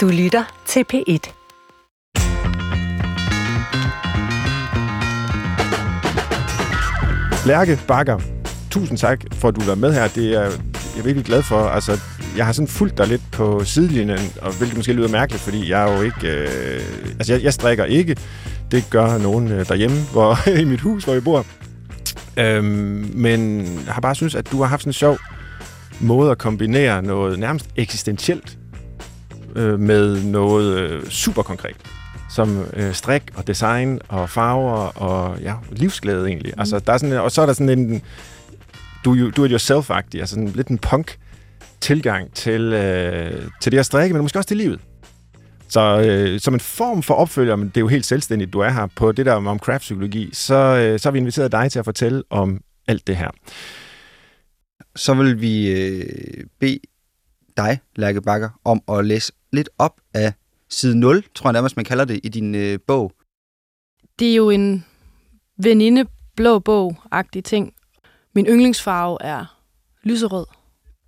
Du 0.00 0.08
lytter 0.08 0.62
til 0.66 0.84
P1. 0.92 1.32
Lærke 7.46 7.78
Bakker, 7.88 8.20
tusind 8.70 8.98
tak 8.98 9.24
for, 9.32 9.48
at 9.48 9.56
du 9.56 9.60
var 9.60 9.74
med 9.74 9.92
her. 9.92 10.08
Det 10.08 10.34
er 10.34 10.40
jeg 10.40 10.98
er 10.98 11.02
virkelig 11.02 11.24
glad 11.24 11.42
for. 11.42 11.60
Altså, 11.60 11.92
jeg 12.36 12.46
har 12.46 12.52
sådan 12.52 12.68
fulgt 12.68 12.98
dig 12.98 13.06
lidt 13.06 13.22
på 13.32 13.64
sidelinjen, 13.64 14.18
og 14.42 14.58
hvilket 14.58 14.76
måske 14.76 14.92
lyder 14.92 15.08
mærkeligt, 15.08 15.42
fordi 15.42 15.70
jeg 15.70 15.88
er 15.88 15.96
jo 15.96 16.02
ikke... 16.02 16.28
Øh, 16.28 16.80
altså, 17.18 17.32
jeg, 17.32 17.42
jeg 17.42 17.52
strikker 17.52 17.84
ikke. 17.84 18.16
Det 18.70 18.84
gør 18.90 19.18
nogen 19.18 19.48
øh, 19.52 19.68
derhjemme, 19.68 19.96
hvor, 20.12 20.48
i 20.62 20.64
mit 20.64 20.80
hus, 20.80 21.04
hvor 21.04 21.12
jeg 21.12 21.24
bor. 21.24 21.46
Øhm, 22.36 23.10
men 23.14 23.64
jeg 23.86 23.94
har 23.94 24.00
bare 24.00 24.14
synes, 24.14 24.34
at 24.34 24.52
du 24.52 24.60
har 24.62 24.68
haft 24.68 24.82
sådan 24.82 24.88
en 24.88 24.94
sjov 24.94 25.18
måde 26.00 26.30
at 26.30 26.38
kombinere 26.38 27.02
noget 27.02 27.38
nærmest 27.38 27.68
eksistentielt 27.76 28.56
øh, 29.56 29.80
med 29.80 30.22
noget 30.22 30.78
øh, 30.78 31.08
super 31.08 31.42
konkret 31.42 31.76
som 32.30 32.66
øh, 32.72 32.94
strik 32.94 33.22
og 33.34 33.46
design 33.46 33.98
og 34.08 34.30
farver 34.30 35.02
og 35.02 35.40
ja, 35.40 35.54
livsglæde 35.70 36.28
egentlig. 36.28 36.52
Mm. 36.56 36.60
Altså, 36.60 36.78
der 36.78 36.92
er 36.92 36.98
sådan, 36.98 37.18
og 37.18 37.32
så 37.32 37.42
er 37.42 37.46
der 37.46 37.52
sådan 37.52 37.78
en 37.78 38.02
do, 39.04 39.30
do 39.30 39.44
it 39.44 39.52
yourself-agtig, 39.52 40.20
altså 40.20 40.34
sådan 40.34 40.48
lidt 40.48 40.68
en 40.68 40.78
punk 40.78 41.18
tilgang 41.80 42.34
til, 42.34 42.60
øh, 42.60 43.48
til 43.60 43.72
det 43.72 43.78
at 43.78 43.86
strikke, 43.86 44.14
men 44.14 44.22
måske 44.22 44.38
også 44.38 44.48
til 44.48 44.56
livet. 44.56 44.80
Så 45.68 46.00
øh, 46.00 46.40
som 46.40 46.54
en 46.54 46.60
form 46.60 47.02
for 47.02 47.14
opfølger, 47.14 47.56
men 47.56 47.68
det 47.68 47.76
er 47.76 47.80
jo 47.80 47.88
helt 47.88 48.06
selvstændigt, 48.06 48.52
du 48.52 48.60
er 48.60 48.70
her 48.70 48.86
på 48.86 49.12
det 49.12 49.26
der 49.26 49.32
om 49.32 49.58
craft-psykologi, 49.58 50.30
så, 50.32 50.54
øh, 50.54 50.98
så 50.98 51.08
har 51.08 51.12
vi 51.12 51.18
inviteret 51.18 51.52
dig 51.52 51.72
til 51.72 51.78
at 51.78 51.84
fortælle 51.84 52.22
om 52.30 52.60
alt 52.88 53.06
det 53.06 53.16
her. 53.16 53.30
Så 54.96 55.14
vil 55.14 55.40
vi 55.40 55.70
øh, 55.70 56.44
bede 56.60 56.80
dig, 57.56 57.80
Lærke 57.96 58.22
Bakker, 58.22 58.48
om 58.64 58.82
at 58.88 59.04
læse 59.04 59.32
lidt 59.52 59.68
op 59.78 60.00
af 60.14 60.32
side 60.68 60.98
0, 60.98 61.24
tror 61.34 61.48
jeg 61.48 61.52
nærmest, 61.52 61.76
man 61.76 61.84
kalder 61.84 62.04
det, 62.04 62.20
i 62.22 62.28
din 62.28 62.54
øh, 62.54 62.78
bog. 62.86 63.12
Det 64.18 64.30
er 64.30 64.34
jo 64.34 64.50
en 64.50 64.84
veninde 65.56 66.06
blå 66.36 66.58
bog-agtig 66.58 67.44
ting. 67.44 67.74
Min 68.34 68.46
yndlingsfarve 68.46 69.18
er 69.20 69.60
lyserød. 70.02 70.46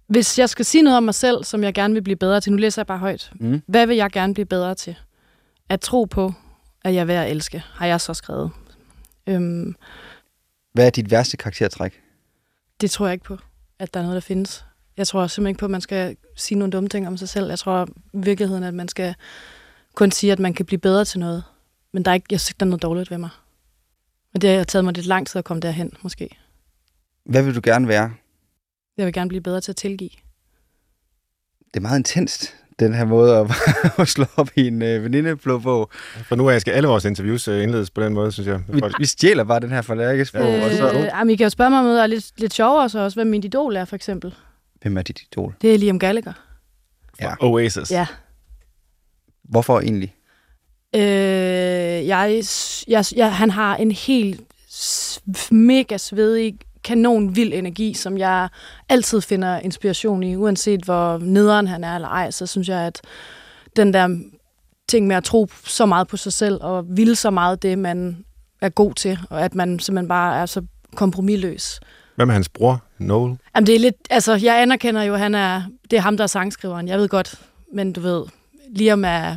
Hvis 0.06 0.38
jeg 0.38 0.48
skal 0.48 0.64
sige 0.64 0.82
noget 0.82 0.96
om 0.96 1.02
mig 1.02 1.14
selv, 1.14 1.44
som 1.44 1.64
jeg 1.64 1.74
gerne 1.74 1.94
vil 1.94 2.02
blive 2.02 2.16
bedre 2.16 2.40
til, 2.40 2.52
nu 2.52 2.58
læser 2.58 2.82
jeg 2.82 2.86
bare 2.86 2.98
højt. 2.98 3.32
Mm. 3.40 3.62
Hvad 3.66 3.86
vil 3.86 3.96
jeg 3.96 4.10
gerne 4.10 4.34
blive 4.34 4.46
bedre 4.46 4.74
til? 4.74 4.96
At 5.68 5.80
tro 5.80 6.04
på, 6.04 6.32
at 6.84 6.94
jeg 6.94 7.00
er 7.00 7.04
værd 7.04 7.24
at 7.24 7.30
elske, 7.30 7.62
har 7.72 7.86
jeg 7.86 8.00
så 8.00 8.14
skrevet. 8.14 8.50
Øhm, 9.26 9.74
Hvad 10.72 10.86
er 10.86 10.90
dit 10.90 11.10
værste 11.10 11.36
karaktertræk? 11.36 12.00
det 12.80 12.90
tror 12.90 13.06
jeg 13.06 13.12
ikke 13.12 13.24
på, 13.24 13.38
at 13.78 13.94
der 13.94 14.00
er 14.00 14.04
noget, 14.04 14.14
der 14.14 14.20
findes. 14.20 14.64
Jeg 14.96 15.06
tror 15.06 15.26
simpelthen 15.26 15.50
ikke 15.50 15.58
på, 15.58 15.66
at 15.66 15.70
man 15.70 15.80
skal 15.80 16.16
sige 16.36 16.58
nogle 16.58 16.70
dumme 16.70 16.88
ting 16.88 17.06
om 17.06 17.16
sig 17.16 17.28
selv. 17.28 17.48
Jeg 17.48 17.58
tror 17.58 17.88
i 18.12 18.18
virkeligheden, 18.18 18.64
at 18.64 18.74
man 18.74 18.88
skal 18.88 19.14
kun 19.94 20.10
sige, 20.10 20.32
at 20.32 20.38
man 20.38 20.54
kan 20.54 20.66
blive 20.66 20.78
bedre 20.78 21.04
til 21.04 21.20
noget. 21.20 21.44
Men 21.92 22.04
der 22.04 22.10
er 22.10 22.14
ikke, 22.14 22.26
jeg 22.30 22.40
synes 22.40 22.50
ikke, 22.50 22.58
der 22.58 22.66
er 22.66 22.68
noget 22.68 22.82
dårligt 22.82 23.10
ved 23.10 23.18
mig. 23.18 23.30
Og 24.34 24.42
det 24.42 24.56
har 24.56 24.64
taget 24.64 24.84
mig 24.84 24.94
lidt 24.94 25.06
lang 25.06 25.26
tid 25.26 25.38
at 25.38 25.44
komme 25.44 25.60
derhen, 25.60 25.92
måske. 26.02 26.28
Hvad 27.24 27.42
vil 27.42 27.54
du 27.54 27.60
gerne 27.64 27.88
være? 27.88 28.12
Jeg 28.96 29.06
vil 29.06 29.12
gerne 29.12 29.28
blive 29.28 29.40
bedre 29.40 29.60
til 29.60 29.72
at 29.72 29.76
tilgive. 29.76 30.10
Det 31.74 31.76
er 31.76 31.80
meget 31.80 31.98
intenst, 31.98 32.54
den 32.78 32.94
her 32.94 33.04
måde 33.04 33.36
at, 33.36 33.50
at 34.00 34.08
slå 34.08 34.24
op 34.36 34.48
i 34.56 34.66
en 34.66 34.82
øh, 34.82 35.04
venindeblå 35.04 35.58
bog. 35.58 35.90
For 36.28 36.36
nu 36.36 36.50
af 36.50 36.60
skal 36.60 36.72
alle 36.72 36.88
vores 36.88 37.04
interviews 37.04 37.48
øh, 37.48 37.62
indledes 37.62 37.90
på 37.90 38.02
den 38.02 38.14
måde, 38.14 38.32
synes 38.32 38.48
jeg. 38.48 38.60
Vi, 38.68 38.82
vi 38.98 39.06
stjæler 39.06 39.44
bare 39.44 39.60
den 39.60 39.70
her 39.70 39.82
fra 39.82 39.94
Lærkes 39.94 40.32
bog, 40.32 40.42
Øh, 40.42 40.64
og 40.64 40.70
så... 40.70 41.10
jamen, 41.14 41.30
I 41.32 41.36
kan 41.36 41.44
jo 41.44 41.50
spørge 41.50 41.70
mig 41.70 41.78
om 41.78 41.84
noget, 41.84 41.96
der 41.96 42.02
er 42.02 42.06
lidt, 42.06 42.40
lidt 42.40 42.54
sjovere 42.54 42.88
så 42.88 42.98
også, 42.98 43.16
hvad 43.16 43.24
min 43.24 43.44
idol 43.44 43.76
er, 43.76 43.84
for 43.84 43.96
eksempel. 43.96 44.34
Hvem 44.82 44.96
er 44.96 45.02
dit 45.02 45.22
idol? 45.22 45.54
Det 45.62 45.74
er 45.74 45.78
Liam 45.78 45.98
Gallagher. 45.98 46.32
Ja. 47.20 47.34
Oasis. 47.40 47.90
Ja. 47.90 48.06
Hvorfor 49.44 49.80
egentlig? 49.80 50.14
Øh, 50.94 51.02
jeg, 52.06 52.42
jeg, 52.88 53.04
jeg, 53.16 53.36
han 53.36 53.50
har 53.50 53.76
en 53.76 53.90
helt 53.90 54.40
mega 55.50 55.98
svedig, 55.98 56.58
kanon 56.84 57.36
vild 57.36 57.52
energi, 57.52 57.94
som 57.94 58.18
jeg 58.18 58.48
altid 58.88 59.20
finder 59.20 59.58
inspiration 59.58 60.22
i, 60.22 60.36
uanset 60.36 60.84
hvor 60.84 61.18
nederen 61.18 61.66
han 61.66 61.84
er 61.84 61.94
eller 61.94 62.08
ej, 62.08 62.30
så 62.30 62.46
synes 62.46 62.68
jeg, 62.68 62.80
at 62.80 63.00
den 63.76 63.92
der 63.92 64.18
ting 64.88 65.06
med 65.06 65.16
at 65.16 65.24
tro 65.24 65.48
så 65.64 65.86
meget 65.86 66.08
på 66.08 66.16
sig 66.16 66.32
selv, 66.32 66.58
og 66.60 66.84
ville 66.88 67.16
så 67.16 67.30
meget 67.30 67.62
det, 67.62 67.78
man 67.78 68.24
er 68.60 68.68
god 68.68 68.94
til, 68.94 69.18
og 69.30 69.44
at 69.44 69.54
man 69.54 69.78
simpelthen 69.78 70.08
bare 70.08 70.40
er 70.40 70.46
så 70.46 70.62
kompromilløs. 70.94 71.80
Hvad 72.22 72.26
med 72.26 72.34
hans 72.34 72.48
bror, 72.48 72.84
Noel? 72.98 73.38
Jamen 73.54 73.66
det 73.66 73.74
er 73.74 73.78
lidt, 73.78 73.96
altså 74.10 74.34
jeg 74.34 74.62
anerkender 74.62 75.02
jo, 75.02 75.14
han 75.16 75.34
er, 75.34 75.62
det 75.90 75.96
er 75.96 76.00
ham, 76.00 76.16
der 76.16 76.24
er 76.24 76.28
sangskriveren, 76.28 76.88
jeg 76.88 76.98
ved 76.98 77.08
godt, 77.08 77.40
men 77.72 77.92
du 77.92 78.00
ved, 78.00 78.24
Liam 78.68 79.04
er, 79.04 79.36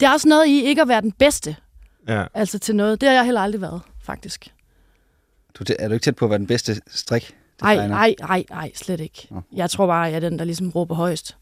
det 0.00 0.06
er 0.06 0.12
også 0.12 0.28
noget 0.28 0.46
i 0.46 0.62
ikke 0.64 0.82
at 0.82 0.88
være 0.88 1.00
den 1.00 1.12
bedste, 1.12 1.56
Ja. 2.08 2.24
altså 2.34 2.58
til 2.58 2.76
noget. 2.76 3.00
Det 3.00 3.08
har 3.08 3.14
jeg 3.16 3.24
heller 3.24 3.40
aldrig 3.40 3.60
været, 3.60 3.80
faktisk. 4.02 4.48
Du, 5.58 5.64
er 5.78 5.88
du 5.88 5.94
ikke 5.94 6.04
tæt 6.04 6.16
på 6.16 6.24
at 6.24 6.30
være 6.30 6.38
den 6.38 6.46
bedste 6.46 6.80
strik? 6.90 7.34
Nej, 7.62 7.88
nej, 7.88 8.14
nej, 8.20 8.44
nej, 8.50 8.72
slet 8.74 9.00
ikke. 9.00 9.28
Nå. 9.30 9.40
Jeg 9.52 9.70
tror 9.70 9.86
bare, 9.86 10.00
jeg 10.02 10.14
er 10.14 10.20
den, 10.20 10.38
der 10.38 10.44
ligesom 10.44 10.70
råber 10.70 10.94
højst. 10.94 11.36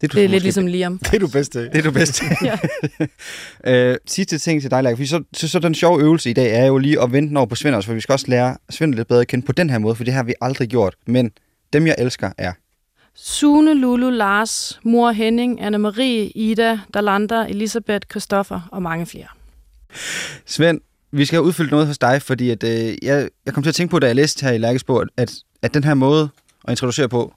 Det 0.00 0.06
er, 0.06 0.08
du 0.08 0.16
Det 0.16 0.24
er 0.24 0.28
lidt 0.28 0.42
ligesom 0.42 0.66
Liam. 0.66 0.98
Det 1.04 1.14
er 1.14 1.18
du 1.18 1.28
bedst 1.28 1.52
til. 1.52 1.60
Det 1.60 1.76
er 1.76 1.82
du 1.82 1.90
bedst 1.90 2.14
til. 2.14 2.26
Ja. 2.44 2.58
øh, 3.90 3.96
sidste 4.06 4.38
ting 4.38 4.60
til 4.60 4.70
dig, 4.70 4.82
Lærke. 4.82 4.96
Fordi 4.96 5.06
så, 5.06 5.22
så, 5.32 5.48
så 5.48 5.58
den 5.58 5.74
sjove 5.74 6.00
øvelse 6.00 6.30
i 6.30 6.32
dag 6.32 6.56
er 6.56 6.66
jo 6.66 6.78
lige 6.78 7.02
at 7.02 7.12
vente 7.12 7.36
over 7.36 7.46
på 7.46 7.54
Svend 7.54 7.74
også, 7.74 7.86
for 7.86 7.94
vi 7.94 8.00
skal 8.00 8.12
også 8.12 8.26
lære 8.28 8.56
Svend 8.70 8.94
lidt 8.94 9.08
bedre 9.08 9.20
at 9.20 9.26
kende 9.26 9.46
på 9.46 9.52
den 9.52 9.70
her 9.70 9.78
måde, 9.78 9.94
for 9.94 10.04
det 10.04 10.14
har 10.14 10.22
vi 10.22 10.34
aldrig 10.40 10.68
gjort. 10.68 10.94
Men 11.06 11.30
dem, 11.72 11.86
jeg 11.86 11.94
elsker, 11.98 12.30
er... 12.38 12.52
Sune, 13.14 13.74
Lulu, 13.74 14.10
Lars, 14.10 14.80
mor 14.84 15.10
Henning, 15.10 15.60
Anne-Marie, 15.60 16.32
Ida, 16.34 16.78
Dalanda, 16.94 17.46
Elisabeth, 17.48 18.06
Christoffer 18.10 18.68
og 18.72 18.82
mange 18.82 19.06
flere. 19.06 19.26
Svend, 20.46 20.80
vi 21.12 21.24
skal 21.24 21.36
have 21.36 21.44
udfyldt 21.44 21.70
noget 21.70 21.86
hos 21.86 21.98
dig, 21.98 22.22
fordi 22.22 22.50
at, 22.50 22.64
øh, 22.64 22.94
jeg, 23.02 23.28
jeg 23.46 23.54
kom 23.54 23.62
til 23.62 23.70
at 23.70 23.74
tænke 23.74 23.90
på, 23.90 23.98
da 23.98 24.06
jeg 24.06 24.16
læste 24.16 24.46
her 24.46 24.52
i 24.52 24.58
Lærkes 24.58 24.84
bog, 24.84 25.06
at, 25.16 25.34
at 25.62 25.74
den 25.74 25.84
her 25.84 25.94
måde 25.94 26.28
at 26.64 26.70
introducere 26.70 27.08
på 27.08 27.34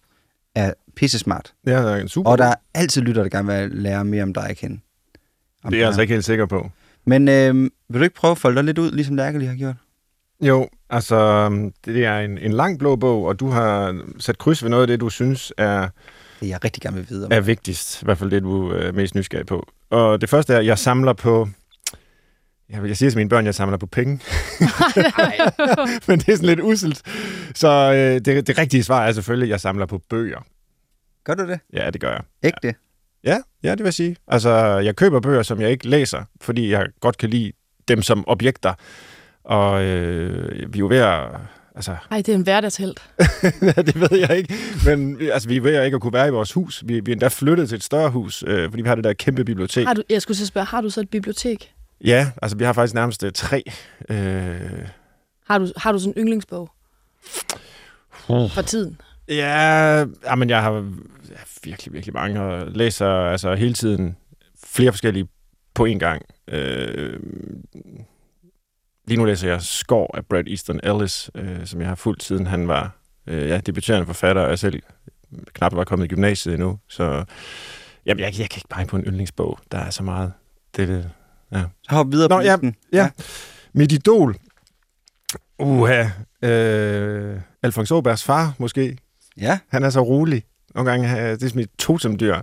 er 0.55 0.73
pisse 0.95 1.19
smart. 1.19 1.53
Ja, 1.67 1.71
er 1.71 2.07
super. 2.07 2.31
Og 2.31 2.37
der 2.37 2.45
er 2.45 2.55
altid 2.73 3.01
lytter, 3.01 3.21
der 3.23 3.29
gerne 3.29 3.53
vil 3.61 3.71
lære 3.71 4.05
mere 4.05 4.23
om 4.23 4.33
dig 4.33 4.49
at 4.49 4.57
kende. 4.57 4.79
Om 5.63 5.71
det 5.71 5.77
er 5.77 5.81
jeg 5.81 5.87
altså 5.87 6.01
ikke 6.01 6.13
helt 6.13 6.25
sikker 6.25 6.45
på. 6.45 6.69
Men 7.05 7.27
øh, 7.27 7.55
vil 7.89 7.99
du 7.99 8.03
ikke 8.03 8.15
prøve 8.15 8.31
at 8.31 8.37
folde 8.37 8.55
dig 8.55 8.63
lidt 8.63 8.77
ud, 8.77 8.91
ligesom 8.91 9.15
Lærke 9.15 9.39
lige 9.39 9.49
har 9.49 9.55
gjort? 9.55 9.75
Jo, 10.41 10.69
altså, 10.89 11.49
det 11.85 12.05
er 12.05 12.19
en, 12.19 12.37
en 12.37 12.51
lang 12.53 12.79
blå 12.79 12.95
bog, 12.95 13.25
og 13.25 13.39
du 13.39 13.47
har 13.49 14.01
sat 14.19 14.37
kryds 14.37 14.63
ved 14.63 14.69
noget 14.69 14.81
af 14.83 14.87
det, 14.87 14.99
du 14.99 15.09
synes 15.09 15.53
er, 15.57 15.87
Det 16.39 16.47
jeg 16.49 16.63
rigtig 16.63 16.81
gerne 16.81 16.97
vil 16.97 17.09
vide 17.09 17.25
om. 17.25 17.31
er 17.31 17.39
vigtigst. 17.41 18.01
I 18.01 18.05
hvert 18.05 18.17
fald 18.17 18.31
det, 18.31 18.43
du 18.43 18.69
er 18.69 18.91
mest 18.91 19.15
nysgerrig 19.15 19.45
på. 19.45 19.67
Og 19.89 20.21
det 20.21 20.29
første 20.29 20.53
er, 20.53 20.57
at 20.57 20.65
jeg 20.65 20.79
samler 20.79 21.13
på... 21.13 21.49
Jeg, 22.73 22.87
jeg 22.87 22.97
siger 22.97 23.09
til 23.09 23.17
mine 23.17 23.29
børn, 23.29 23.39
at 23.39 23.45
jeg 23.45 23.55
samler 23.55 23.77
på 23.77 23.85
penge. 23.85 24.19
Men 26.07 26.19
det 26.19 26.29
er 26.29 26.35
sådan 26.35 26.45
lidt 26.49 26.59
uselt. 26.59 27.01
Så 27.55 27.67
øh, 27.69 28.25
det, 28.25 28.47
det 28.47 28.57
rigtige 28.57 28.83
svar 28.83 29.05
er 29.07 29.11
selvfølgelig, 29.11 29.45
at 29.45 29.49
jeg 29.51 29.59
samler 29.59 29.85
på 29.85 30.01
bøger. 30.09 30.39
Gør 31.23 31.33
du 31.33 31.47
det? 31.47 31.59
Ja, 31.73 31.89
det 31.89 32.01
gør 32.01 32.11
jeg. 32.11 32.21
Ægte? 32.43 32.73
Ja, 33.23 33.37
ja, 33.63 33.69
det 33.71 33.79
vil 33.79 33.85
jeg 33.85 33.93
sige. 33.93 34.15
Altså, 34.27 34.49
jeg 34.77 34.95
køber 34.95 35.19
bøger, 35.19 35.43
som 35.43 35.61
jeg 35.61 35.71
ikke 35.71 35.87
læser, 35.87 36.23
fordi 36.41 36.71
jeg 36.71 36.85
godt 37.01 37.17
kan 37.17 37.29
lide 37.29 37.51
dem 37.87 38.01
som 38.01 38.23
objekter. 38.27 38.73
Og 39.43 39.83
øh, 39.83 40.73
vi 40.73 40.77
er 40.77 40.79
jo 40.79 40.87
ved 40.87 40.97
at... 40.97 41.19
Altså, 41.75 41.95
Ej, 42.11 42.17
det 42.17 42.29
er 42.29 42.33
en 42.35 42.41
hverdagshelt. 42.41 43.03
det 43.87 44.01
ved 44.01 44.19
jeg 44.19 44.37
ikke. 44.37 44.53
Men 44.85 45.19
vi- 45.19 45.29
altså, 45.29 45.47
vi 45.49 45.57
er 45.57 45.61
ved 45.61 45.75
at 45.75 45.85
ikke 45.85 45.95
at 45.95 46.01
kunne 46.01 46.13
være 46.13 46.27
i 46.27 46.31
vores 46.31 46.51
hus. 46.53 46.83
Vi, 46.85 46.99
vi 46.99 47.11
er 47.11 47.15
endda 47.15 47.27
flyttet 47.27 47.69
til 47.69 47.75
et 47.75 47.83
større 47.83 48.09
hus, 48.09 48.43
øh, 48.47 48.69
fordi 48.69 48.81
vi 48.83 48.87
har 48.87 48.95
det 48.95 49.03
der 49.03 49.13
kæmpe 49.13 49.45
bibliotek. 49.45 49.87
Har 49.87 49.93
du, 49.93 50.03
jeg 50.09 50.21
skulle 50.21 50.37
så 50.37 50.45
spørge, 50.45 50.65
har 50.65 50.81
du 50.81 50.89
så 50.89 51.01
et 51.01 51.09
bibliotek? 51.09 51.72
Ja, 52.03 52.31
altså 52.41 52.57
vi 52.57 52.63
har 52.63 52.73
faktisk 52.73 52.93
nærmest 52.93 53.23
øh, 53.23 53.31
tre. 53.31 53.63
Øh, 54.09 54.87
Har 55.47 55.57
du, 55.57 55.67
har 55.77 55.91
du 55.91 55.99
sådan 55.99 56.13
en 56.17 56.21
yndlingsbog 56.21 56.71
for 58.27 58.61
tiden? 58.61 59.01
ja, 59.27 60.05
men 60.37 60.49
jeg 60.49 60.61
har 60.61 60.71
ja, 61.29 61.35
virkelig, 61.63 61.93
virkelig 61.93 62.13
mange, 62.13 62.41
og 62.41 62.71
læser 62.71 63.07
altså 63.07 63.55
hele 63.55 63.73
tiden 63.73 64.17
flere 64.63 64.91
forskellige 64.91 65.27
på 65.73 65.85
én 65.85 65.97
gang. 65.97 66.21
Øh, 66.47 67.19
lige 69.07 69.17
nu 69.17 69.25
læser 69.25 69.49
jeg 69.49 69.61
Skår 69.61 70.17
af 70.17 70.25
Brad 70.25 70.47
Easton 70.47 70.79
Ellis, 70.83 71.31
øh, 71.35 71.65
som 71.65 71.81
jeg 71.81 71.87
har 71.89 71.95
fulgt 71.95 72.23
siden 72.23 72.47
han 72.47 72.67
var 72.67 72.97
øh, 73.27 73.49
ja, 73.49 73.57
debuterende 73.57 74.05
forfatter, 74.05 74.41
og 74.41 74.49
jeg 74.49 74.59
selv 74.59 74.81
knap 75.53 75.75
var 75.75 75.83
kommet 75.83 76.05
i 76.05 76.07
gymnasiet 76.09 76.53
endnu. 76.53 76.79
Så 76.89 77.25
jamen, 78.05 78.19
jeg, 78.19 78.39
jeg 78.39 78.49
kan 78.49 78.57
ikke 78.57 78.67
pege 78.69 78.85
på 78.85 78.97
en 78.97 79.03
yndlingsbog. 79.03 79.59
Der 79.71 79.77
er 79.77 79.89
så 79.89 80.03
meget. 80.03 80.33
Det, 80.77 80.87
det, 80.87 81.09
Så 81.53 81.95
hop 81.95 82.11
videre 82.11 82.29
Nå, 82.29 82.35
på 82.37 82.41
ja, 82.41 82.51
listen. 82.55 82.75
ja. 82.93 83.09
Mit 83.73 83.91
idol. 83.91 84.35
Uha. 85.59 86.05
Øh, 86.41 87.39
Alfons 87.63 87.91
Åbergs 87.91 88.23
far, 88.23 88.53
måske. 88.57 88.97
ja. 89.37 89.59
Han 89.69 89.83
er 89.83 89.89
så 89.89 90.01
rolig. 90.01 90.43
Nogle 90.75 90.91
gange, 90.91 91.19
øh, 91.21 91.29
det 91.31 91.43
er 91.43 91.49
som 91.49 91.59
et 91.59 91.69
totemdyr. 91.79 92.35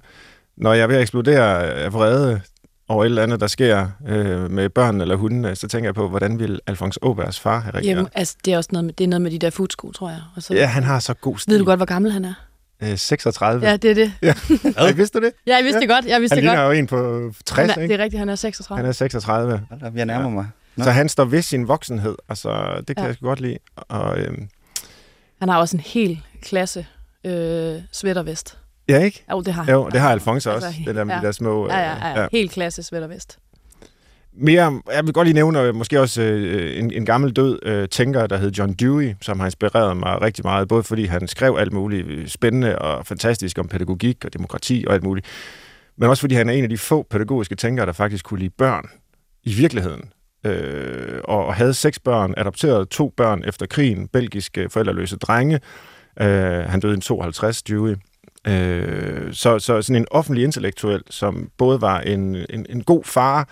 Når 0.56 0.72
jeg 0.72 0.82
er 0.82 0.86
ved 0.86 0.96
at 0.96 1.02
eksplodere 1.02 1.64
af 1.66 1.92
vrede 1.92 2.40
over 2.88 3.04
et 3.04 3.08
eller 3.08 3.22
andet, 3.22 3.40
der 3.40 3.46
sker 3.46 3.88
øh, 4.08 4.50
med 4.50 4.68
børn 4.68 5.00
eller 5.00 5.16
hundene, 5.16 5.56
så 5.56 5.68
tænker 5.68 5.88
jeg 5.88 5.94
på, 5.94 6.08
hvordan 6.08 6.38
vil 6.38 6.60
Alfons 6.66 6.98
Åbergs 7.02 7.40
far 7.40 7.60
have 7.60 7.74
reageret? 7.74 7.88
Jamen, 7.96 8.08
altså, 8.14 8.36
det 8.44 8.52
er 8.52 8.56
også 8.56 8.70
noget 8.72 8.84
med, 8.84 8.94
det 8.94 9.04
er 9.04 9.08
noget 9.08 9.22
med 9.22 9.30
de 9.30 9.38
der 9.38 9.50
futsko, 9.50 9.92
tror 9.92 10.08
jeg. 10.10 10.20
Og 10.36 10.42
så 10.42 10.54
Ja, 10.54 10.66
han 10.66 10.82
har 10.82 10.98
så 10.98 11.14
god 11.14 11.38
stil. 11.38 11.52
ved 11.52 11.58
du 11.58 11.64
godt, 11.64 11.78
hvor 11.78 11.86
gammel 11.86 12.12
han 12.12 12.24
er? 12.24 12.34
Øh, 12.82 12.98
36. 12.98 13.66
Ja, 13.68 13.76
det 13.76 13.90
er 13.90 13.94
det. 13.94 14.12
Ej, 14.76 14.92
vidste 14.92 15.20
du 15.20 15.24
det? 15.24 15.32
Ja, 15.46 15.56
jeg 15.56 15.64
vidste 15.64 15.80
det 15.80 15.88
godt. 15.88 16.04
Jeg 16.04 16.20
vidste 16.20 16.34
Han 16.34 16.44
det 16.44 16.50
ligner 16.50 16.64
godt. 16.64 16.76
jo 16.76 16.78
en 16.78 16.86
på 16.86 17.32
60, 17.46 17.58
Han 17.58 17.70
er, 17.70 17.74
det 17.74 17.82
ikke? 17.82 17.94
er 17.94 17.98
rigtigt, 17.98 18.18
han 18.18 18.28
er 18.28 18.34
36. 18.34 18.76
Han 18.78 18.88
er 18.88 18.92
36. 18.92 19.62
Hold 19.70 19.82
op, 19.82 19.96
Jeg 19.96 20.06
nærmer 20.06 20.24
Ja. 20.28 20.34
mig. 20.34 20.46
Nå. 20.76 20.84
Så 20.84 20.90
han 20.90 21.08
står 21.08 21.24
ved 21.24 21.42
sin 21.42 21.68
voksenhed. 21.68 22.16
Altså, 22.28 22.82
det 22.88 22.96
kan 22.96 23.04
Ja. 23.04 23.06
jeg 23.06 23.14
sgu 23.14 23.26
godt 23.26 23.40
lide. 23.40 23.58
Og, 23.76 24.18
øhm, 24.18 24.48
Han 25.40 25.48
har 25.48 25.58
også 25.58 25.76
en 25.76 25.82
hel 25.86 26.20
klasse 26.42 26.86
øh, 27.24 27.76
sweatervest. 27.92 28.58
ja, 28.88 28.98
ikke? 28.98 29.24
Jo, 29.30 29.40
det 29.40 29.54
har 29.54 29.62
han. 29.62 29.74
Jo, 29.74 29.88
det 29.88 30.00
har 30.00 30.10
Alfonso 30.12 30.50
også. 30.50 30.66
Altså, 30.66 30.82
det 30.86 30.94
der 30.94 31.04
med 31.04 31.14
ja. 31.14 31.20
de 31.20 31.26
der 31.26 31.32
små... 31.32 31.68
Ja, 31.68 31.78
ja, 31.78 31.94
øh, 31.94 32.16
ja. 32.16 32.26
Helt 32.32 32.50
klasse 32.52 32.82
sweatervest. 32.82 33.38
Mere, 34.42 34.80
jeg 34.92 35.06
vil 35.06 35.12
godt 35.12 35.26
lige 35.26 35.34
nævne 35.34 35.72
måske 35.72 36.00
også 36.00 36.22
øh, 36.22 36.78
en, 36.78 36.92
en 36.92 37.06
gammel 37.06 37.32
død 37.32 37.58
øh, 37.62 37.88
tænker, 37.88 38.26
der 38.26 38.36
hed 38.36 38.50
John 38.50 38.72
Dewey, 38.72 39.14
som 39.22 39.40
har 39.40 39.46
inspireret 39.46 39.96
mig 39.96 40.22
rigtig 40.22 40.44
meget, 40.44 40.68
både 40.68 40.82
fordi 40.82 41.04
han 41.04 41.28
skrev 41.28 41.56
alt 41.58 41.72
muligt 41.72 42.30
spændende 42.30 42.78
og 42.78 43.06
fantastisk 43.06 43.58
om 43.58 43.68
pædagogik 43.68 44.24
og 44.24 44.32
demokrati 44.32 44.84
og 44.86 44.94
alt 44.94 45.02
muligt, 45.02 45.26
men 45.98 46.08
også 46.08 46.20
fordi 46.20 46.34
han 46.34 46.48
er 46.48 46.52
en 46.52 46.62
af 46.62 46.68
de 46.68 46.78
få 46.78 47.06
pædagogiske 47.10 47.54
tænkere, 47.54 47.86
der 47.86 47.92
faktisk 47.92 48.24
kunne 48.24 48.40
lide 48.40 48.50
børn 48.50 48.84
i 49.42 49.52
virkeligheden. 49.52 50.10
Øh, 50.46 51.20
og, 51.24 51.46
og 51.46 51.54
havde 51.54 51.74
seks 51.74 51.98
børn, 51.98 52.34
adopterede 52.36 52.84
to 52.84 53.12
børn 53.16 53.42
efter 53.46 53.66
krigen, 53.66 54.08
belgiske 54.08 54.60
øh, 54.60 54.70
forældreløse 54.70 55.16
drenge. 55.16 55.60
Øh, 56.20 56.64
han 56.64 56.80
døde 56.80 56.98
i 56.98 57.00
52, 57.00 57.62
Dewey. 57.62 57.96
Øh, 58.46 59.32
så, 59.32 59.58
så 59.58 59.82
sådan 59.82 60.02
en 60.02 60.06
offentlig 60.10 60.44
intellektuel, 60.44 61.02
som 61.10 61.50
både 61.58 61.80
var 61.80 62.00
en, 62.00 62.36
en, 62.50 62.66
en 62.68 62.82
god 62.82 63.04
far, 63.04 63.48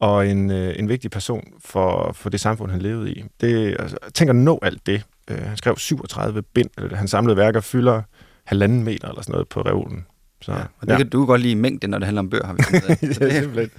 og 0.00 0.28
en, 0.28 0.50
øh, 0.50 0.74
en 0.78 0.88
vigtig 0.88 1.10
person 1.10 1.44
for, 1.64 2.12
for 2.12 2.30
det 2.30 2.40
samfund, 2.40 2.70
han 2.70 2.82
levede 2.82 3.12
i. 3.12 3.24
Det, 3.40 3.76
altså, 3.78 3.96
tænker 4.14 4.32
at 4.32 4.36
nå 4.36 4.58
alt 4.62 4.86
det. 4.86 5.02
Øh, 5.30 5.42
han 5.42 5.56
skrev 5.56 5.76
37 5.76 6.42
bind, 6.42 6.70
eller 6.78 6.96
hans 6.96 7.10
samlede 7.10 7.36
værker 7.36 7.60
fylder 7.60 8.02
halvanden 8.44 8.84
meter 8.84 9.08
eller 9.08 9.22
sådan 9.22 9.32
noget 9.32 9.48
på 9.48 9.60
reolen. 9.60 10.06
Så, 10.42 10.52
Ja, 10.52 10.58
og 10.80 10.88
det 10.88 10.96
kan 10.96 11.08
du 11.08 11.26
godt 11.26 11.40
lide 11.40 11.56
mængde, 11.56 11.88
når 11.88 11.98
det 11.98 12.04
handler 12.06 12.20
om 12.20 12.30
bøger, 12.30 12.46
har 12.46 12.54
vi 12.54 12.62
fundet. 12.62 13.14
Så 13.14 13.20
ja, 13.24 13.26
det, 13.26 13.32
simpelthen. 13.42 13.70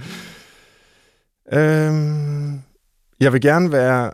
Øhm, 1.52 2.62
jeg 3.20 3.34
vil 3.34 3.42
gerne 3.42 3.72
være... 3.72 4.12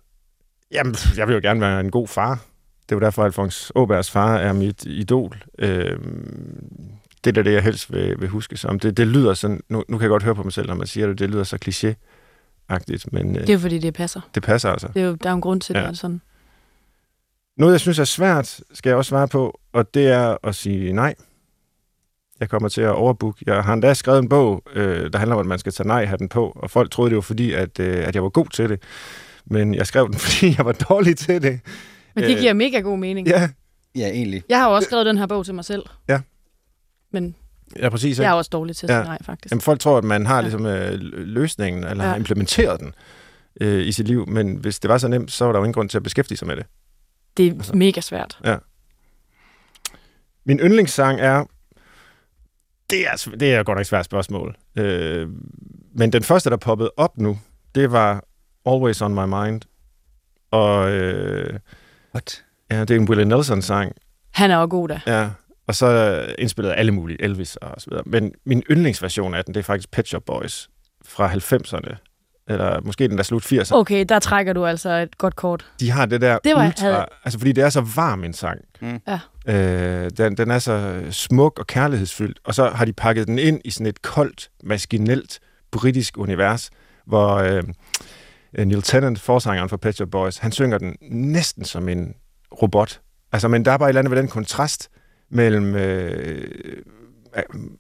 Jamen, 0.72 0.96
jeg 1.18 1.28
vil 1.28 1.34
jo 1.34 1.40
gerne 1.44 1.62
være 1.62 1.80
en 1.80 1.92
god 1.92 2.08
far. 2.08 2.34
Det 2.84 2.92
er 2.92 2.96
jo 2.96 3.00
derfor, 3.00 3.22
at 3.22 3.26
Alfons 3.26 3.72
Åbergs 3.76 4.12
far 4.12 4.38
er 4.38 4.54
mit 4.54 4.86
idol. 4.86 5.44
Øhm, 5.60 6.92
det 7.26 7.38
er 7.38 7.44
da 7.44 7.50
det, 7.50 7.54
jeg 7.56 7.64
helst 7.64 7.94
vil, 7.94 8.16
vil 8.20 8.30
huske 8.30 8.58
som. 8.58 8.80
Det, 8.80 8.98
det 8.98 9.08
lyder 9.08 9.34
sådan... 9.34 9.62
Nu, 9.70 9.84
nu 9.90 9.98
kan 9.98 10.04
jeg 10.04 10.10
godt 10.10 10.24
høre 10.24 10.36
på 10.36 10.44
mig 10.44 10.54
selv, 10.54 10.68
når 10.68 10.76
man 10.76 10.88
siger 10.88 11.08
det. 11.08 11.20
Det 11.20 11.30
lyder 11.30 11.44
så 11.44 11.58
kliché-agtigt, 11.66 13.06
men 13.12 13.36
øh, 13.36 13.42
Det 13.42 13.50
er 13.50 13.54
jo 13.54 13.60
fordi, 13.60 13.78
det 13.80 13.94
passer. 13.94 14.22
det 14.36 14.44
passer 14.44 14.70
altså. 14.70 14.88
Det 14.94 15.02
er 15.02 15.06
jo, 15.06 15.16
der 15.16 15.30
er 15.30 15.32
jo 15.32 15.36
en 15.36 15.42
grund 15.42 15.62
til, 15.62 15.74
Ja. 15.76 15.82
det 15.82 15.90
er 15.90 15.94
sådan. 15.94 16.22
Noget, 17.58 17.72
jeg 17.74 17.80
synes 17.80 18.00
er 18.00 18.04
svært, 18.04 18.60
skal 18.74 18.90
jeg 18.90 18.98
også 18.98 19.10
svare 19.10 19.28
på, 19.28 19.60
og 19.74 19.94
det 19.94 20.08
er 20.08 20.38
at 20.44 20.56
sige 20.56 20.94
nej. 20.94 21.16
Jeg 22.40 22.50
kommer 22.50 22.70
til 22.70 22.82
at 22.82 22.90
overbooke. 22.90 23.44
Jeg 23.48 23.64
har 23.64 23.74
endda 23.74 23.94
skrevet 23.94 24.20
en 24.20 24.30
bog, 24.30 24.64
øh, 24.74 25.14
der 25.14 25.20
handler 25.20 25.36
om, 25.36 25.40
at 25.40 25.46
man 25.46 25.60
skal 25.60 25.72
tage 25.72 25.88
nej-hatten 25.88 26.30
på, 26.30 26.54
og 26.56 26.72
folk 26.72 26.92
troede, 26.92 27.10
det 27.10 27.16
var 27.16 27.22
fordi, 27.22 27.52
at, 27.54 27.80
øh, 27.80 28.08
at 28.08 28.16
jeg 28.16 28.24
var 28.24 28.30
god 28.30 28.46
til 28.54 28.70
det. 28.70 28.84
Men 29.46 29.76
jeg 29.76 29.88
skrev 29.88 30.06
den, 30.12 30.14
fordi 30.26 30.56
jeg 30.58 30.66
var 30.66 30.72
dårlig 30.72 31.18
til 31.18 31.42
det. 31.42 31.60
Men 32.16 32.24
det 32.24 32.36
Øh, 32.36 32.40
giver 32.40 32.54
mega 32.54 32.80
god 32.80 32.98
mening. 32.98 33.28
Ja, 33.28 33.50
ja, 33.96 34.08
egentlig. 34.10 34.44
Jeg 34.50 34.60
har 34.60 34.70
jo 34.70 34.76
også 34.76 34.86
skrevet 34.88 35.06
den 35.06 35.18
her 35.18 35.26
bog 35.28 35.46
til 35.46 35.54
mig 35.56 35.66
selv. 35.66 35.84
Ja. 36.10 36.22
Men 37.22 37.36
ja 37.80 37.90
præcis. 37.90 38.20
jeg 38.20 38.26
Ja. 38.26 38.30
er 38.30 38.34
også 38.34 38.50
dårlig 38.50 38.76
til 38.76 38.88
at 38.88 38.94
Ja. 38.94 39.02
sige 39.02 39.08
nej, 39.08 39.18
faktisk. 39.24 39.52
Jamen, 39.52 39.62
folk 39.62 39.80
tror, 39.80 39.98
at 39.98 40.04
man 40.04 40.26
har 40.26 40.36
Ja. 40.36 40.42
ligesom, 40.42 40.66
øh, 40.66 40.94
løsningen, 41.12 41.84
eller 41.84 42.04
Ja. 42.04 42.10
har 42.10 42.16
implementeret 42.18 42.80
den 42.80 42.94
øh, 43.62 43.86
i 43.88 43.92
sit 43.92 44.08
liv, 44.08 44.28
men 44.30 44.56
hvis 44.56 44.80
det 44.80 44.90
var 44.90 44.98
så 44.98 45.08
nemt, 45.08 45.32
så 45.32 45.46
var 45.46 45.52
der 45.52 45.60
jo 45.60 45.64
ingen 45.64 45.74
grund 45.74 45.90
til 45.90 45.98
at 45.98 46.04
beskæftige 46.04 46.38
sig 46.38 46.48
med 46.48 46.56
det. 46.56 46.66
Det 47.38 47.48
er 47.48 47.52
Altså. 47.52 47.76
mega 47.76 48.02
svært. 48.02 48.40
Min 50.46 50.60
yndlingssang 50.60 51.20
er... 51.20 51.44
Det 52.90 53.08
er, 53.08 53.32
det 53.40 53.54
er 53.54 53.64
godt 53.64 53.76
nok 53.76 53.82
et 53.82 53.88
svært 53.88 54.06
spørgsmål. 54.06 54.56
Øh, 54.78 55.30
men 55.96 56.14
den 56.14 56.24
første, 56.24 56.50
der 56.50 56.58
poppede 56.58 56.92
op 56.98 57.18
nu, 57.18 57.40
det 57.76 57.92
var 57.92 58.24
Always 58.66 59.02
on 59.02 59.14
My 59.16 59.26
Mind. 59.46 59.62
Og 60.52 60.92
øh, 60.92 61.60
What? 62.16 62.44
ja, 62.72 62.80
det 62.82 62.92
er 62.92 62.96
en 63.00 63.10
Willie 63.10 63.26
Nelson-sang. 63.26 63.92
Han 64.32 64.52
er 64.52 64.58
også 64.58 64.68
god 64.68 64.88
da. 64.88 65.00
Ja, 65.08 65.30
og 65.68 65.76
så 65.76 66.22
indspillet 66.40 66.72
af 66.72 66.80
alle 66.80 66.92
mulige, 66.92 67.22
Elvis 67.22 67.56
og 67.56 67.82
så 67.82 67.90
videre. 67.90 68.04
Men 68.06 68.32
min 68.46 68.64
yndlingsversion 68.72 69.34
af 69.34 69.46
den, 69.46 69.54
det 69.54 69.60
er 69.60 69.64
faktisk 69.64 69.92
Pet 69.92 70.08
Shop 70.08 70.24
Boys 70.26 70.70
fra 71.06 71.32
90'erne. 71.34 71.96
Eller 72.48 72.82
måske 72.82 73.08
den 73.08 73.18
der 73.18 73.24
slut 73.24 73.46
80'erne. 73.54 73.76
Okay, 73.76 74.06
der 74.10 74.20
trækker 74.20 74.54
du 74.54 74.66
altså 74.66 74.90
et 74.90 75.18
godt 75.18 75.36
kort. 75.36 75.66
De 75.80 75.92
har 75.92 76.06
det 76.06 76.22
der 76.22 76.38
Det 76.44 76.56
var- 76.56 76.66
ultra... 76.68 76.86
havde- 76.92 77.06
Altså, 77.26 77.40
fordi 77.40 77.52
det 77.52 77.64
er 77.64 77.70
så 77.70 77.82
varm 77.96 78.24
en 78.24 78.34
sang. 78.34 78.60
Mm. 78.82 79.00
Ja. 79.08 79.20
Øh, 79.48 80.10
den, 80.18 80.38
den 80.38 80.52
er 80.52 80.60
så 80.60 81.02
smuk 81.12 81.60
og 81.60 81.68
kærlighedsfyldt. 81.68 82.40
Og 82.44 82.56
så 82.56 82.70
har 82.70 82.86
de 82.86 82.94
pakket 82.94 83.28
den 83.28 83.40
ind 83.40 83.62
i 83.66 83.72
sådan 83.72 83.88
et 83.88 84.02
koldt, 84.02 84.50
maskinelt, 84.64 85.40
britisk 85.72 86.18
univers, 86.18 86.70
hvor 87.06 87.36
øh, 87.36 87.64
Neil 88.66 88.82
Tennant, 88.82 89.20
forsangeren 89.20 89.70
for 89.70 89.78
Pet 89.78 89.96
Shop 89.96 90.10
Boys, 90.12 90.38
han 90.38 90.52
synger 90.52 90.78
den 90.78 90.96
næsten 91.12 91.66
som 91.66 91.90
en 91.90 92.14
robot. 92.62 93.02
Altså, 93.32 93.48
men 93.48 93.66
der 93.66 93.72
er 93.72 93.78
bare 93.78 93.90
et 93.90 93.92
eller 93.92 94.02
andet 94.02 94.12
ved 94.12 94.18
den 94.18 94.28
kontrast 94.28 94.90
mellem 95.30 95.76
øh, 95.76 96.48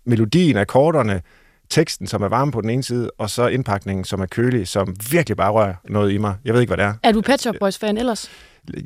melodien, 0.05 0.57
akkorderne, 0.57 1.21
teksten, 1.69 2.07
som 2.07 2.21
er 2.21 2.27
varm 2.27 2.51
på 2.51 2.61
den 2.61 2.69
ene 2.69 2.83
side, 2.83 3.11
og 3.17 3.29
så 3.29 3.47
indpakningen, 3.47 4.05
som 4.05 4.21
er 4.21 4.25
kølig, 4.25 4.67
som 4.67 4.95
virkelig 5.11 5.37
bare 5.37 5.51
rører 5.51 5.73
noget 5.89 6.11
i 6.11 6.17
mig. 6.17 6.35
Jeg 6.45 6.53
ved 6.53 6.61
ikke, 6.61 6.69
hvad 6.69 6.77
det 6.77 6.85
er. 6.85 6.93
Er 7.03 7.11
du 7.11 7.21
Pet 7.21 7.41
Shop 7.41 7.55
Boys 7.59 7.77
fan 7.77 7.97
ellers? 7.97 8.31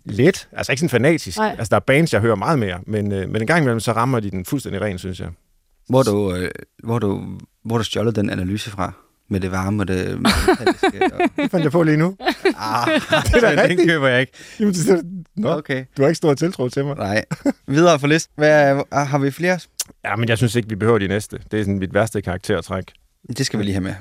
Lidt. 0.05 0.49
Altså 0.51 0.71
ikke 0.71 0.79
sådan 0.79 0.89
fanatisk. 0.89 1.37
Nej. 1.37 1.55
Altså 1.59 1.69
der 1.69 1.75
er 1.75 1.79
bands, 1.79 2.13
jeg 2.13 2.21
hører 2.21 2.35
meget 2.35 2.59
mere, 2.59 2.79
men, 2.87 3.11
øh, 3.11 3.29
men 3.29 3.41
en 3.41 3.47
gang 3.47 3.61
imellem, 3.61 3.79
så 3.79 3.91
rammer 3.91 4.19
de 4.19 4.31
den 4.31 4.45
fuldstændig 4.45 4.81
ren, 4.81 4.97
synes 4.97 5.19
jeg. 5.19 5.29
Hvor 5.89 6.03
du, 6.03 6.35
øh, 6.35 6.51
hvor 6.83 6.99
du, 6.99 7.23
hvor 7.65 7.77
du 7.77 7.83
stjålet 7.83 8.15
den 8.15 8.29
analyse 8.29 8.69
fra? 8.69 8.93
Med 9.29 9.39
det 9.39 9.51
varme 9.51 9.83
og 9.83 9.87
det 9.87 10.21
metalliske? 10.21 10.87
Og... 11.13 11.19
Det 11.35 11.51
fandt 11.51 11.63
jeg 11.63 11.71
på 11.71 11.83
lige 11.83 11.97
nu. 11.97 12.17
Ah, 12.57 12.87
Det 13.25 13.33
er 13.35 13.39
da 13.39 13.51
den 13.51 13.59
rigtigt. 13.59 13.87
køber 13.89 14.07
jeg 14.07 14.21
ikke. 14.21 14.33
Jamen, 14.59 14.73
det, 14.73 15.23
Nå, 15.35 15.49
okay. 15.49 15.57
Okay. 15.57 15.85
du 15.97 16.01
har 16.01 16.09
ikke 16.09 16.17
stor 16.17 16.33
tiltro 16.33 16.69
til 16.69 16.85
mig. 16.85 16.95
Nej. 16.95 17.25
Videre 17.67 17.99
for 17.99 18.07
listen. 18.07 18.33
Hvad, 18.37 18.83
er- 18.91 19.03
har 19.05 19.17
vi 19.17 19.31
flere? 19.31 19.59
Ja, 20.05 20.15
men 20.15 20.29
jeg 20.29 20.37
synes 20.37 20.55
ikke, 20.55 20.69
vi 20.69 20.75
behøver 20.75 20.97
de 20.99 21.07
næste. 21.07 21.39
Det 21.51 21.59
er 21.59 21.63
sådan 21.63 21.79
mit 21.79 21.93
værste 21.93 22.21
karaktertræk. 22.21 22.83
Det 23.37 23.45
skal 23.45 23.59
vi 23.59 23.63
lige 23.63 23.73
have 23.73 23.83
med. 23.83 23.93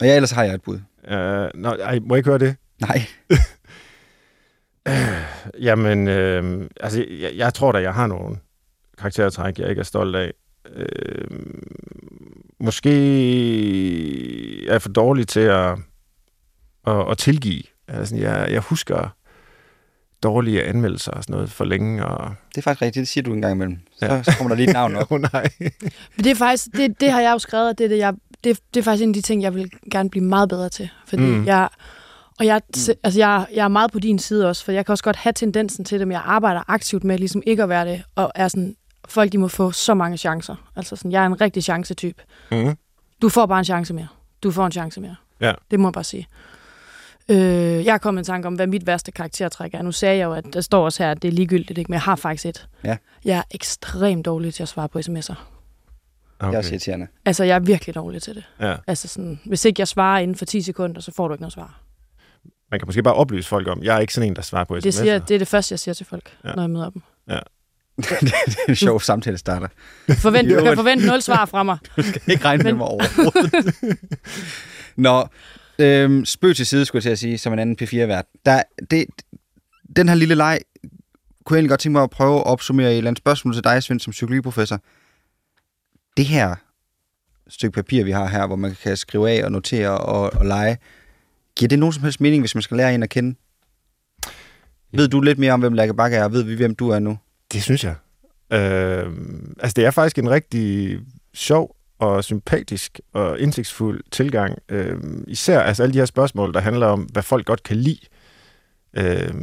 Og 0.00 0.06
ja, 0.06 0.14
ellers 0.14 0.30
har 0.30 0.44
jeg 0.44 0.54
et 0.54 0.62
bud. 0.62 0.78
Uh, 1.04 1.60
nå, 1.62 1.68
ej, 1.70 1.98
må 1.98 2.14
jeg 2.14 2.16
ikke 2.18 2.28
høre 2.30 2.38
det? 2.38 2.56
Nej. 2.80 3.02
Jamen, 5.60 6.08
øh, 6.08 6.68
altså, 6.80 7.04
jeg, 7.20 7.30
jeg 7.36 7.54
tror 7.54 7.72
da, 7.72 7.78
jeg 7.78 7.94
har 7.94 8.06
nogle 8.06 8.36
karaktertræk, 8.98 9.58
jeg 9.58 9.68
ikke 9.70 9.80
er 9.80 9.84
stolt 9.84 10.16
af. 10.16 10.32
Øh, 10.76 10.86
måske 12.60 12.90
er 14.68 14.72
jeg 14.72 14.82
for 14.82 14.88
dårlig 14.88 15.28
til 15.28 15.40
at, 15.40 15.78
at, 16.86 17.10
at 17.10 17.18
tilgive. 17.18 17.62
Altså, 17.88 18.16
jeg, 18.16 18.48
jeg 18.50 18.60
husker 18.60 19.14
dårlige 20.22 20.62
anmeldelser 20.64 21.12
og 21.12 21.22
sådan 21.24 21.34
noget 21.34 21.50
for 21.50 21.64
længe. 21.64 22.06
Og... 22.06 22.34
Det 22.48 22.58
er 22.58 22.62
faktisk 22.62 22.82
rigtigt. 22.82 23.00
Det 23.02 23.08
siger 23.08 23.24
du 23.24 23.32
en 23.32 23.42
gang 23.42 23.54
imellem. 23.54 23.78
Så, 23.98 24.06
Ja. 24.06 24.22
så 24.22 24.32
kommer 24.38 24.48
der 24.48 24.56
lige 24.56 24.68
et 24.68 24.72
navn 24.74 24.96
op. 24.96 25.12
oh, 25.12 25.20
nej. 25.20 25.48
Men 26.16 26.24
det 26.24 26.26
er 26.26 26.34
faktisk, 26.34 26.66
det, 26.76 27.00
det 27.00 27.10
har 27.12 27.20
jeg 27.20 27.32
jo 27.32 27.38
skrevet, 27.38 27.70
at 27.70 27.78
det, 27.78 27.84
er 27.84 27.88
det, 27.88 27.98
jeg, 27.98 28.14
det, 28.44 28.58
det 28.74 28.80
er 28.80 28.84
faktisk 28.84 29.02
en 29.02 29.10
af 29.10 29.14
de 29.14 29.20
ting, 29.20 29.42
jeg 29.42 29.54
vil 29.54 29.70
gerne 29.90 30.10
blive 30.10 30.24
meget 30.24 30.48
bedre 30.48 30.68
til. 30.68 30.88
Fordi 31.06 31.22
Mm. 31.22 31.28
mm. 31.28 31.46
jeg, 31.46 31.68
og 32.38 32.46
jeg, 32.46 32.60
altså 33.04 33.18
jeg, 33.20 33.46
jeg 33.54 33.64
er 33.64 33.68
meget 33.68 33.92
på 33.92 33.98
din 33.98 34.18
side 34.18 34.48
også, 34.48 34.64
for 34.64 34.72
jeg 34.72 34.86
kan 34.86 34.92
også 34.92 35.04
godt 35.04 35.16
have 35.16 35.32
tendensen 35.32 35.84
til 35.84 35.98
det, 35.98 36.08
men 36.08 36.12
jeg 36.12 36.22
arbejder 36.24 36.62
aktivt 36.68 37.04
med 37.04 37.18
ligesom 37.18 37.42
ikke 37.46 37.62
at 37.62 37.68
være 37.68 37.88
det, 37.88 38.02
og 38.14 38.32
er 38.34 38.48
sådan, 38.48 38.76
folk 39.08 39.32
de 39.32 39.38
må 39.38 39.48
få 39.48 39.70
så 39.72 39.94
mange 39.94 40.16
chancer. 40.16 40.56
Altså 40.76 40.96
sådan, 40.96 41.12
jeg 41.12 41.22
er 41.22 41.26
en 41.26 41.40
rigtig 41.40 41.64
chancetype. 41.64 42.22
Mm. 42.50 42.76
Du 43.22 43.28
får 43.28 43.46
bare 43.46 43.58
en 43.58 43.64
chance 43.64 43.94
mere. 43.94 44.08
Du 44.42 44.50
får 44.50 44.66
en 44.66 44.72
chance 44.72 45.00
mere. 45.00 45.16
Ja. 45.40 45.52
Det 45.70 45.80
må 45.80 45.88
jeg 45.88 45.92
bare 45.92 46.04
sige. 46.04 46.26
Øh, 47.28 47.36
jeg 47.84 47.94
er 47.94 47.98
kommet 47.98 48.22
i 48.22 48.24
tanke 48.24 48.48
om, 48.48 48.54
hvad 48.54 48.66
mit 48.66 48.86
værste 48.86 49.12
karaktertræk 49.12 49.74
er. 49.74 49.82
Nu 49.82 49.92
sagde 49.92 50.18
jeg 50.18 50.24
jo, 50.24 50.32
at 50.32 50.44
der 50.52 50.60
står 50.60 50.84
også 50.84 51.02
her, 51.02 51.10
at 51.10 51.22
det 51.22 51.28
er 51.28 51.32
ligegyldigt, 51.32 51.78
ikke? 51.78 51.88
men 51.88 51.94
jeg 51.94 52.02
har 52.02 52.16
faktisk 52.16 52.46
et. 52.46 52.68
Ja. 52.84 52.96
Jeg 53.24 53.38
er 53.38 53.42
ekstremt 53.50 54.24
dårlig 54.26 54.54
til 54.54 54.62
at 54.62 54.68
svare 54.68 54.88
på 54.88 54.98
sms'er. 54.98 55.04
Det 55.10 55.36
er 56.40 56.46
Okay. 56.48 56.58
også 56.58 56.70
irriterende. 56.70 57.06
Altså, 57.24 57.44
jeg 57.44 57.54
er 57.54 57.58
virkelig 57.60 57.94
dårlig 57.94 58.22
til 58.22 58.34
det. 58.34 58.44
Ja. 58.60 58.76
Altså 58.86 59.08
sådan, 59.08 59.40
hvis 59.46 59.64
ikke 59.64 59.80
jeg 59.80 59.88
svarer 59.88 60.18
inden 60.18 60.36
for 60.36 60.44
10 60.44 60.62
sekunder, 60.62 61.00
så 61.00 61.12
får 61.12 61.28
du 61.28 61.34
ikke 61.34 61.42
noget 61.42 61.52
svar. 61.52 61.80
Man 62.70 62.80
kan 62.80 62.86
måske 62.88 63.02
bare 63.02 63.14
oplyse 63.14 63.48
folk 63.48 63.68
om, 63.68 63.82
jeg 63.82 63.96
er 63.96 64.00
ikke 64.00 64.14
sådan 64.14 64.30
en, 64.30 64.36
der 64.36 64.42
svarer 64.42 64.64
på 64.64 64.74
sms'er. 64.74 64.80
Det, 64.80 64.94
siger, 64.94 65.18
det 65.18 65.34
er 65.34 65.38
det 65.38 65.48
første, 65.48 65.72
jeg 65.72 65.78
siger 65.78 65.94
til 65.94 66.06
folk, 66.06 66.36
Ja. 66.44 66.48
ja. 66.48 66.54
når 66.54 66.62
jeg 66.62 66.70
møder 66.70 66.90
dem. 66.90 67.02
Det 67.96 68.32
er 68.32 68.68
en 68.68 68.76
sjov 68.76 69.00
samtale 69.00 69.38
starter. 69.38 69.68
Forvent, 70.18 70.50
du 70.50 70.62
kan 70.64 70.76
forvente 70.76 71.06
nul 71.06 71.22
svar 71.22 71.46
fra 71.46 71.62
mig. 71.62 71.78
Du 71.96 72.02
skal 72.02 72.22
ikke 72.28 72.44
regne 72.44 72.62
med 72.62 72.72
Men- 72.72 72.78
mig 72.78 72.86
overhovedet. 72.86 73.98
Nå, 74.96 75.26
øhm, 75.78 76.24
spøg 76.24 76.56
til 76.56 76.66
side, 76.66 76.84
skulle 76.84 76.98
jeg 77.00 77.02
til 77.02 77.10
at 77.10 77.18
sige, 77.18 77.38
som 77.38 77.52
en 77.52 77.58
anden 77.58 77.76
P4-vært. 77.82 78.24
Der, 78.46 78.62
det, 78.90 79.04
den 79.96 80.08
her 80.08 80.14
lille 80.14 80.34
leg, 80.34 80.58
kunne 81.44 81.54
jeg 81.56 81.58
egentlig 81.58 81.68
godt 81.70 81.80
tænke 81.80 81.92
mig 81.92 82.02
at 82.02 82.10
prøve 82.10 82.36
at 82.38 82.44
opsummere 82.46 82.88
i 82.88 82.92
et 82.92 82.96
eller 82.98 83.10
andet 83.10 83.18
spørgsmål 83.22 83.54
til 83.54 83.64
dig, 83.64 83.82
Svend, 83.82 84.00
som 84.00 84.10
psykologiprofessor. 84.10 84.80
Det 86.16 86.24
her 86.26 86.54
stykke 87.48 87.74
papir, 87.74 88.04
vi 88.04 88.10
har 88.10 88.26
her, 88.26 88.46
hvor 88.46 88.56
man 88.56 88.76
kan 88.82 88.96
skrive 88.96 89.30
af 89.30 89.44
og 89.44 89.52
notere 89.52 89.98
og, 89.98 90.32
og 90.34 90.46
lege, 90.46 90.78
giver 91.56 91.68
det 91.68 91.78
nogen 91.78 91.92
som 91.92 92.02
helst 92.02 92.20
mening, 92.20 92.42
hvis 92.42 92.54
man 92.54 92.62
skal 92.62 92.76
lære 92.76 92.94
en 92.94 93.02
at 93.02 93.10
kende? 93.10 93.36
Ja. 94.92 94.98
Ved 94.98 95.08
du 95.08 95.20
lidt 95.20 95.38
mere 95.38 95.52
om, 95.52 95.60
hvem 95.60 95.72
Lærke 95.72 95.94
Bakke 95.94 96.16
er, 96.16 96.24
og 96.24 96.32
ved 96.32 96.42
vi, 96.42 96.54
hvem 96.54 96.74
du 96.74 96.88
er 96.90 96.98
nu? 96.98 97.18
Det 97.54 97.62
synes 97.62 97.84
jeg. 97.84 97.94
Øh, 98.52 99.12
altså, 99.60 99.74
det 99.76 99.84
er 99.86 99.90
faktisk 99.90 100.18
en 100.18 100.30
rigtig 100.30 100.98
sjov 101.34 101.76
og 101.98 102.24
sympatisk 102.24 103.00
og 103.12 103.40
indsigtsfuld 103.40 104.00
tilgang. 104.10 104.58
Øh, 104.68 104.96
især 105.26 105.60
altså 105.60 105.82
alle 105.82 105.92
de 105.92 105.98
her 105.98 106.06
spørgsmål, 106.06 106.54
der 106.54 106.60
handler 106.60 106.86
om, 106.86 107.00
hvad 107.00 107.22
folk 107.22 107.46
godt 107.46 107.62
kan 107.62 107.76
lide. 107.76 108.06
Øh, 108.96 109.34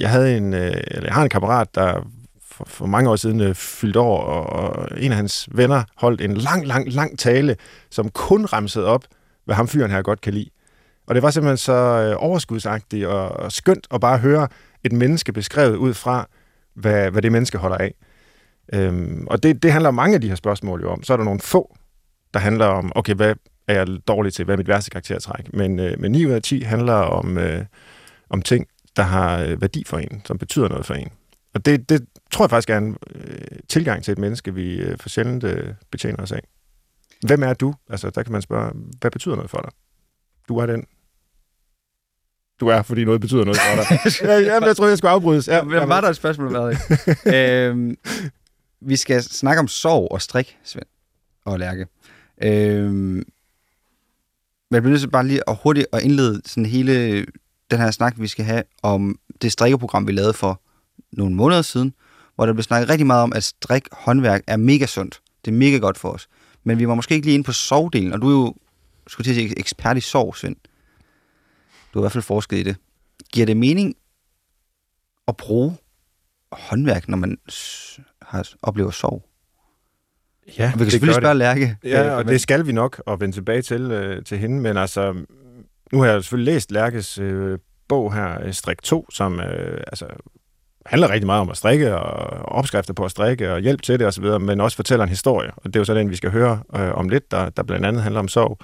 jeg 0.00 0.10
havde 0.10 0.36
en, 0.36 0.54
øh, 0.54 0.72
eller 0.86 1.04
jeg 1.04 1.14
har 1.14 1.22
en 1.22 1.28
kammerat, 1.28 1.74
der 1.74 2.08
for, 2.46 2.64
for 2.64 2.86
mange 2.86 3.10
år 3.10 3.16
siden 3.16 3.40
øh, 3.40 3.54
fyldte 3.54 3.98
over, 3.98 4.20
og, 4.22 4.70
og 4.70 4.88
en 4.96 5.10
af 5.10 5.16
hans 5.16 5.48
venner 5.52 5.82
holdt 5.96 6.20
en 6.20 6.36
lang, 6.36 6.66
lang, 6.66 6.92
lang 6.92 7.18
tale, 7.18 7.56
som 7.90 8.08
kun 8.08 8.44
ramsede 8.44 8.86
op, 8.86 9.04
hvad 9.44 9.54
ham 9.54 9.68
fyren 9.68 9.90
her 9.90 10.02
godt 10.02 10.20
kan 10.20 10.34
lide. 10.34 10.50
Og 11.06 11.14
det 11.14 11.22
var 11.22 11.30
simpelthen 11.30 11.56
så 11.56 11.72
øh, 11.72 12.16
overskudsagtigt 12.18 13.06
og, 13.06 13.28
og 13.28 13.52
skønt 13.52 13.86
at 13.90 14.00
bare 14.00 14.18
høre 14.18 14.48
et 14.84 14.92
menneske 14.92 15.32
beskrevet 15.32 15.76
ud 15.76 15.94
fra, 15.94 16.28
hvad, 16.78 17.10
hvad 17.10 17.22
det 17.22 17.32
menneske 17.32 17.58
holder 17.58 17.76
af. 17.76 17.94
Øhm, 18.72 19.26
og 19.26 19.42
det, 19.42 19.62
det 19.62 19.72
handler 19.72 19.90
mange 19.90 20.14
af 20.14 20.20
de 20.20 20.28
her 20.28 20.34
spørgsmål 20.34 20.82
jo 20.82 20.90
om. 20.90 21.02
Så 21.02 21.12
er 21.12 21.16
der 21.16 21.24
nogle 21.24 21.40
få, 21.40 21.76
der 22.34 22.40
handler 22.40 22.66
om, 22.66 22.92
okay, 22.94 23.14
hvad 23.14 23.34
er 23.68 23.74
jeg 23.74 23.86
dårlig 24.08 24.32
til? 24.32 24.44
Hvad 24.44 24.54
er 24.54 24.56
mit 24.56 24.68
værste 24.68 24.90
karaktertræk? 24.90 25.54
Men, 25.54 25.80
øh, 25.80 26.00
men 26.00 26.12
9 26.12 26.26
ud 26.26 26.30
af 26.30 26.42
10 26.42 26.60
handler 26.60 26.94
om, 26.94 27.38
øh, 27.38 27.64
om 28.30 28.42
ting, 28.42 28.66
der 28.96 29.02
har 29.02 29.42
øh, 29.42 29.60
værdi 29.60 29.84
for 29.86 29.98
en, 29.98 30.22
som 30.24 30.38
betyder 30.38 30.68
noget 30.68 30.86
for 30.86 30.94
en. 30.94 31.08
Og 31.54 31.66
det, 31.66 31.88
det 31.88 32.06
tror 32.30 32.44
jeg 32.44 32.50
faktisk 32.50 32.70
er 32.70 32.78
en 32.78 32.96
øh, 33.14 33.58
tilgang 33.68 34.04
til 34.04 34.12
et 34.12 34.18
menneske, 34.18 34.54
vi 34.54 34.76
øh, 34.76 34.98
for 34.98 35.08
sjældent 35.08 35.44
øh, 35.44 35.74
betjener 35.90 36.22
os 36.22 36.32
af. 36.32 36.42
Hvem 37.26 37.42
er 37.42 37.54
du? 37.54 37.74
Altså, 37.90 38.10
der 38.10 38.22
kan 38.22 38.32
man 38.32 38.42
spørge, 38.42 38.72
hvad 39.00 39.10
betyder 39.10 39.34
noget 39.34 39.50
for 39.50 39.58
dig? 39.58 39.70
Du 40.48 40.58
er 40.58 40.66
den. 40.66 40.86
Du 42.60 42.66
er, 42.66 42.82
fordi 42.82 43.04
noget 43.04 43.20
betyder 43.20 43.44
noget 43.44 43.60
for 43.60 43.82
dig. 43.82 44.00
ja, 44.46 44.66
jeg 44.66 44.76
tror, 44.76 44.86
jeg 44.86 44.98
skulle 44.98 45.10
afbrydes. 45.10 45.48
Ja, 45.48 45.62
Hvad 45.62 45.86
var 45.86 46.00
der 46.00 46.08
et 46.08 46.16
spørgsmål, 46.16 46.50
hvad 46.50 46.76
øhm, 47.70 47.96
Vi 48.80 48.96
skal 48.96 49.22
snakke 49.22 49.60
om 49.60 49.68
sorg 49.68 50.08
og 50.10 50.22
strik, 50.22 50.56
Svend 50.64 50.86
og 51.44 51.58
Lærke. 51.58 51.86
Øhm, 52.42 53.24
men 54.70 54.74
jeg 54.74 54.82
bliver 54.82 54.90
nødt 54.90 55.00
til 55.00 55.10
bare 55.10 55.26
lige 55.26 55.40
at 55.48 55.58
hurtigt 55.62 55.86
at 55.92 56.02
indlede 56.02 56.42
sådan 56.46 56.66
hele 56.66 57.26
den 57.70 57.78
her 57.78 57.90
snak, 57.90 58.14
vi 58.16 58.26
skal 58.26 58.44
have 58.44 58.62
om 58.82 59.18
det 59.42 59.52
strikkeprogram, 59.52 60.06
vi 60.06 60.12
lavede 60.12 60.32
for 60.32 60.60
nogle 61.12 61.34
måneder 61.34 61.62
siden, 61.62 61.94
hvor 62.34 62.46
der 62.46 62.52
blev 62.52 62.62
snakket 62.62 62.90
rigtig 62.90 63.06
meget 63.06 63.22
om, 63.22 63.32
at 63.32 63.44
strik 63.44 63.82
håndværk 63.92 64.42
er 64.46 64.56
mega 64.56 64.86
sundt. 64.86 65.20
Det 65.44 65.50
er 65.50 65.54
mega 65.56 65.76
godt 65.76 65.98
for 65.98 66.08
os. 66.08 66.28
Men 66.64 66.78
vi 66.78 66.88
var 66.88 66.94
måske 66.94 67.14
ikke 67.14 67.26
lige 67.26 67.34
inde 67.34 67.44
på 67.44 67.52
sovdelen, 67.52 68.12
og 68.12 68.22
du 68.22 68.28
er 68.28 68.32
jo, 68.32 68.54
skulle 69.06 69.24
til 69.24 69.30
at 69.30 69.36
sige, 69.36 69.58
ekspert 69.58 69.96
i 69.96 70.00
sov, 70.00 70.34
Svend. 70.34 70.56
Har 71.98 72.02
i 72.02 72.04
hvert 72.04 72.12
fald 72.12 72.24
forsket 72.24 72.56
i 72.56 72.62
det. 72.62 72.76
Giver 73.32 73.46
det 73.46 73.56
mening 73.56 73.94
at 75.28 75.36
bruge 75.36 75.76
håndværk, 76.52 77.08
når 77.08 77.16
man 77.16 77.38
har, 78.22 78.48
oplever 78.62 78.90
sorg? 78.90 79.24
Ja, 80.58 80.72
vi 80.72 80.78
kan 80.78 80.90
selvfølgelig 80.90 81.14
spørge 81.14 81.34
Lærke. 81.34 81.76
Ja, 81.84 82.14
og 82.14 82.24
det 82.24 82.40
skal 82.40 82.66
vi 82.66 82.72
nok 82.72 83.02
og 83.06 83.20
vende 83.20 83.36
tilbage 83.36 83.62
til, 83.62 83.80
øh, 83.80 84.24
til 84.24 84.38
hende, 84.38 84.60
men 84.60 84.76
altså, 84.76 85.12
nu 85.92 86.00
har 86.00 86.06
jeg 86.06 86.22
selvfølgelig 86.22 86.54
læst 86.54 86.72
Lærkes 86.72 87.18
øh, 87.18 87.58
bog 87.88 88.14
her, 88.14 88.42
øh, 88.44 88.52
Strik 88.52 88.82
2, 88.82 89.10
som 89.10 89.40
øh, 89.40 89.80
altså, 89.86 90.06
handler 90.86 91.10
rigtig 91.10 91.26
meget 91.26 91.40
om 91.40 91.50
at 91.50 91.56
strikke, 91.56 91.96
og 91.96 92.48
opskrifter 92.52 92.94
på 92.94 93.04
at 93.04 93.10
strikke, 93.10 93.52
og 93.52 93.60
hjælp 93.60 93.82
til 93.82 93.98
det 93.98 94.06
osv., 94.06 94.24
men 94.24 94.60
også 94.60 94.76
fortæller 94.76 95.02
en 95.02 95.08
historie, 95.08 95.50
og 95.56 95.64
det 95.64 95.76
er 95.76 95.80
jo 95.80 95.84
så 95.84 95.94
den, 95.94 96.10
vi 96.10 96.16
skal 96.16 96.30
høre 96.30 96.62
øh, 96.76 96.94
om 96.94 97.08
lidt, 97.08 97.30
der, 97.30 97.50
der 97.50 97.62
blandt 97.62 97.86
andet 97.86 98.02
handler 98.02 98.20
om 98.20 98.28
sorg. 98.28 98.58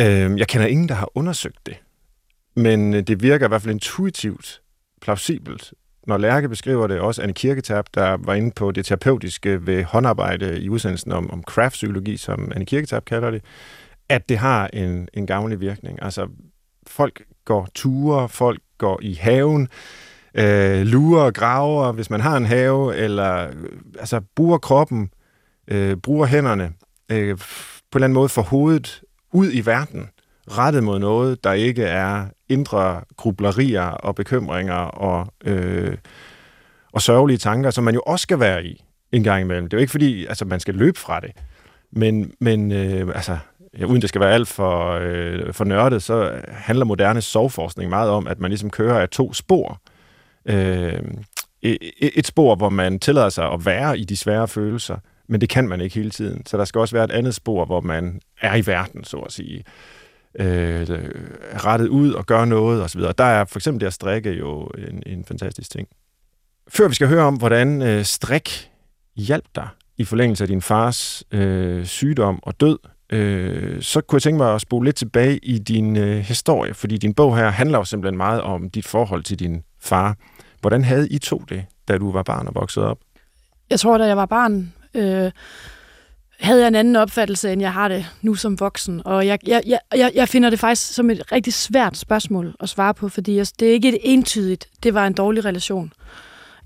Øh, 0.00 0.38
jeg 0.38 0.48
kender 0.48 0.66
ingen, 0.66 0.88
der 0.88 0.94
har 0.94 1.10
undersøgt 1.14 1.66
det, 1.66 1.76
men 2.62 2.94
øh, 2.94 3.02
det 3.02 3.22
virker 3.22 3.46
i 3.46 3.48
hvert 3.48 3.62
fald 3.62 3.74
intuitivt 3.74 4.60
plausibelt, 5.00 5.74
når 6.06 6.18
Lærke 6.18 6.48
beskriver 6.48 6.86
det, 6.86 7.00
også 7.00 7.22
Anne 7.22 7.34
Kirketab, 7.34 7.84
der 7.94 8.16
var 8.16 8.34
inde 8.34 8.50
på 8.50 8.70
det 8.70 8.86
terapeutiske 8.86 9.66
ved 9.66 9.84
håndarbejde 9.84 10.60
i 10.60 10.68
udsendelsen 10.68 11.12
om, 11.12 11.30
om 11.30 11.42
craftpsykologi, 11.42 12.16
som 12.16 12.52
Anne 12.54 12.66
Kirketab 12.66 13.04
kalder 13.04 13.30
det, 13.30 13.44
at 14.08 14.28
det 14.28 14.38
har 14.38 14.70
en, 14.72 15.08
en 15.14 15.26
gavnlig 15.26 15.60
virkning. 15.60 16.02
Altså, 16.02 16.28
folk 16.86 17.22
går 17.44 17.68
ture, 17.74 18.28
folk 18.28 18.60
går 18.78 18.98
i 19.02 19.14
haven, 19.14 19.68
øh, 20.34 20.82
lurer 20.82 21.22
og 21.22 21.34
graver, 21.34 21.92
hvis 21.92 22.10
man 22.10 22.20
har 22.20 22.36
en 22.36 22.46
have, 22.46 22.96
eller 22.96 23.48
øh, 23.48 23.54
altså, 23.98 24.20
bruger 24.36 24.58
kroppen, 24.58 25.10
øh, 25.68 25.96
bruger 25.96 26.26
hænderne, 26.26 26.72
øh, 27.10 27.38
på 27.90 27.98
en 27.98 28.02
eller 28.02 28.04
anden 28.04 28.14
måde 28.14 28.28
for 28.28 28.42
hovedet 28.42 29.02
ud 29.32 29.50
i 29.52 29.66
verden, 29.66 30.08
rettet 30.58 30.84
mod 30.84 30.98
noget, 30.98 31.44
der 31.44 31.52
ikke 31.52 31.84
er 31.84 32.26
indre 32.48 33.00
grublerier 33.16 33.82
og 33.82 34.14
bekymringer 34.14 34.74
og, 34.74 35.26
øh, 35.44 35.96
og 36.92 37.02
sørgelige 37.02 37.38
tanker, 37.38 37.70
som 37.70 37.84
man 37.84 37.94
jo 37.94 38.02
også 38.06 38.22
skal 38.22 38.40
være 38.40 38.64
i 38.64 38.84
en 39.12 39.22
gang 39.22 39.40
imellem. 39.40 39.68
Det 39.68 39.72
er 39.72 39.78
jo 39.78 39.80
ikke 39.80 39.90
fordi, 39.90 40.26
altså, 40.26 40.44
man 40.44 40.60
skal 40.60 40.74
løbe 40.74 40.98
fra 40.98 41.20
det, 41.20 41.30
men, 41.92 42.32
men 42.40 42.72
øh, 42.72 43.08
altså, 43.14 43.38
ja, 43.78 43.84
uden 43.84 44.00
det 44.00 44.08
skal 44.08 44.20
være 44.20 44.32
alt 44.32 44.48
for, 44.48 44.98
øh, 45.02 45.52
for 45.52 45.64
nørdet, 45.64 46.02
så 46.02 46.40
handler 46.48 46.84
moderne 46.84 47.20
sovforskning 47.20 47.90
meget 47.90 48.10
om, 48.10 48.26
at 48.26 48.40
man 48.40 48.50
ligesom 48.50 48.70
kører 48.70 49.00
af 49.00 49.08
to 49.08 49.32
spor. 49.32 49.80
Øh, 50.46 51.02
et 51.62 52.26
spor, 52.26 52.54
hvor 52.54 52.68
man 52.68 52.98
tillader 52.98 53.28
sig 53.28 53.52
at 53.52 53.66
være 53.66 53.98
i 53.98 54.04
de 54.04 54.16
svære 54.16 54.48
følelser, 54.48 54.96
men 55.28 55.40
det 55.40 55.48
kan 55.48 55.68
man 55.68 55.80
ikke 55.80 55.94
hele 55.94 56.10
tiden. 56.10 56.46
Så 56.46 56.56
der 56.56 56.64
skal 56.64 56.78
også 56.78 56.96
være 56.96 57.04
et 57.04 57.10
andet 57.10 57.34
spor, 57.34 57.64
hvor 57.64 57.80
man 57.80 58.20
er 58.40 58.54
i 58.54 58.66
verden, 58.66 59.04
så 59.04 59.16
at 59.16 59.32
sige 59.32 59.64
øh, 60.38 60.86
rettet 61.64 61.88
ud 61.88 62.12
og 62.12 62.26
gøre 62.26 62.46
noget 62.46 62.82
osv. 62.82 63.00
Der 63.00 63.24
er 63.24 63.44
for 63.44 63.58
eksempel 63.58 63.80
det 63.80 63.86
at 63.86 63.92
strikke 63.92 64.32
jo 64.32 64.70
en, 64.78 65.02
en 65.06 65.24
fantastisk 65.24 65.70
ting. 65.70 65.88
Før 66.68 66.88
vi 66.88 66.94
skal 66.94 67.08
høre 67.08 67.22
om, 67.22 67.36
hvordan 67.36 67.82
øh, 67.82 68.04
strik 68.04 68.70
hjalp 69.16 69.44
dig 69.54 69.68
i 69.98 70.04
forlængelse 70.04 70.44
af 70.44 70.48
din 70.48 70.62
fars 70.62 71.24
øh, 71.30 71.84
sygdom 71.84 72.38
og 72.42 72.60
død, 72.60 72.78
øh, 73.12 73.82
så 73.82 74.00
kunne 74.00 74.16
jeg 74.16 74.22
tænke 74.22 74.38
mig 74.38 74.54
at 74.54 74.60
spole 74.60 74.84
lidt 74.84 74.96
tilbage 74.96 75.38
i 75.38 75.58
din 75.58 75.96
øh, 75.96 76.18
historie, 76.18 76.74
fordi 76.74 76.96
din 76.96 77.14
bog 77.14 77.36
her 77.36 77.50
handler 77.50 77.78
jo 77.78 77.84
simpelthen 77.84 78.16
meget 78.16 78.40
om 78.40 78.70
dit 78.70 78.86
forhold 78.86 79.22
til 79.22 79.38
din 79.38 79.62
far. 79.80 80.16
Hvordan 80.60 80.84
havde 80.84 81.08
I 81.08 81.18
to 81.18 81.38
det, 81.48 81.64
da 81.88 81.98
du 81.98 82.12
var 82.12 82.22
barn 82.22 82.46
og 82.46 82.54
voksede 82.54 82.86
op? 82.86 82.98
Jeg 83.70 83.80
tror, 83.80 83.98
da 83.98 84.06
jeg 84.06 84.16
var 84.16 84.26
barn, 84.26 84.72
øh, 84.94 85.30
havde 86.40 86.60
jeg 86.60 86.68
en 86.68 86.74
anden 86.74 86.96
opfattelse, 86.96 87.52
end 87.52 87.62
jeg 87.62 87.72
har 87.72 87.88
det 87.88 88.06
nu 88.22 88.34
som 88.34 88.60
voksen. 88.60 89.02
Og 89.04 89.26
jeg, 89.26 89.38
jeg, 89.46 89.62
jeg, 89.94 90.12
jeg 90.14 90.28
finder 90.28 90.50
det 90.50 90.58
faktisk 90.58 90.94
som 90.94 91.10
et 91.10 91.32
rigtig 91.32 91.52
svært 91.52 91.96
spørgsmål 91.96 92.54
at 92.60 92.68
svare 92.68 92.94
på, 92.94 93.08
fordi 93.08 93.36
jeg, 93.36 93.46
det 93.60 93.68
er 93.68 93.72
ikke 93.72 93.88
et 93.88 93.98
entydigt, 94.02 94.68
det 94.82 94.94
var 94.94 95.06
en 95.06 95.12
dårlig 95.12 95.44
relation. 95.44 95.92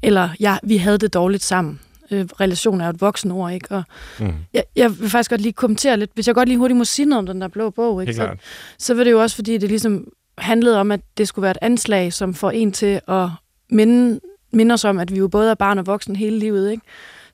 Eller 0.02 0.28
ja, 0.40 0.59
vi 0.62 0.76
havde 0.76 0.99
det 0.99 1.14
dårligt 1.14 1.43
sammen. 1.43 1.81
Øh, 2.11 2.26
relation 2.40 2.81
er 2.81 2.85
jo 2.85 2.90
et 2.90 3.00
voksen 3.00 3.31
ord, 3.31 3.52
ikke? 3.52 3.75
Og 3.75 3.83
mm. 4.21 4.35
jeg, 4.52 4.64
jeg 4.76 5.00
vil 5.00 5.11
faktisk 5.11 5.31
godt 5.31 5.40
lige 5.40 5.52
kommentere 5.52 5.97
lidt, 5.97 6.11
hvis 6.14 6.26
jeg 6.26 6.35
godt 6.35 6.49
lige 6.49 6.59
hurtigt 6.59 6.78
må 6.78 6.85
sige 6.85 7.07
noget 7.07 7.19
om 7.19 7.26
den 7.26 7.40
der 7.40 7.49
blå 7.49 7.71
bog, 7.71 8.02
ikke? 8.02 8.14
Så, 8.14 8.37
så 8.78 8.95
var 8.95 9.04
det 9.04 9.11
jo 9.11 9.23
også, 9.23 9.37
fordi 9.37 9.59
det 9.59 9.69
ligesom 9.69 10.07
handlede 10.38 10.81
om, 10.81 10.93
at 10.93 11.00
det 11.19 11.28
skulle 11.28 11.43
være 11.43 11.50
et 11.50 11.59
anslag, 11.62 12.12
som 12.12 12.35
får 12.35 12.50
en 12.50 12.73
til 12.73 13.00
at 13.09 13.28
minde, 13.71 14.21
minde 14.52 14.73
os 14.73 14.85
om, 14.85 14.99
at 14.99 15.12
vi 15.12 15.19
jo 15.19 15.28
både 15.28 15.50
er 15.50 15.54
barn 15.54 15.78
og 15.78 15.87
voksen 15.87 16.16
hele 16.16 16.38
livet, 16.38 16.71
ikke? 16.71 16.83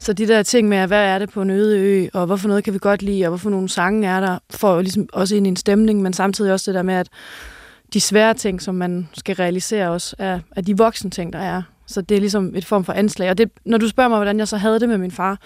Så 0.00 0.12
de 0.12 0.28
der 0.28 0.42
ting 0.42 0.68
med, 0.68 0.86
hvad 0.86 1.04
er 1.04 1.18
det 1.18 1.30
på 1.30 1.42
en 1.42 1.50
øde 1.50 1.80
ø, 1.80 2.08
og 2.12 2.26
hvorfor 2.26 2.48
noget 2.48 2.64
kan 2.64 2.72
vi 2.74 2.78
godt 2.78 3.02
lide, 3.02 3.24
og 3.24 3.28
hvorfor 3.28 3.50
nogle 3.50 3.68
sange 3.68 4.08
er 4.08 4.20
der, 4.20 4.38
får 4.50 4.80
ligesom 4.80 5.08
også 5.12 5.36
ind 5.36 5.46
i 5.46 5.48
en 5.48 5.56
stemning, 5.56 6.02
men 6.02 6.12
samtidig 6.12 6.52
også 6.52 6.70
det 6.70 6.76
der 6.76 6.82
med, 6.82 6.94
at 6.94 7.08
de 7.92 8.00
svære 8.00 8.34
ting, 8.34 8.62
som 8.62 8.74
man 8.74 9.08
skal 9.12 9.36
realisere 9.36 9.90
også, 9.90 10.16
er, 10.18 10.40
er 10.56 10.60
de 10.60 10.78
voksne 10.78 11.10
ting, 11.10 11.32
der 11.32 11.38
er. 11.38 11.62
Så 11.86 12.00
det 12.00 12.14
er 12.14 12.20
ligesom 12.20 12.56
et 12.56 12.64
form 12.64 12.84
for 12.84 12.92
anslag. 12.92 13.30
Og 13.30 13.38
det, 13.38 13.50
når 13.64 13.78
du 13.78 13.88
spørger 13.88 14.08
mig, 14.08 14.18
hvordan 14.18 14.38
jeg 14.38 14.48
så 14.48 14.56
havde 14.56 14.80
det 14.80 14.88
med 14.88 14.98
min 14.98 15.10
far, 15.10 15.38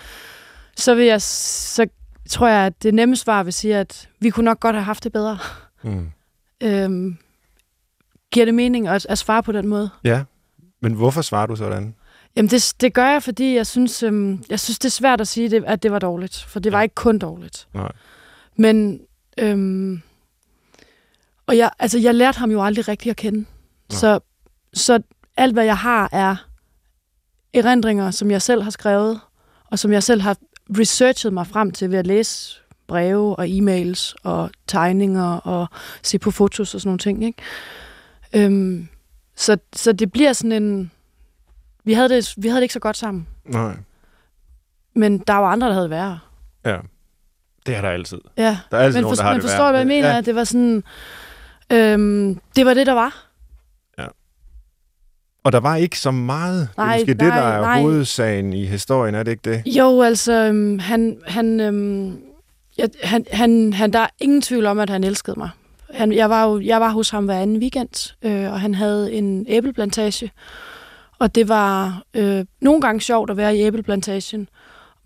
så 0.77 0.95
vil 0.95 1.05
jeg, 1.05 1.23
så 1.23 1.87
tror 2.31 2.49
jeg, 2.49 2.67
at 2.67 2.83
det 2.83 2.95
nemme 2.95 3.17
svar 3.17 3.43
vil 3.43 3.53
sige, 3.53 3.77
at 3.77 4.09
vi 4.21 4.31
kunne 4.31 4.45
nok 4.45 4.61
godt 4.61 4.77
have 4.77 4.85
haft 4.85 5.05
det 5.05 5.13
bedre. 5.13 5.39
Mm. 5.83 6.11
øhm, 6.63 7.17
giver 8.33 8.47
det 8.47 8.55
mening 8.55 8.89
at, 8.89 9.07
at 9.09 9.19
svare 9.19 9.43
på 9.43 9.53
den 9.53 9.69
måde? 9.69 9.91
Ja, 10.05 10.25
men 10.83 10.93
hvorfor 10.93 11.23
svarer 11.23 11.47
du 11.47 11.57
sådan? 11.57 11.95
Jamen, 12.37 12.51
det, 12.51 12.75
det 12.81 12.95
gør 12.95 13.07
jeg, 13.07 13.23
fordi 13.23 13.55
jeg 13.55 13.67
synes, 13.67 14.03
øhm, 14.03 14.45
jeg 14.51 14.61
synes, 14.61 14.79
det 14.79 14.89
er 14.89 14.91
svært 14.91 15.21
at 15.21 15.29
sige, 15.29 15.51
det, 15.51 15.65
at 15.67 15.83
det 15.83 15.93
var 15.93 15.99
dårligt. 15.99 16.45
For 16.49 16.61
det 16.61 16.73
var 16.73 16.83
ikke 16.83 16.95
kun 16.95 17.19
dårligt. 17.19 17.69
Nej. 17.75 17.93
Men, 18.57 19.01
øhm, 19.39 20.03
og 21.47 21.57
jeg, 21.57 21.71
altså, 21.79 21.99
jeg 21.99 22.15
lærte 22.15 22.39
ham 22.39 22.51
jo 22.51 22.63
aldrig 22.63 22.89
rigtig 22.89 23.11
at 23.11 23.17
kende. 23.17 23.45
Så, 23.91 24.21
så 24.73 25.03
alt, 25.37 25.53
hvad 25.53 25.65
jeg 25.65 25.79
har, 25.79 26.09
er 26.13 26.37
erindringer, 27.55 28.11
som 28.11 28.31
jeg 28.31 28.43
selv 28.43 28.63
har 28.63 28.71
skrevet, 28.71 29.21
og 29.71 29.79
som 29.79 29.93
jeg 29.93 30.03
selv 30.03 30.21
har 30.21 30.37
researchet 30.79 31.33
mig 31.33 31.47
frem 31.47 31.71
til 31.71 31.91
ved 31.91 31.99
at 31.99 32.07
læse 32.07 32.59
breve 32.87 33.37
og 33.37 33.47
e-mails 33.47 34.15
og 34.23 34.51
tegninger 34.67 35.37
og 35.37 35.67
se 36.03 36.19
på 36.19 36.31
fotos 36.31 36.75
og 36.75 36.81
sådan 36.81 36.89
nogle 36.89 36.99
ting. 36.99 37.25
Ikke? 37.25 37.43
Øhm, 38.33 38.89
så, 39.37 39.57
så 39.77 39.93
det 39.93 40.13
bliver 40.13 40.33
sådan 40.33 40.63
en 40.63 40.91
vi 41.85 41.93
havde 41.93 42.09
det, 42.09 42.35
vi 42.37 42.49
havde 42.49 42.57
det 42.61 42.63
ikke 42.65 42.75
så 42.75 42.81
godt 42.81 42.97
sammen. 42.97 43.27
Nej. 43.45 43.77
Men 44.95 45.19
der 45.19 45.35
var 45.35 45.49
andre, 45.49 45.67
der 45.67 45.73
havde 45.73 45.85
det 45.85 45.91
værre. 45.91 46.19
Ja. 46.67 46.77
Det 47.67 47.77
er 47.77 47.81
der 47.81 47.91
altid. 47.91 48.21
Ja. 48.37 48.59
Der 48.71 48.77
er 48.79 48.83
altid 48.83 48.99
men 48.99 49.03
nogen, 49.03 49.17
for, 49.17 49.23
der 49.23 49.23
har 49.23 49.33
men 49.33 49.41
det 49.43 49.51
forstår 49.51 49.65
du, 49.65 49.71
hvad 49.71 49.81
jeg 49.81 49.87
mener? 49.87 50.15
Ja. 50.15 50.21
Det 50.21 50.35
var 50.35 50.45
sådan... 50.45 50.85
Øhm, 51.73 52.41
det 52.57 52.67
var 52.67 52.75
det, 52.75 52.87
der 52.87 52.93
var. 52.93 53.27
Ja. 53.99 54.07
Og 55.45 55.53
der 55.53 55.61
var 55.61 55.77
ikke 55.77 55.99
så 55.99 56.11
meget. 56.11 56.69
Nej, 56.77 56.87
det 56.87 56.95
er 56.95 56.99
måske 56.99 57.15
nej, 57.15 57.27
det, 57.27 57.43
der 57.43 57.49
er 57.49 57.61
nej. 57.61 57.81
hovedsagen 57.81 58.53
i 58.53 58.67
historien, 58.67 59.15
er 59.15 59.23
det 59.23 59.31
ikke 59.31 59.51
det? 59.51 59.77
Jo, 59.77 60.03
altså, 60.03 60.33
øhm, 60.33 60.79
han, 60.79 61.19
han, 61.27 61.61
øhm, 61.61 62.19
jeg, 62.79 62.91
han, 63.03 63.27
han, 63.33 63.73
han, 63.73 63.93
der 63.93 63.99
er 63.99 64.09
ingen 64.21 64.43
tvivl 64.43 64.67
om, 64.67 64.79
at 64.79 64.91
han 64.91 65.05
elskede 65.05 65.39
mig. 65.39 65.51
Han, 65.95 66.13
jeg, 66.13 66.31
var 66.31 66.45
jo, 66.45 66.61
jeg 66.61 66.81
var 66.81 66.91
hos 66.91 67.11
ham 67.11 67.25
hver 67.25 67.41
anden 67.41 67.59
weekend, 67.59 68.15
øh, 68.23 68.53
og 68.53 68.61
han 68.61 68.75
havde 68.75 69.13
en 69.13 69.47
æbleplantage. 69.49 70.31
Og 71.19 71.35
det 71.35 71.49
var 71.49 72.03
øh, 72.15 72.45
nogle 72.61 72.81
gange 72.81 73.01
sjovt 73.01 73.31
at 73.31 73.37
være 73.37 73.57
i 73.57 73.61
æbleplantagen. 73.61 74.49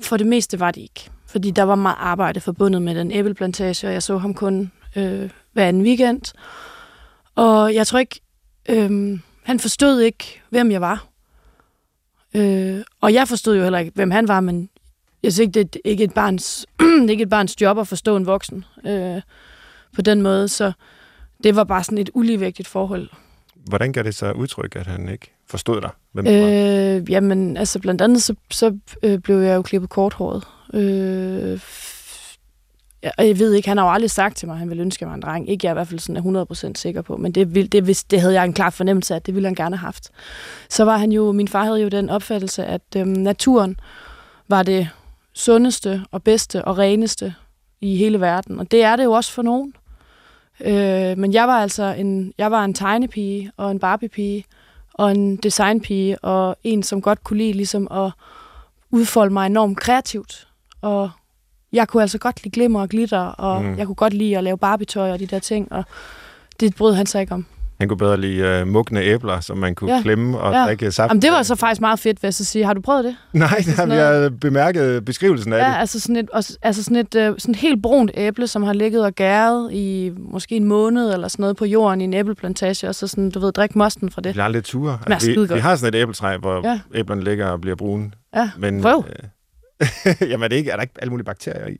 For 0.00 0.16
det 0.16 0.26
meste 0.26 0.60
var 0.60 0.70
det 0.70 0.80
ikke. 0.80 1.10
Fordi 1.26 1.50
der 1.50 1.62
var 1.62 1.74
meget 1.74 1.96
arbejde 1.98 2.40
forbundet 2.40 2.82
med 2.82 2.94
den 2.94 3.12
æbleplantage, 3.12 3.86
og 3.86 3.92
jeg 3.92 4.02
så 4.02 4.18
ham 4.18 4.34
kun 4.34 4.72
øh, 4.96 5.30
hver 5.52 5.68
anden 5.68 5.82
weekend. 5.82 6.22
Og 7.34 7.74
jeg 7.74 7.86
tror 7.86 7.98
ikke, 7.98 8.20
øh, 8.68 9.18
han 9.42 9.60
forstod 9.60 10.00
ikke, 10.00 10.42
hvem 10.50 10.70
jeg 10.70 10.80
var. 10.80 11.06
Øh, 12.34 12.80
og 13.00 13.14
jeg 13.14 13.28
forstod 13.28 13.56
jo 13.56 13.62
heller 13.62 13.78
ikke, 13.78 13.92
hvem 13.94 14.10
han 14.10 14.28
var, 14.28 14.40
men 14.40 14.70
jeg 15.22 15.32
synes 15.32 15.38
ikke, 15.38 15.52
det 15.52 15.76
er 15.76 15.90
ikke 15.90 16.04
et 16.04 16.14
barns, 16.14 16.66
ikke 17.10 17.22
et 17.22 17.28
barns 17.28 17.60
job 17.60 17.78
at 17.78 17.88
forstå 17.88 18.16
en 18.16 18.26
voksen 18.26 18.64
øh, 18.86 19.22
på 19.94 20.02
den 20.02 20.22
måde, 20.22 20.48
så 20.48 20.72
det 21.44 21.56
var 21.56 21.64
bare 21.64 21.84
sådan 21.84 21.98
et 21.98 22.10
uligevægtigt 22.14 22.68
forhold. 22.68 23.08
Hvordan 23.68 23.92
gør 23.92 24.02
det 24.02 24.14
så 24.14 24.32
udtryk, 24.32 24.76
at 24.76 24.86
han 24.86 25.08
ikke 25.08 25.32
forstod 25.46 25.80
dig? 25.80 25.90
Hvem 26.12 26.26
øh, 26.26 26.42
var? 26.42 27.04
Jamen, 27.08 27.56
altså 27.56 27.78
blandt 27.78 28.00
andet, 28.00 28.22
så, 28.22 28.34
så 28.50 28.78
øh, 29.02 29.18
blev 29.18 29.36
jeg 29.36 29.56
jo 29.56 29.62
klippet 29.62 29.90
korthåret. 29.90 30.44
Øh, 30.74 31.54
f- 31.54 31.88
og 33.18 33.28
jeg 33.28 33.38
ved 33.38 33.52
ikke, 33.52 33.68
han 33.68 33.78
har 33.78 33.84
jo 33.84 33.92
aldrig 33.92 34.10
sagt 34.10 34.36
til 34.36 34.48
mig, 34.48 34.54
at 34.54 34.58
han 34.58 34.68
ville 34.68 34.82
ønske 34.82 35.06
mig 35.06 35.14
en 35.14 35.22
dreng. 35.22 35.50
Ikke 35.50 35.66
jeg 35.66 35.70
er 35.70 35.74
i 35.74 35.78
hvert 35.78 35.88
fald 35.88 36.00
sådan 36.00 36.36
er 36.36 36.44
100% 36.70 36.72
sikker 36.74 37.02
på, 37.02 37.16
men 37.16 37.32
det, 37.32 37.54
vil, 37.54 37.72
det, 37.72 37.82
hvis, 37.82 38.04
det 38.04 38.20
havde 38.20 38.34
jeg 38.34 38.44
en 38.44 38.52
klar 38.52 38.70
fornemmelse 38.70 39.14
af, 39.14 39.16
at 39.16 39.26
det 39.26 39.34
ville 39.34 39.46
han 39.46 39.54
gerne 39.54 39.76
have 39.76 39.86
haft. 39.86 40.10
Så 40.68 40.84
var 40.84 40.96
han 40.96 41.12
jo, 41.12 41.32
min 41.32 41.48
far 41.48 41.64
havde 41.64 41.82
jo 41.82 41.88
den 41.88 42.10
opfattelse, 42.10 42.64
at 42.64 42.82
øh, 42.96 43.06
naturen 43.06 43.80
var 44.48 44.62
det 44.62 44.88
sundeste 45.32 46.02
og 46.10 46.22
bedste 46.22 46.64
og 46.64 46.78
reneste 46.78 47.34
i 47.80 47.96
hele 47.96 48.20
verden. 48.20 48.58
Og 48.58 48.70
det 48.70 48.82
er 48.82 48.96
det 48.96 49.04
jo 49.04 49.12
også 49.12 49.32
for 49.32 49.42
nogen. 49.42 49.72
Øh, 49.76 49.87
men 51.16 51.32
jeg 51.32 51.48
var 51.48 51.60
altså 51.60 51.82
en, 51.82 52.32
jeg 52.38 52.50
var 52.50 52.64
en 52.64 52.74
tegnepige 52.74 53.50
og 53.56 53.70
en 53.70 53.78
Barbie-pige 53.78 54.44
og 54.94 55.10
en 55.10 55.36
designpige 55.36 56.18
og 56.24 56.56
en, 56.64 56.82
som 56.82 57.02
godt 57.02 57.24
kunne 57.24 57.38
lide 57.38 57.52
ligesom 57.52 57.88
at 57.90 58.10
udfolde 58.90 59.32
mig 59.32 59.46
enormt 59.46 59.78
kreativt. 59.78 60.48
Og 60.82 61.10
jeg 61.72 61.88
kunne 61.88 62.02
altså 62.02 62.18
godt 62.18 62.44
lide 62.44 62.52
glimmer 62.52 62.80
og 62.80 62.88
glitter, 62.88 63.20
og 63.20 63.62
mm. 63.62 63.78
jeg 63.78 63.86
kunne 63.86 63.94
godt 63.94 64.12
lide 64.12 64.38
at 64.38 64.44
lave 64.44 64.58
Barbie-tøj 64.58 65.10
og 65.10 65.18
de 65.18 65.26
der 65.26 65.38
ting, 65.38 65.72
og 65.72 65.84
det 66.60 66.74
brød 66.74 66.94
han 66.94 67.06
sig 67.06 67.20
ikke 67.20 67.34
om. 67.34 67.46
Han 67.78 67.88
kunne 67.88 67.98
bedre 67.98 68.20
lide 68.20 68.62
uh, 68.62 68.68
mugne 68.68 69.00
æbler, 69.02 69.40
som 69.40 69.58
man 69.58 69.74
kunne 69.74 69.90
ja. 69.90 69.96
Ja. 69.96 70.02
klemme 70.02 70.38
og 70.38 70.52
ja. 70.52 70.58
Ja. 70.60 70.66
drikke 70.66 70.92
saft. 70.92 71.10
Jamen, 71.10 71.22
det 71.22 71.30
var 71.32 71.42
så 71.42 71.54
faktisk 71.56 71.80
meget 71.80 71.98
fedt, 71.98 72.22
vil 72.22 72.26
jeg 72.26 72.34
så 72.34 72.44
sige. 72.44 72.64
Har 72.64 72.74
du 72.74 72.80
prøvet 72.80 73.04
det? 73.04 73.16
Nej, 73.32 73.48
har 73.48 73.62
sådan 73.62 73.90
vi 73.90 73.94
har 73.94 74.30
bemærket 74.40 75.04
beskrivelsen 75.04 75.52
af 75.52 75.58
Ja, 75.58 75.68
det. 75.68 75.76
altså 75.80 76.00
sådan 76.00 76.16
et, 76.16 76.28
altså 76.62 76.84
sådan 76.84 76.96
et 76.96 77.14
øh, 77.14 77.34
sådan 77.38 77.54
et 77.54 77.56
helt 77.60 77.82
brunt 77.82 78.10
æble, 78.14 78.46
som 78.46 78.62
har 78.62 78.72
ligget 78.72 79.04
og 79.04 79.12
gæret 79.14 79.72
i 79.72 80.12
måske 80.18 80.56
en 80.56 80.64
måned 80.64 81.12
eller 81.12 81.28
sådan 81.28 81.42
noget 81.42 81.56
på 81.56 81.64
jorden 81.64 82.00
i 82.00 82.04
en 82.04 82.14
æbleplantage, 82.14 82.88
og 82.88 82.94
så 82.94 83.06
sådan, 83.06 83.30
du 83.30 83.40
ved, 83.40 83.52
drik 83.52 83.76
mosten 83.76 84.10
fra 84.10 84.20
Vi 84.20 84.28
det. 84.28 84.32
bliver 84.34 84.44
aldrig 84.44 84.64
ture. 84.64 84.98
Smager 85.04 85.14
Altså, 85.14 85.30
vi, 85.48 85.54
vi 85.54 85.60
har 85.60 85.76
sådan 85.76 85.94
et 85.94 86.00
æbletræ, 86.02 86.36
hvor 86.36 86.60
ja. 86.64 86.70
Ja. 86.94 86.98
æblerne 86.98 87.24
ligger 87.24 87.46
og 87.46 87.60
bliver 87.60 87.76
brune. 87.76 88.10
Ja, 88.36 88.50
Men, 88.58 88.82
Prøv. 88.82 89.04
Øh, 89.80 89.86
jamen, 90.30 90.44
er, 90.44 90.48
det 90.48 90.56
ikke, 90.56 90.70
er 90.70 90.76
der 90.76 90.82
ikke 90.82 90.94
alle 90.98 91.10
mulige 91.10 91.24
bakterier 91.24 91.66
i? 91.66 91.76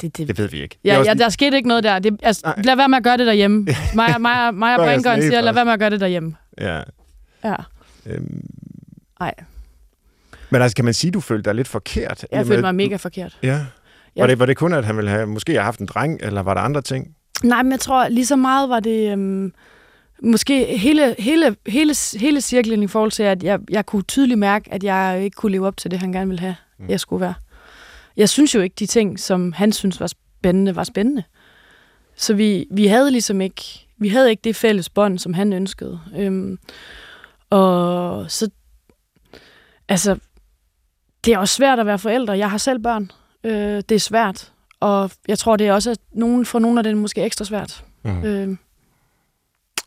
Det, 0.00 0.16
det, 0.16 0.28
Det 0.28 0.38
ved 0.38 0.48
vi 0.48 0.62
ikke. 0.62 0.78
Ja, 0.84 1.02
ja, 1.02 1.14
der 1.14 1.28
skete 1.28 1.56
ikke 1.56 1.68
noget 1.68 1.84
der. 1.84 1.98
Det, 1.98 2.20
altså, 2.22 2.42
Nej. 2.44 2.62
lad 2.64 2.76
være 2.76 2.88
med 2.88 2.96
at 2.98 3.04
gøre 3.04 3.16
det 3.16 3.26
derhjemme. 3.26 3.66
Gør 3.66 3.72
jeg 4.02 4.54
Brinkeren 4.78 5.02
sådan 5.02 5.22
siger, 5.22 5.40
lad 5.40 5.52
være 5.52 5.64
med 5.64 5.72
at 5.72 5.78
gøre 5.78 5.90
det 5.90 6.00
derhjemme. 6.00 6.36
Ja. 6.60 6.80
Ja, 7.44 7.54
Øhm, 8.06 8.40
nej. 9.20 9.34
men 10.50 10.62
altså, 10.62 10.76
kan 10.76 10.84
man 10.84 10.94
sige, 10.94 11.10
du 11.10 11.20
følte 11.20 11.50
dig 11.50 11.54
lidt 11.54 11.68
forkert? 11.68 12.26
Jeg 12.32 12.46
følte 12.46 12.62
mig 12.62 12.74
mega 12.74 12.96
forkert. 12.96 13.38
Ja. 13.42 13.60
Ja. 14.16 14.22
Var, 14.22 14.26
det, 14.26 14.38
var 14.38 14.46
det 14.46 14.56
kun, 14.56 14.72
at 14.72 14.84
han 14.84 14.96
ville 14.96 15.10
have, 15.10 15.26
måske 15.26 15.52
have 15.52 15.62
haft 15.64 15.80
en 15.80 15.86
dreng, 15.86 16.20
eller 16.22 16.42
var 16.42 16.54
der 16.54 16.60
andre 16.60 16.82
ting? 16.82 17.14
Nej, 17.42 17.62
men 17.62 17.72
jeg 17.72 17.80
tror 17.80 18.08
lige 18.08 18.26
så 18.26 18.36
meget 18.36 18.68
var 18.68 18.80
det... 18.80 19.12
Øhm, 19.12 19.52
måske 20.22 20.78
hele, 20.78 21.14
hele, 21.18 21.56
hele, 21.66 21.94
hele 22.16 22.40
cirklen 22.40 22.82
i 22.82 22.86
forhold 22.86 23.10
til, 23.10 23.22
at 23.22 23.42
jeg, 23.42 23.58
jeg 23.70 23.86
kunne 23.86 24.02
tydeligt 24.02 24.38
mærke, 24.38 24.72
at 24.72 24.84
jeg 24.84 25.20
ikke 25.24 25.34
kunne 25.34 25.52
leve 25.52 25.66
op 25.66 25.76
til 25.76 25.90
det, 25.90 25.98
han 25.98 26.12
gerne 26.12 26.26
ville 26.26 26.40
have, 26.40 26.56
mm. 26.78 26.88
jeg 26.88 27.00
skulle 27.00 27.20
være. 27.20 27.34
Jeg 28.16 28.28
synes 28.28 28.54
jo 28.54 28.60
ikke, 28.60 28.74
de 28.78 28.86
ting, 28.86 29.20
som 29.20 29.52
han 29.52 29.72
synes 29.72 30.00
var 30.00 30.06
spændende, 30.06 30.76
var 30.76 30.84
spændende. 30.84 31.22
Så 32.16 32.34
vi, 32.34 32.66
vi 32.70 32.86
havde 32.86 33.10
ligesom 33.10 33.40
ikke, 33.40 33.86
vi 33.98 34.08
havde 34.08 34.30
ikke 34.30 34.40
det 34.44 34.56
fælles 34.56 34.88
bånd, 34.90 35.18
som 35.18 35.34
han 35.34 35.52
ønskede. 35.52 36.00
Øhm, 36.16 36.58
og 37.50 38.30
så, 38.30 38.50
altså, 39.88 40.18
det 41.24 41.34
er 41.34 41.38
også 41.38 41.54
svært 41.54 41.78
at 41.78 41.86
være 41.86 41.98
forældre. 41.98 42.38
Jeg 42.38 42.50
har 42.50 42.58
selv 42.58 42.78
børn. 42.78 43.10
Øh, 43.44 43.82
det 43.88 43.92
er 43.92 43.98
svært. 43.98 44.52
Og 44.80 45.10
jeg 45.28 45.38
tror, 45.38 45.56
det 45.56 45.66
er 45.66 45.72
også 45.72 45.90
at 45.90 45.98
nogen, 46.12 46.46
for 46.46 46.58
nogle 46.58 46.80
af 46.80 46.84
det 46.84 46.96
måske 46.96 47.22
ekstra 47.22 47.44
svært. 47.44 47.84
Mm. 48.04 48.24
Øh, 48.24 48.56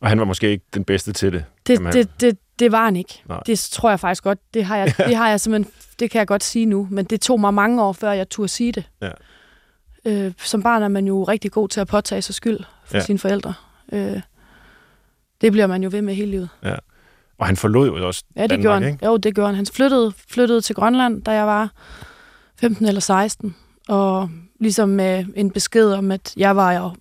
Og 0.01 0.09
han 0.09 0.19
var 0.19 0.25
måske 0.25 0.49
ikke 0.49 0.65
den 0.73 0.83
bedste 0.83 1.13
til 1.13 1.33
det. 1.33 1.45
det, 1.67 1.93
det, 1.93 2.21
det, 2.21 2.37
det 2.59 2.71
var 2.71 2.85
han 2.85 2.95
ikke. 2.95 3.23
Nej. 3.29 3.39
Det 3.45 3.59
tror 3.59 3.89
jeg 3.89 3.99
faktisk 3.99 4.23
godt. 4.23 4.39
Det 4.53 4.65
har 4.65 4.77
jeg, 4.77 4.93
det 5.07 5.15
har 5.15 5.29
jeg 5.29 5.39
simpelthen, 5.39 5.73
det 5.99 6.11
kan 6.11 6.19
jeg 6.19 6.27
godt 6.27 6.43
sige 6.43 6.65
nu. 6.65 6.87
Men 6.91 7.05
det 7.05 7.21
tog 7.21 7.39
mig 7.39 7.53
mange 7.53 7.83
år, 7.83 7.93
før 7.93 8.11
jeg 8.11 8.29
turde 8.29 8.47
sige 8.47 8.71
det. 8.71 8.83
Ja. 9.01 9.09
Øh, 10.05 10.33
som 10.37 10.63
barn 10.63 10.83
er 10.83 10.87
man 10.87 11.07
jo 11.07 11.23
rigtig 11.23 11.51
god 11.51 11.69
til 11.69 11.79
at 11.79 11.87
påtage 11.87 12.21
sig 12.21 12.35
skyld 12.35 12.59
for 12.85 12.97
Ja. 12.97 12.97
ja. 12.99 13.05
sine 13.05 13.19
forældre. 13.19 13.53
Øh, 13.91 14.21
det 15.41 15.51
bliver 15.51 15.67
man 15.67 15.83
jo 15.83 15.89
ved 15.91 16.01
med 16.01 16.15
hele 16.15 16.31
livet. 16.31 16.49
Og 17.39 17.45
han 17.47 17.57
forlod 17.57 17.87
jo 17.87 18.07
også 18.07 18.23
Ja, 18.35 18.41
det 18.41 18.49
Danmark, 18.49 18.63
gjorde 18.63 18.81
han. 18.81 18.91
ikke? 18.93 19.05
Jo, 19.05 19.17
det 19.17 19.35
gjorde 19.35 19.47
han. 19.47 19.55
Han 19.55 19.65
flyttede, 19.65 20.13
flyttede 20.29 20.61
til 20.61 20.75
Grønland, 20.75 21.21
da 21.21 21.31
jeg 21.31 21.47
var 21.47 21.71
15 22.59 22.85
eller 22.85 23.01
16. 23.01 23.55
Og 23.87 24.29
ligesom 24.59 24.89
med 24.89 25.25
en 25.35 25.51
besked 25.51 25.91
om, 25.91 26.11
at 26.11 26.33
jeg 26.37 26.55
var 26.55 26.73
jo 26.73 26.91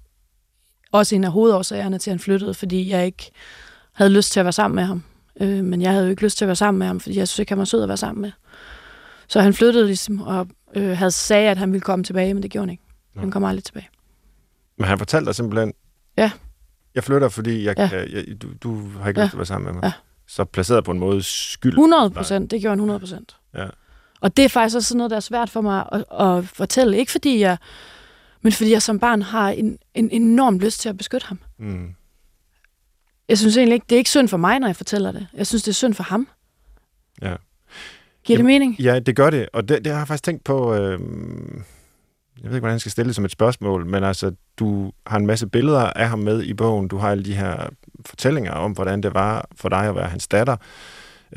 også 0.93 1.15
en 1.15 1.25
af 1.25 1.31
hovedårsagerne 1.33 1.99
til, 1.99 2.11
at 2.11 2.13
han 2.13 2.19
flyttede, 2.19 2.55
fordi 2.55 2.91
jeg 2.91 3.07
ikke 3.07 3.31
havde 3.93 4.11
lyst 4.13 4.33
til 4.33 4.41
at 4.41 4.45
være 4.47 4.53
sammen 4.53 4.75
med 4.77 4.85
ham. 4.85 5.03
Øh, 5.41 5.65
men 5.65 5.83
jeg 5.83 5.91
havde 5.93 6.05
jo 6.05 6.11
ikke 6.11 6.23
lyst 6.23 6.39
til 6.39 6.45
at 6.45 6.47
være 6.49 6.57
sammen 6.57 6.79
med 6.79 6.87
ham, 6.87 7.01
fordi 7.01 7.19
jeg 7.19 7.29
synes 7.29 7.39
ikke, 7.39 7.51
han 7.51 7.59
var 7.59 7.65
sød 7.65 7.83
at 7.83 7.89
være 7.89 7.97
sammen 7.97 8.23
med. 8.23 8.33
Så 9.29 9.41
han 9.41 9.55
flyttede 9.55 9.87
ligesom, 9.87 10.21
og 10.21 10.49
øh, 10.77 10.97
havde 10.97 11.11
sagt, 11.11 11.39
at 11.39 11.59
han 11.59 11.73
ville 11.73 11.81
komme 11.81 12.05
tilbage, 12.05 12.35
men 12.35 12.43
det 12.43 12.51
gjorde 12.51 12.63
han 12.63 12.71
ikke. 12.71 12.83
Nå. 13.15 13.21
Han 13.21 13.31
kom 13.31 13.45
aldrig 13.45 13.65
tilbage. 13.65 13.89
Men 14.79 14.89
han 14.89 14.99
fortalte 14.99 15.27
dig 15.27 15.35
simpelthen, 15.35 15.73
Ja. 16.19 16.31
jeg 16.95 17.05
flytter, 17.05 17.29
fordi 17.29 17.65
jeg, 17.65 17.75
Ja. 17.79 17.89
jeg, 17.93 18.09
jeg, 18.13 18.43
du, 18.43 18.49
du 18.63 18.89
har 19.01 19.09
ikke 19.09 19.21
Ja. 19.21 19.25
lyst 19.25 19.31
til 19.31 19.37
at 19.37 19.39
være 19.39 19.47
sammen 19.47 19.65
med 19.65 19.73
mig. 19.75 19.83
Ja. 19.85 19.93
Så 20.29 20.45
placeret 20.45 20.85
på 20.85 20.91
en 20.91 20.99
måde 20.99 21.23
skyld. 21.23 21.73
100 21.73 22.11
procent, 22.11 22.51
det 22.51 22.61
gjorde 22.61 22.73
han 22.73 22.79
100 22.79 23.01
procent. 23.01 23.37
Ja. 23.55 23.67
Og 24.21 24.37
det 24.37 24.45
er 24.45 24.49
faktisk 24.49 24.77
også 24.77 24.89
sådan 24.89 24.99
noget, 24.99 25.11
der 25.11 25.17
er 25.17 25.21
svært 25.21 25.51
for 25.51 25.61
mig 25.61 25.85
at, 25.93 26.05
at 26.21 26.45
fortælle. 26.49 26.97
Ikke 26.99 27.13
fordi 27.13 27.41
jeg, 27.41 27.57
men 28.43 28.53
fordi 28.53 28.71
jeg 28.73 28.83
som 28.83 28.99
barn 28.99 29.23
har 29.23 29.49
en, 29.49 29.79
en 29.95 30.11
enorm 30.11 30.59
lyst 30.59 30.81
til 30.81 30.89
at 30.89 30.97
beskytte 30.97 31.27
ham. 31.27 31.39
Mm. 31.59 31.89
Jeg 33.29 33.39
synes 33.39 33.57
egentlig 33.57 33.75
ikke, 33.75 33.87
det 33.89 33.97
er 33.97 33.99
ikke 33.99 34.11
synd 34.11 34.29
for 34.29 34.37
mig, 34.37 34.59
når 34.59 34.69
jeg 34.69 34.77
fortæller 34.77 35.13
det. 35.13 35.27
Jeg 35.35 35.47
synes, 35.47 35.63
det 35.63 35.69
er 35.71 35.75
synd 35.75 35.95
for 35.95 36.03
ham. 36.03 36.29
Ja. 37.23 37.35
Giver 38.25 38.37
det 38.39 38.47
mening? 38.47 38.81
Ja, 38.81 38.99
det 38.99 39.17
gør 39.17 39.31
det. 39.31 39.49
Og 39.53 39.69
det, 39.69 39.85
det 39.85 39.93
har 39.93 40.01
jeg 40.01 40.09
faktisk 40.09 40.25
tænkt 40.25 40.45
på... 40.45 40.75
Øh, 40.75 41.01
jeg 42.43 42.51
ved 42.51 42.57
ikke, 42.57 42.61
hvordan 42.61 42.73
jeg 42.73 42.81
skal 42.81 42.93
stille 42.93 43.09
det 43.09 43.15
som 43.17 43.25
et 43.25 43.31
spørgsmål, 43.31 43.87
men 43.87 44.05
altså, 44.05 44.33
du 44.59 44.93
har 45.07 45.19
en 45.19 45.27
masse 45.27 45.47
billeder 45.47 45.81
af 45.81 46.09
ham 46.09 46.19
med 46.19 46.43
i 46.43 46.55
bogen. 46.55 46.89
Du 46.89 46.97
har 46.97 47.11
alle 47.11 47.25
de 47.25 47.35
her 47.35 47.69
fortællinger 48.07 48.53
om, 48.53 48.73
hvordan 48.73 49.03
det 49.03 49.15
var 49.15 49.49
for 49.57 49.69
dig 49.69 49.89
at 49.89 49.95
være 49.95 50.09
hans 50.09 50.29
datter. 50.29 50.57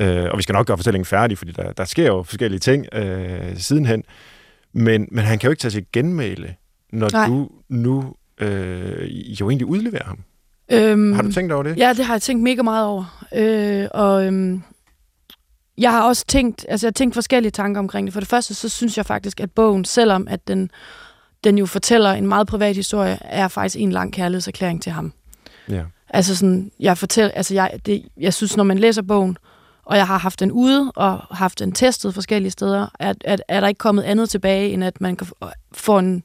Øh, 0.00 0.24
og 0.30 0.38
vi 0.38 0.42
skal 0.42 0.52
nok 0.52 0.66
gøre 0.66 0.78
fortællingen 0.78 1.04
færdig, 1.04 1.38
fordi 1.38 1.52
der, 1.52 1.72
der 1.72 1.84
sker 1.84 2.06
jo 2.06 2.22
forskellige 2.22 2.60
ting 2.60 2.86
øh, 2.94 3.56
sidenhen. 3.56 4.04
Men, 4.72 5.08
men 5.10 5.24
han 5.24 5.38
kan 5.38 5.48
jo 5.48 5.50
ikke 5.50 5.60
tage 5.60 5.70
sig 5.70 5.84
genmæle, 5.92 6.54
når 6.92 7.08
Nej. 7.12 7.26
du 7.26 7.50
nu 7.68 8.14
øh, 8.38 9.40
jo 9.40 9.50
egentlig 9.50 9.66
udleverer 9.66 10.04
ham. 10.04 10.18
Øhm, 10.70 11.12
Har 11.12 11.22
du 11.22 11.32
tænkt 11.32 11.52
over 11.52 11.62
det? 11.62 11.76
Ja, 11.76 11.92
det 11.96 12.04
har 12.04 12.14
jeg 12.14 12.22
tænkt 12.22 12.42
mega 12.42 12.62
meget 12.62 12.86
over. 12.86 13.26
Øh, 13.34 13.88
og 13.90 14.26
øhm, 14.26 14.62
jeg 15.78 15.90
har 15.90 16.02
også 16.02 16.24
tænkt, 16.26 16.66
altså 16.68 16.86
jeg 16.86 16.88
har 16.88 16.92
tænkt 16.92 17.14
forskellige 17.14 17.50
tanker 17.50 17.78
omkring 17.78 18.06
det. 18.06 18.12
For 18.12 18.20
det 18.20 18.28
første, 18.28 18.54
så 18.54 18.68
synes 18.68 18.96
jeg 18.96 19.06
faktisk, 19.06 19.40
at 19.40 19.50
bogen, 19.50 19.84
selvom 19.84 20.28
at 20.30 20.48
den, 20.48 20.70
den 21.44 21.58
jo 21.58 21.66
fortæller 21.66 22.10
en 22.12 22.26
meget 22.26 22.46
privat 22.46 22.76
historie, 22.76 23.18
er 23.20 23.48
faktisk 23.48 23.76
en 23.78 23.92
lang 23.92 24.12
kærlighedserklæring 24.12 24.82
til 24.82 24.92
ham. 24.92 25.12
Ja. 25.68 25.82
Altså 26.08 26.36
sådan, 26.36 26.70
jeg 26.80 26.98
fortæller, 26.98 27.30
altså 27.30 27.54
jeg, 27.54 27.72
det, 27.86 28.02
jeg 28.20 28.34
synes, 28.34 28.56
når 28.56 28.64
man 28.64 28.78
læser 28.78 29.02
bogen, 29.02 29.36
og 29.84 29.96
jeg 29.96 30.06
har 30.06 30.18
haft 30.18 30.40
den 30.40 30.52
ude 30.52 30.92
og 30.96 31.18
haft 31.30 31.58
den 31.58 31.72
testet 31.72 32.14
forskellige 32.14 32.50
steder, 32.50 32.86
at, 32.98 33.16
at, 33.24 33.42
er 33.48 33.60
der 33.60 33.68
ikke 33.68 33.78
kommet 33.78 34.02
andet 34.02 34.30
tilbage, 34.30 34.68
end 34.68 34.84
at 34.84 35.00
man 35.00 35.16
kan 35.16 35.26
få- 35.26 35.50
få 35.72 35.98
en 35.98 36.22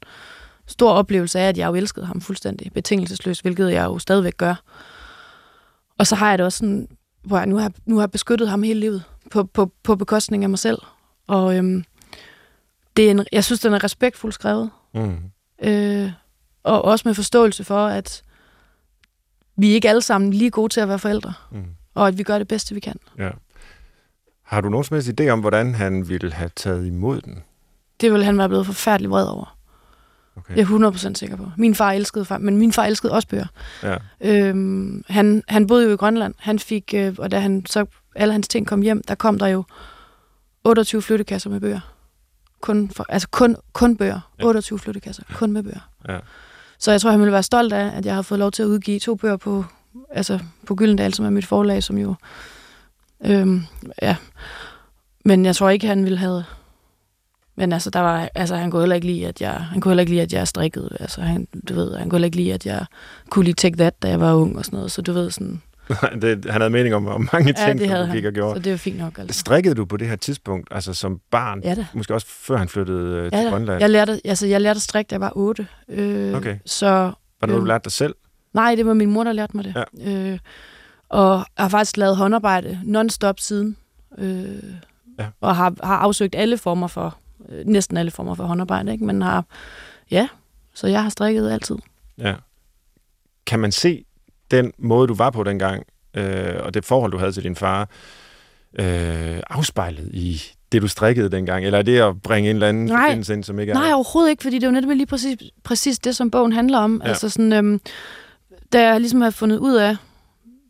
stor 0.68 0.92
oplevelse 0.92 1.40
af, 1.40 1.48
at 1.48 1.58
jeg 1.58 1.68
jo 1.68 1.76
elskede 1.76 2.06
ham 2.06 2.22
fuldstændig 2.22 2.74
betingelsesløst, 2.74 3.42
hvilket 3.42 3.72
jeg 3.72 3.86
jo 3.86 4.00
stadigvæk 4.00 4.38
gør. 4.38 4.56
Og 5.98 6.08
så 6.08 6.16
har 6.16 6.30
jeg 6.30 6.38
det 6.38 6.46
også 6.46 6.58
sådan, 6.58 6.88
hvor 7.24 7.38
jeg 7.38 7.48
nu 7.48 7.58
har, 7.58 7.72
nu 7.86 7.98
har 7.98 8.08
beskyttet 8.08 8.50
ham 8.50 8.64
hele 8.64 8.80
livet 8.80 9.04
på, 9.32 9.44
på, 9.44 9.72
på 9.84 9.96
bekostning 9.96 10.44
af 10.44 10.50
mig 10.50 10.60
selv. 10.60 10.78
Og 11.28 11.58
øhm, 11.58 11.84
det 12.98 13.08
er 13.08 13.12
en, 13.12 13.26
jeg 13.32 13.44
synes, 13.44 13.60
den 13.60 13.74
er 13.74 13.84
respektfuldt 13.84 14.36
skrevet. 14.36 14.70
Mm. 14.94 15.18
Øh, 15.62 16.12
og 16.64 16.86
også 16.86 17.08
med 17.08 17.16
forståelse 17.16 17.64
for, 17.64 17.88
at 17.88 18.24
vi 19.58 19.68
ikke 19.68 19.90
alle 19.90 20.02
sammen 20.02 20.34
lige 20.34 20.52
gode 20.52 20.74
til 20.74 20.80
at 20.80 20.88
være 20.88 21.00
forældre. 21.00 21.34
Mm. 21.52 21.66
og 21.94 22.08
at 22.08 22.18
vi 22.18 22.24
gør 22.24 22.38
det 22.38 22.48
bedste, 22.48 22.74
vi 22.74 22.80
kan. 22.80 22.96
Ja. 23.18 23.30
Har 24.44 24.62
du 24.62 24.70
nogen 24.70 24.84
som 24.84 24.96
helst 24.96 25.22
idé 25.22 25.28
om, 25.28 25.40
hvordan 25.40 25.76
han 25.76 26.10
ville 26.10 26.34
have 26.34 26.50
taget 26.56 26.86
imod 26.88 27.22
den? 27.22 27.44
Det 28.02 28.12
ville 28.12 28.26
han 28.26 28.38
være 28.38 28.50
blevet 28.50 28.66
forfærdelig 28.66 29.10
vred 29.10 29.28
over. 29.28 29.55
Okay. 30.38 30.56
Det 30.56 30.62
er 30.62 30.80
jeg 30.80 31.12
100% 31.12 31.16
sikker 31.16 31.36
på. 31.36 31.52
Min 31.58 31.76
far 31.76 31.92
elskede 31.92 32.26
far, 32.26 32.38
men 32.38 32.58
min 32.58 32.74
far 32.74 32.86
elskede 32.86 33.14
også 33.14 33.28
bøger. 33.28 33.46
Ja. 33.84 33.98
Øhm, 34.22 35.04
han, 35.10 35.44
han 35.48 35.68
boede 35.68 35.86
jo 35.86 35.94
i 35.94 35.96
Grønland. 35.96 36.34
Han 36.38 36.60
fik, 36.60 36.94
øh, 36.98 37.16
og 37.18 37.32
da 37.32 37.40
han 37.40 37.66
så 37.66 37.86
alle 38.16 38.32
hans 38.32 38.48
ting 38.48 38.68
kom 38.68 38.82
hjem, 38.82 39.02
der 39.08 39.16
kom 39.16 39.40
der 39.40 39.48
jo 39.48 39.64
28 40.64 41.02
flyttekasser 41.02 41.50
med 41.50 41.60
bøger. 41.60 41.80
Kun, 42.62 42.90
for, 42.90 43.06
altså 43.10 43.28
kun, 43.28 43.56
kun 43.74 43.98
bøger. 43.98 44.20
Ja. 44.40 44.46
28 44.46 44.80
flyttekasser, 44.80 45.24
kun 45.34 45.52
med 45.52 45.64
bøger. 45.64 45.90
Ja. 46.10 46.20
Så 46.80 46.92
jeg 46.92 47.02
tror, 47.02 47.12
han 47.12 47.20
ville 47.20 47.34
være 47.34 47.44
stolt 47.44 47.74
af, 47.74 47.98
at 47.98 48.06
jeg 48.06 48.16
har 48.16 48.22
fået 48.22 48.40
lov 48.40 48.52
til 48.52 48.64
at 48.64 48.68
udgive 48.68 49.00
to 49.00 49.16
bøger 49.16 49.38
på, 49.38 49.66
altså 50.10 50.40
på 50.66 50.76
Gyldendal, 50.76 51.14
som 51.14 51.26
er 51.26 51.30
mit 51.30 51.46
forlag, 51.46 51.84
som 51.84 51.98
jo... 51.98 52.16
Øhm, 53.26 53.62
ja. 54.02 54.16
Men 55.26 55.46
jeg 55.46 55.56
tror 55.56 55.70
ikke, 55.70 55.88
han 55.88 56.04
ville 56.04 56.18
have... 56.18 56.44
Men 57.58 57.74
altså, 57.74 57.90
der 57.90 58.00
var, 58.00 58.30
altså, 58.36 58.56
han 58.56 58.72
kunne 58.72 58.82
heller 58.82 58.96
ikke 58.96 59.08
lide, 59.08 59.28
at 59.28 59.42
jeg, 59.42 59.54
han 59.54 59.82
kunne 59.82 59.92
heller 59.92 60.02
ikke 60.02 60.12
lide, 60.12 60.22
at 60.22 60.34
jeg 60.34 60.48
strikkede. 60.48 60.98
Altså, 61.00 61.22
han, 61.22 61.48
du 61.70 61.74
ved, 61.74 61.96
han 61.98 62.10
kunne 62.10 62.18
heller 62.18 62.26
ikke 62.26 62.38
lide, 62.38 62.54
at 62.54 62.66
jeg 62.66 62.86
kunne 63.30 63.46
lide 63.46 63.56
Take 63.56 63.78
That, 63.78 64.02
da 64.02 64.10
jeg 64.10 64.20
var 64.20 64.34
ung 64.34 64.58
og 64.58 64.66
sådan 64.66 64.78
noget. 64.78 64.92
Så 64.92 65.02
du 65.02 65.14
ved, 65.14 65.32
sådan, 65.32 65.62
det, 66.22 66.46
han 66.46 66.62
havde 66.62 66.70
mening 66.70 66.96
om, 66.96 67.08
om 67.08 67.30
mange 67.34 67.54
ting, 67.54 67.68
ja, 67.68 67.74
det 67.74 67.90
som 67.90 68.08
du 68.08 68.14
gik 68.14 68.26
og 68.26 68.34
gjorde. 68.34 68.56
Så 68.56 68.60
det 68.62 68.72
var 68.72 68.78
fint 68.78 68.98
nok. 68.98 69.20
Altså. 69.20 69.40
Strikkede 69.40 69.76
du 69.76 69.86
på 69.86 69.98
det 69.98 70.08
her 70.08 70.16
tidspunkt, 70.16 70.68
altså 70.72 70.94
som 70.94 71.20
barn? 71.32 71.62
Ja 71.64 71.76
da. 71.76 71.86
Måske 71.94 72.14
også 72.14 72.28
før 72.28 72.58
han 72.58 72.70
flyttede 72.70 73.18
øh, 73.18 73.30
ja, 73.34 73.42
til 73.42 73.50
Grønland? 73.50 73.82
Jeg 73.82 73.90
lærte, 73.90 74.22
altså, 74.26 74.48
jeg 74.48 74.62
lærte 74.62 74.78
at 74.78 74.82
strikke, 74.82 75.10
da 75.10 75.14
jeg 75.14 75.22
var 75.22 75.32
otte. 75.36 75.68
Øh, 75.90 76.36
okay. 76.36 76.58
Så, 76.66 76.88
var 76.88 77.14
det 77.42 77.48
noget, 77.48 77.56
øh, 77.56 77.62
du 77.62 77.66
lærte 77.66 77.84
dig 77.84 77.92
selv? 77.92 78.16
Nej, 78.54 78.76
det 78.76 78.86
var 78.86 78.94
min 78.94 79.12
mor, 79.12 79.24
der 79.24 79.32
lærte 79.32 79.58
mig 79.58 79.66
det. 79.66 79.86
Ja. 79.98 80.12
Øh, 80.12 80.40
og 81.10 81.36
jeg 81.36 81.64
har 81.64 81.70
faktisk 81.70 81.98
lavet 81.98 82.18
håndarbejde 82.18 82.80
non-stop 82.84 83.40
siden. 83.40 83.78
Øh, 84.18 84.46
ja. 85.20 85.26
Og 85.42 85.56
har, 85.56 85.74
har 85.84 85.98
afsøgt 85.98 86.36
alle 86.36 86.58
former 86.58 86.88
for, 86.88 87.18
øh, 87.50 87.66
næsten 87.66 87.98
alle 87.98 88.12
former 88.12 88.36
for 88.36 88.44
håndarbejde, 88.44 88.92
ikke? 88.92 89.06
men 89.06 89.22
har, 89.22 89.46
ja, 90.12 90.28
så 90.74 90.88
jeg 90.88 91.04
har 91.04 91.10
strikket 91.10 91.52
altid. 91.52 91.76
Ja. 92.18 92.34
Kan 93.46 93.60
man 93.60 93.72
se 93.72 94.06
den 94.52 94.72
måde, 94.78 95.08
du 95.08 95.14
var 95.14 95.30
på 95.30 95.44
dengang, 95.44 95.84
øh, 96.14 96.56
og 96.60 96.74
det 96.74 96.86
forhold, 96.86 97.12
du 97.12 97.18
havde 97.18 97.32
til 97.32 97.44
din 97.44 97.56
far, 97.56 97.90
øh, 98.80 99.40
afspejlet 99.50 100.10
i 100.14 100.42
det, 100.72 100.82
du 100.82 100.88
strikkede 100.88 101.30
dengang? 101.30 101.66
Eller 101.66 101.80
er 101.80 101.84
det 101.84 102.00
at 102.00 102.22
bringe 102.22 102.50
en 102.50 102.56
eller 102.56 102.68
anden 102.68 102.86
Nej. 102.86 103.02
forbindelse 103.02 103.34
ind, 103.34 103.44
som 103.44 103.60
ikke 103.60 103.72
er... 103.72 103.74
Nej, 103.74 103.94
overhovedet 103.94 104.30
ikke, 104.30 104.44
fordi 104.44 104.56
det 104.56 104.64
er 104.64 104.68
jo 104.68 104.72
netop 104.72 104.90
lige 104.90 105.06
præcis, 105.06 105.38
præcis 105.64 106.00
det, 106.00 106.16
som 106.16 106.32
bogen 106.32 106.54
handler 106.54 106.80
om. 106.80 107.02
Ja. 107.04 107.10
Altså 107.10 107.30
sådan, 107.30 107.54
øhm, 107.54 107.82
da 108.74 108.90
jeg 108.90 109.00
ligesom 109.00 109.22
havde 109.22 109.32
fundet 109.32 109.58
ud 109.58 109.76
af, 109.76 109.98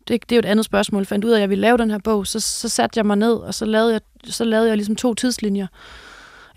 det, 0.08 0.30
det 0.30 0.32
er 0.32 0.36
jo 0.36 0.40
et 0.40 0.46
andet 0.46 0.66
spørgsmål, 0.66 1.06
fandt 1.06 1.26
ud 1.26 1.32
af, 1.32 1.36
at 1.36 1.42
jeg 1.42 1.50
ville 1.50 1.62
lave 1.62 1.78
den 1.78 1.92
her 1.92 1.98
bog, 1.98 2.28
så, 2.28 2.40
så 2.40 2.70
satte 2.70 2.98
jeg 2.98 3.06
mig 3.06 3.18
ned, 3.18 3.34
og 3.34 3.54
så 3.54 3.66
lavede 3.66 3.94
jeg, 3.94 4.02
så 4.26 4.44
lavede 4.44 4.68
jeg 4.68 4.78
ligesom 4.78 4.96
to 4.96 5.14
tidslinjer. 5.14 5.68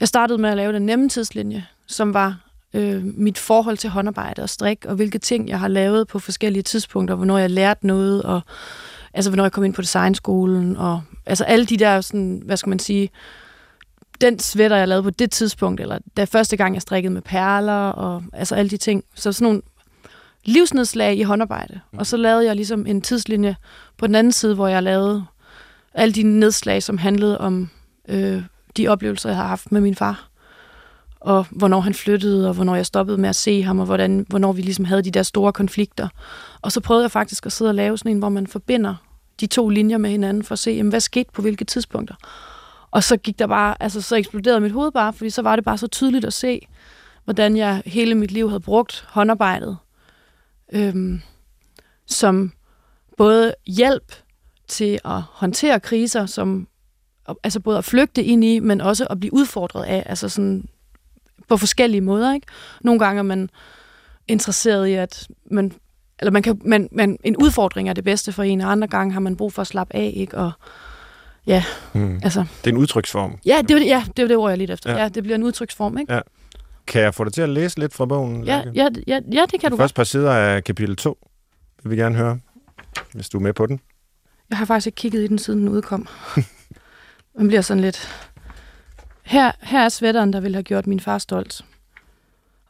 Jeg 0.00 0.08
startede 0.08 0.38
med 0.38 0.50
at 0.50 0.56
lave 0.56 0.72
den 0.72 0.82
nemme 0.82 1.08
tidslinje, 1.08 1.66
som 1.86 2.14
var 2.14 2.40
øh, 2.74 3.04
mit 3.04 3.38
forhold 3.38 3.76
til 3.76 3.90
håndarbejde 3.90 4.42
og 4.42 4.48
strik, 4.48 4.84
og 4.84 4.94
hvilke 4.94 5.18
ting 5.18 5.48
jeg 5.48 5.60
har 5.60 5.68
lavet 5.68 6.08
på 6.08 6.18
forskellige 6.18 6.62
tidspunkter, 6.62 7.14
hvornår 7.14 7.38
jeg 7.38 7.50
lærte 7.50 7.86
noget, 7.86 8.22
og 8.22 8.40
altså 9.14 9.30
hvornår 9.30 9.44
jeg 9.44 9.52
kom 9.52 9.64
ind 9.64 9.74
på 9.74 9.82
designskolen, 9.82 10.76
og 10.76 11.02
altså 11.26 11.44
alle 11.44 11.66
de 11.66 11.76
der, 11.76 12.00
sådan, 12.00 12.42
hvad 12.44 12.56
skal 12.56 12.68
man 12.68 12.78
sige, 12.78 13.10
den 14.20 14.38
sweater, 14.38 14.76
jeg 14.76 14.88
lavede 14.88 15.02
på 15.02 15.10
det 15.10 15.30
tidspunkt, 15.30 15.80
eller 15.80 15.98
da 16.16 16.24
første 16.24 16.56
gang, 16.56 16.74
jeg 16.74 16.82
strikkede 16.82 17.14
med 17.14 17.22
perler, 17.22 17.88
og 17.88 18.22
altså 18.32 18.54
alle 18.54 18.70
de 18.70 18.76
ting. 18.76 19.04
Så 19.14 19.32
sådan 19.32 19.44
nogle 19.44 19.62
livsnedslag 20.44 21.16
i 21.16 21.22
håndarbejde. 21.22 21.80
Og 21.92 22.06
så 22.06 22.16
lavede 22.16 22.44
jeg 22.44 22.56
ligesom 22.56 22.86
en 22.86 23.02
tidslinje 23.02 23.56
på 23.96 24.06
den 24.06 24.14
anden 24.14 24.32
side, 24.32 24.54
hvor 24.54 24.68
jeg 24.68 24.82
lavede 24.82 25.24
alle 25.94 26.14
de 26.14 26.22
nedslag, 26.22 26.82
som 26.82 26.98
handlede 26.98 27.38
om 27.38 27.70
øh, 28.08 28.42
de 28.78 28.88
oplevelser, 28.88 29.28
jeg 29.28 29.36
har 29.36 29.46
haft 29.46 29.72
med 29.72 29.80
min 29.80 29.94
far. 29.94 30.28
Og 31.20 31.46
hvornår 31.50 31.80
han 31.80 31.94
flyttede, 31.94 32.48
og 32.48 32.54
hvornår 32.54 32.76
jeg 32.76 32.86
stoppede 32.86 33.18
med 33.18 33.28
at 33.28 33.36
se 33.36 33.62
ham, 33.62 33.78
og 33.78 33.86
hvordan, 33.86 34.26
hvornår 34.28 34.52
vi 34.52 34.62
ligesom 34.62 34.84
havde 34.84 35.02
de 35.02 35.10
der 35.10 35.22
store 35.22 35.52
konflikter. 35.52 36.08
Og 36.62 36.72
så 36.72 36.80
prøvede 36.80 37.04
jeg 37.04 37.10
faktisk 37.10 37.46
at 37.46 37.52
sidde 37.52 37.70
og 37.70 37.74
lave 37.74 37.98
sådan 37.98 38.12
en, 38.12 38.18
hvor 38.18 38.28
man 38.28 38.46
forbinder 38.46 38.94
de 39.40 39.46
to 39.46 39.68
linjer 39.68 39.98
med 39.98 40.10
hinanden, 40.10 40.42
for 40.42 40.52
at 40.52 40.58
se, 40.58 40.70
jamen, 40.70 40.90
hvad 40.90 41.00
skete 41.00 41.30
på 41.32 41.42
hvilke 41.42 41.64
tidspunkter. 41.64 42.14
Og 42.90 43.02
så 43.02 43.16
gik 43.16 43.38
der 43.38 43.46
bare, 43.46 43.82
altså 43.82 44.00
så 44.00 44.16
eksploderede 44.16 44.60
mit 44.60 44.72
hoved 44.72 44.92
bare, 44.92 45.12
fordi 45.12 45.30
så 45.30 45.42
var 45.42 45.56
det 45.56 45.64
bare 45.64 45.78
så 45.78 45.86
tydeligt 45.86 46.24
at 46.24 46.32
se, 46.32 46.66
hvordan 47.24 47.56
jeg 47.56 47.82
hele 47.86 48.14
mit 48.14 48.30
liv 48.30 48.48
havde 48.48 48.60
brugt 48.60 49.04
håndarbejdet 49.08 49.76
øhm, 50.72 51.20
som 52.06 52.52
både 53.16 53.54
hjælp 53.66 54.12
til 54.68 54.98
at 55.04 55.22
håndtere 55.22 55.80
kriser, 55.80 56.26
som 56.26 56.68
altså 57.42 57.60
både 57.60 57.78
at 57.78 57.84
flygte 57.84 58.24
ind 58.24 58.44
i, 58.44 58.58
men 58.58 58.80
også 58.80 59.06
at 59.10 59.20
blive 59.20 59.34
udfordret 59.34 59.84
af, 59.84 60.02
altså 60.06 60.28
sådan 60.28 60.68
på 61.48 61.56
forskellige 61.56 62.00
måder, 62.00 62.34
ikke? 62.34 62.46
Nogle 62.80 63.00
gange 63.00 63.18
er 63.18 63.22
man 63.22 63.50
interesseret 64.28 64.86
i, 64.86 64.92
at 64.92 65.28
man, 65.50 65.72
eller 66.18 66.30
man 66.30 66.42
kan, 66.42 66.60
man, 66.64 66.88
man, 66.92 67.18
en 67.24 67.36
udfordring 67.36 67.88
er 67.88 67.92
det 67.92 68.04
bedste 68.04 68.32
for 68.32 68.42
en, 68.42 68.60
og 68.60 68.72
andre 68.72 68.88
gange 68.88 69.12
har 69.12 69.20
man 69.20 69.36
brug 69.36 69.52
for 69.52 69.62
at 69.62 69.66
slappe 69.66 69.96
af, 69.96 70.12
ikke? 70.16 70.36
Og 70.36 70.52
ja, 71.46 71.64
hmm. 71.92 72.20
altså... 72.22 72.40
Det 72.64 72.70
er 72.70 72.74
en 72.74 72.80
udtryksform. 72.80 73.38
Ja, 73.46 73.62
det 73.68 73.70
er 73.70 73.86
ja, 73.86 74.04
det, 74.16 74.22
er 74.22 74.26
det 74.26 74.36
ord, 74.36 74.50
jeg 74.50 74.58
lidt 74.58 74.70
efter. 74.70 74.92
Ja. 74.92 75.02
Ja. 75.02 75.08
det 75.08 75.22
bliver 75.22 75.36
en 75.36 75.42
udtryksform, 75.42 75.98
ikke? 75.98 76.14
Ja. 76.14 76.20
Kan 76.86 77.02
jeg 77.02 77.14
få 77.14 77.24
dig 77.24 77.32
til 77.32 77.42
at 77.42 77.48
læse 77.48 77.78
lidt 77.78 77.94
fra 77.94 78.06
bogen? 78.06 78.44
Ja, 78.44 78.56
Lærke? 78.56 78.70
ja, 78.74 78.88
ja, 79.06 79.20
ja 79.32 79.44
det 79.50 79.60
kan 79.60 79.70
du 79.70 79.76
første 79.76 79.94
par 79.94 80.04
sider 80.04 80.32
af 80.32 80.64
kapitel 80.64 80.96
2 80.96 81.18
vil 81.82 81.90
vi 81.90 81.96
gerne 81.96 82.14
høre, 82.14 82.38
hvis 83.12 83.28
du 83.28 83.38
er 83.38 83.42
med 83.42 83.52
på 83.52 83.66
den. 83.66 83.80
Jeg 84.50 84.58
har 84.58 84.64
faktisk 84.64 84.86
ikke 84.86 84.96
kigget 84.96 85.24
i 85.24 85.26
den, 85.26 85.38
siden 85.38 85.60
den 85.60 85.68
udkom. 85.68 86.08
Man 87.38 87.48
bliver 87.48 87.60
sådan 87.60 87.80
lidt... 87.80 88.08
Her, 89.22 89.52
her 89.60 89.80
er 89.80 89.88
sweateren, 89.88 90.32
der 90.32 90.40
ville 90.40 90.56
have 90.56 90.62
gjort 90.62 90.86
min 90.86 91.00
far 91.00 91.18
stolt. 91.18 91.64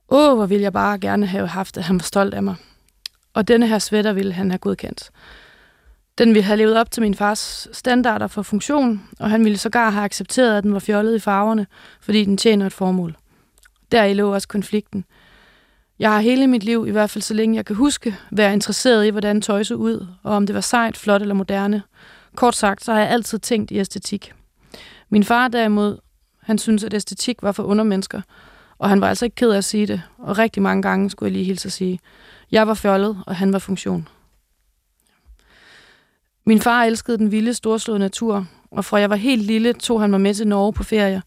Åh, 0.09 0.37
hvor 0.37 0.47
ville 0.47 0.63
jeg 0.63 0.73
bare 0.73 0.99
gerne 0.99 1.27
have 1.27 1.47
haft, 1.47 1.77
at 1.77 1.85
han 1.85 1.97
var 1.97 2.03
stolt 2.03 2.35
af 2.35 2.43
mig. 2.43 2.55
Og 3.35 3.49
denne 3.49 3.69
her 3.69 3.79
sweater 3.79 4.13
ville 4.13 4.33
han 4.33 4.51
have 4.51 4.59
godkendt. 4.59 5.11
Den 6.19 6.29
ville 6.29 6.43
have 6.43 6.57
levet 6.57 6.77
op 6.77 6.91
til 6.91 7.03
min 7.03 7.15
fars 7.15 7.69
standarder 7.73 8.27
for 8.27 8.43
funktion, 8.43 9.09
og 9.19 9.31
han 9.31 9.45
ville 9.45 9.59
sågar 9.59 9.91
have 9.91 10.05
accepteret, 10.05 10.59
at 10.59 10.65
den 10.65 10.73
var 10.73 10.79
fjollet 10.79 11.17
i 11.17 11.19
farverne, 11.19 11.67
fordi 12.01 12.25
den 12.25 12.37
tjener 12.37 12.67
et 12.67 12.73
formål. 12.73 13.17
Der 13.93 14.05
i 14.05 14.15
lå 14.15 14.35
også 14.35 14.49
konflikten. 14.49 15.05
Jeg 15.99 16.13
har 16.13 16.21
hele 16.21 16.47
mit 16.47 16.65
liv, 16.65 16.87
i 16.89 16.91
hvert 16.91 17.11
fald 17.11 17.23
så 17.23 17.35
længe 17.35 17.57
jeg 17.57 17.67
kan 17.67 17.77
huske, 17.77 18.17
været 18.31 18.53
interesseret 18.53 19.07
i, 19.07 19.11
hvordan 19.11 19.41
tøj 19.41 19.63
så 19.63 19.75
ud, 19.75 20.07
og 20.23 20.35
om 20.35 20.47
det 20.47 20.55
var 20.55 20.61
sejt, 20.61 20.97
flot 20.97 21.23
eller 21.23 21.35
moderne. 21.35 21.83
Kort 22.35 22.57
sagt, 22.57 22.85
så 22.85 22.93
har 22.93 23.01
jeg 23.01 23.11
altid 23.11 23.39
tænkt 23.39 23.71
i 23.71 23.79
æstetik. 23.79 24.33
Min 25.11 25.25
far 25.25 25.49
derimod, 25.49 25.99
han 26.42 26.59
synes, 26.59 26.85
at 26.85 26.94
æstetik 26.94 27.42
var 27.42 27.53
for 27.53 27.62
undermennesker, 27.62 28.21
og 28.79 28.88
han 28.88 29.01
var 29.01 29.09
altså 29.09 29.25
ikke 29.25 29.35
ked 29.35 29.51
af 29.51 29.57
at 29.57 29.64
sige 29.64 29.87
det, 29.87 30.03
og 30.18 30.38
rigtig 30.38 30.62
mange 30.62 30.83
gange 30.83 31.11
skulle 31.11 31.27
jeg 31.29 31.33
lige 31.33 31.44
hilse 31.44 31.68
at 31.68 31.73
sige, 31.73 32.01
jeg 32.51 32.66
var 32.66 32.75
fjollet, 32.75 33.23
og 33.27 33.37
han 33.37 33.53
var 33.53 33.59
funktion. 33.59 34.09
Min 36.44 36.61
far 36.61 36.85
elskede 36.85 37.18
den 37.18 37.31
vilde, 37.31 37.55
storslåede 37.55 37.99
natur, 37.99 38.47
og 38.71 38.85
fra 38.85 39.01
jeg 39.01 39.11
var 39.11 39.16
helt 39.16 39.42
lille, 39.42 39.73
tog 39.73 40.01
han 40.01 40.11
mig 40.11 40.21
med 40.21 40.35
til 40.35 40.49
Norge 40.49 40.73
på 40.73 40.85
ferie. 40.85 41.23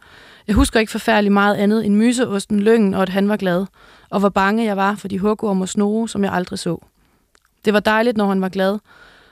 Jeg 0.47 0.55
husker 0.55 0.79
ikke 0.79 0.91
forfærdeligt 0.91 1.33
meget 1.33 1.55
andet 1.55 1.85
end 1.85 1.95
myseosten, 1.95 2.59
lyngen 2.59 2.93
og 2.93 3.01
at 3.01 3.09
han 3.09 3.29
var 3.29 3.37
glad, 3.37 3.65
og 4.09 4.19
hvor 4.19 4.29
bange 4.29 4.63
jeg 4.63 4.77
var 4.77 4.95
for 4.95 5.07
de 5.07 5.19
hugorm 5.19 5.61
og 5.61 5.69
snore, 5.69 6.09
som 6.09 6.23
jeg 6.23 6.33
aldrig 6.33 6.59
så. 6.59 6.77
Det 7.65 7.73
var 7.73 7.79
dejligt, 7.79 8.17
når 8.17 8.27
han 8.27 8.41
var 8.41 8.49
glad, 8.49 8.79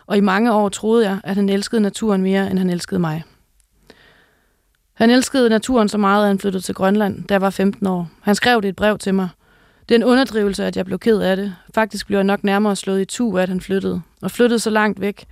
og 0.06 0.18
i 0.18 0.22
mange 0.22 0.54
år 0.54 0.70
troede 0.70 1.10
jeg, 1.10 1.20
at 1.24 1.36
han 1.36 1.50
elskede 1.50 1.82
naturen 1.82 2.22
mere, 2.22 2.52
end 2.52 2.60
han 2.60 2.70
elskede 2.70 3.00
mig. 3.00 3.24
Han 5.00 5.10
elskede 5.10 5.50
naturen 5.50 5.90
så 5.90 5.98
meget, 5.98 6.24
at 6.24 6.28
han 6.28 6.40
flyttede 6.40 6.64
til 6.64 6.76
Grønland, 6.76 7.24
da 7.24 7.34
jeg 7.34 7.42
var 7.42 7.50
15 7.50 7.88
år. 7.88 8.10
Han 8.22 8.36
skrev 8.36 8.62
det 8.62 8.70
et 8.70 8.76
brev 8.76 8.98
til 8.98 9.14
mig. 9.14 9.30
Det 9.90 9.96
er 9.96 10.00
en 10.00 10.04
underdrivelse, 10.04 10.66
at 10.66 10.78
jeg 10.78 10.86
blev 10.86 11.00
ked 11.00 11.20
af 11.20 11.38
det. 11.38 11.56
Faktisk 11.76 12.08
blev 12.08 12.18
jeg 12.18 12.24
nok 12.24 12.44
nærmere 12.44 12.76
slået 12.76 13.02
i 13.02 13.06
tu, 13.06 13.38
at 13.38 13.50
han 13.50 13.62
flyttede. 13.62 14.02
Og 14.22 14.32
flyttede 14.32 14.60
så 14.60 14.70
langt 14.70 15.02
væk. 15.02 15.26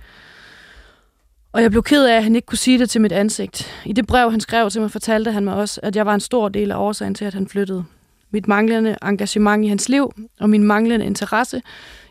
Og 1.52 1.62
jeg 1.62 1.70
blev 1.70 1.82
ked 1.82 2.06
af, 2.06 2.16
at 2.16 2.22
han 2.22 2.34
ikke 2.34 2.46
kunne 2.46 2.58
sige 2.58 2.78
det 2.78 2.90
til 2.90 3.00
mit 3.00 3.12
ansigt. 3.12 3.82
I 3.84 3.92
det 3.92 4.06
brev, 4.06 4.30
han 4.30 4.40
skrev 4.40 4.70
til 4.70 4.80
mig, 4.80 4.90
fortalte 4.90 5.32
han 5.32 5.44
mig 5.44 5.54
også, 5.54 5.80
at 5.82 5.96
jeg 5.96 6.06
var 6.06 6.14
en 6.14 6.20
stor 6.20 6.48
del 6.48 6.72
af 6.72 6.76
årsagen 6.76 7.14
til, 7.14 7.24
at 7.24 7.34
han 7.34 7.48
flyttede. 7.48 7.84
Mit 8.30 8.48
manglende 8.48 8.96
engagement 9.02 9.64
i 9.64 9.68
hans 9.68 9.88
liv 9.88 10.12
og 10.40 10.50
min 10.50 10.62
manglende 10.62 11.06
interesse 11.06 11.62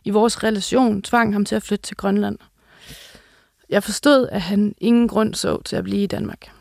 i 0.04 0.10
vores 0.10 0.44
relation 0.44 1.02
tvang 1.02 1.34
ham 1.34 1.46
til 1.46 1.56
at 1.56 1.64
flytte 1.64 1.84
til 1.84 1.98
Grønland. 1.98 2.38
Jeg 3.70 3.84
forstod, 3.84 4.28
at 4.32 4.42
han 4.42 4.76
ingen 4.78 5.08
grund 5.08 5.34
så 5.34 5.62
til 5.66 5.76
at 5.76 5.84
blive 5.84 6.04
i 6.04 6.08
Danmark. 6.08 6.57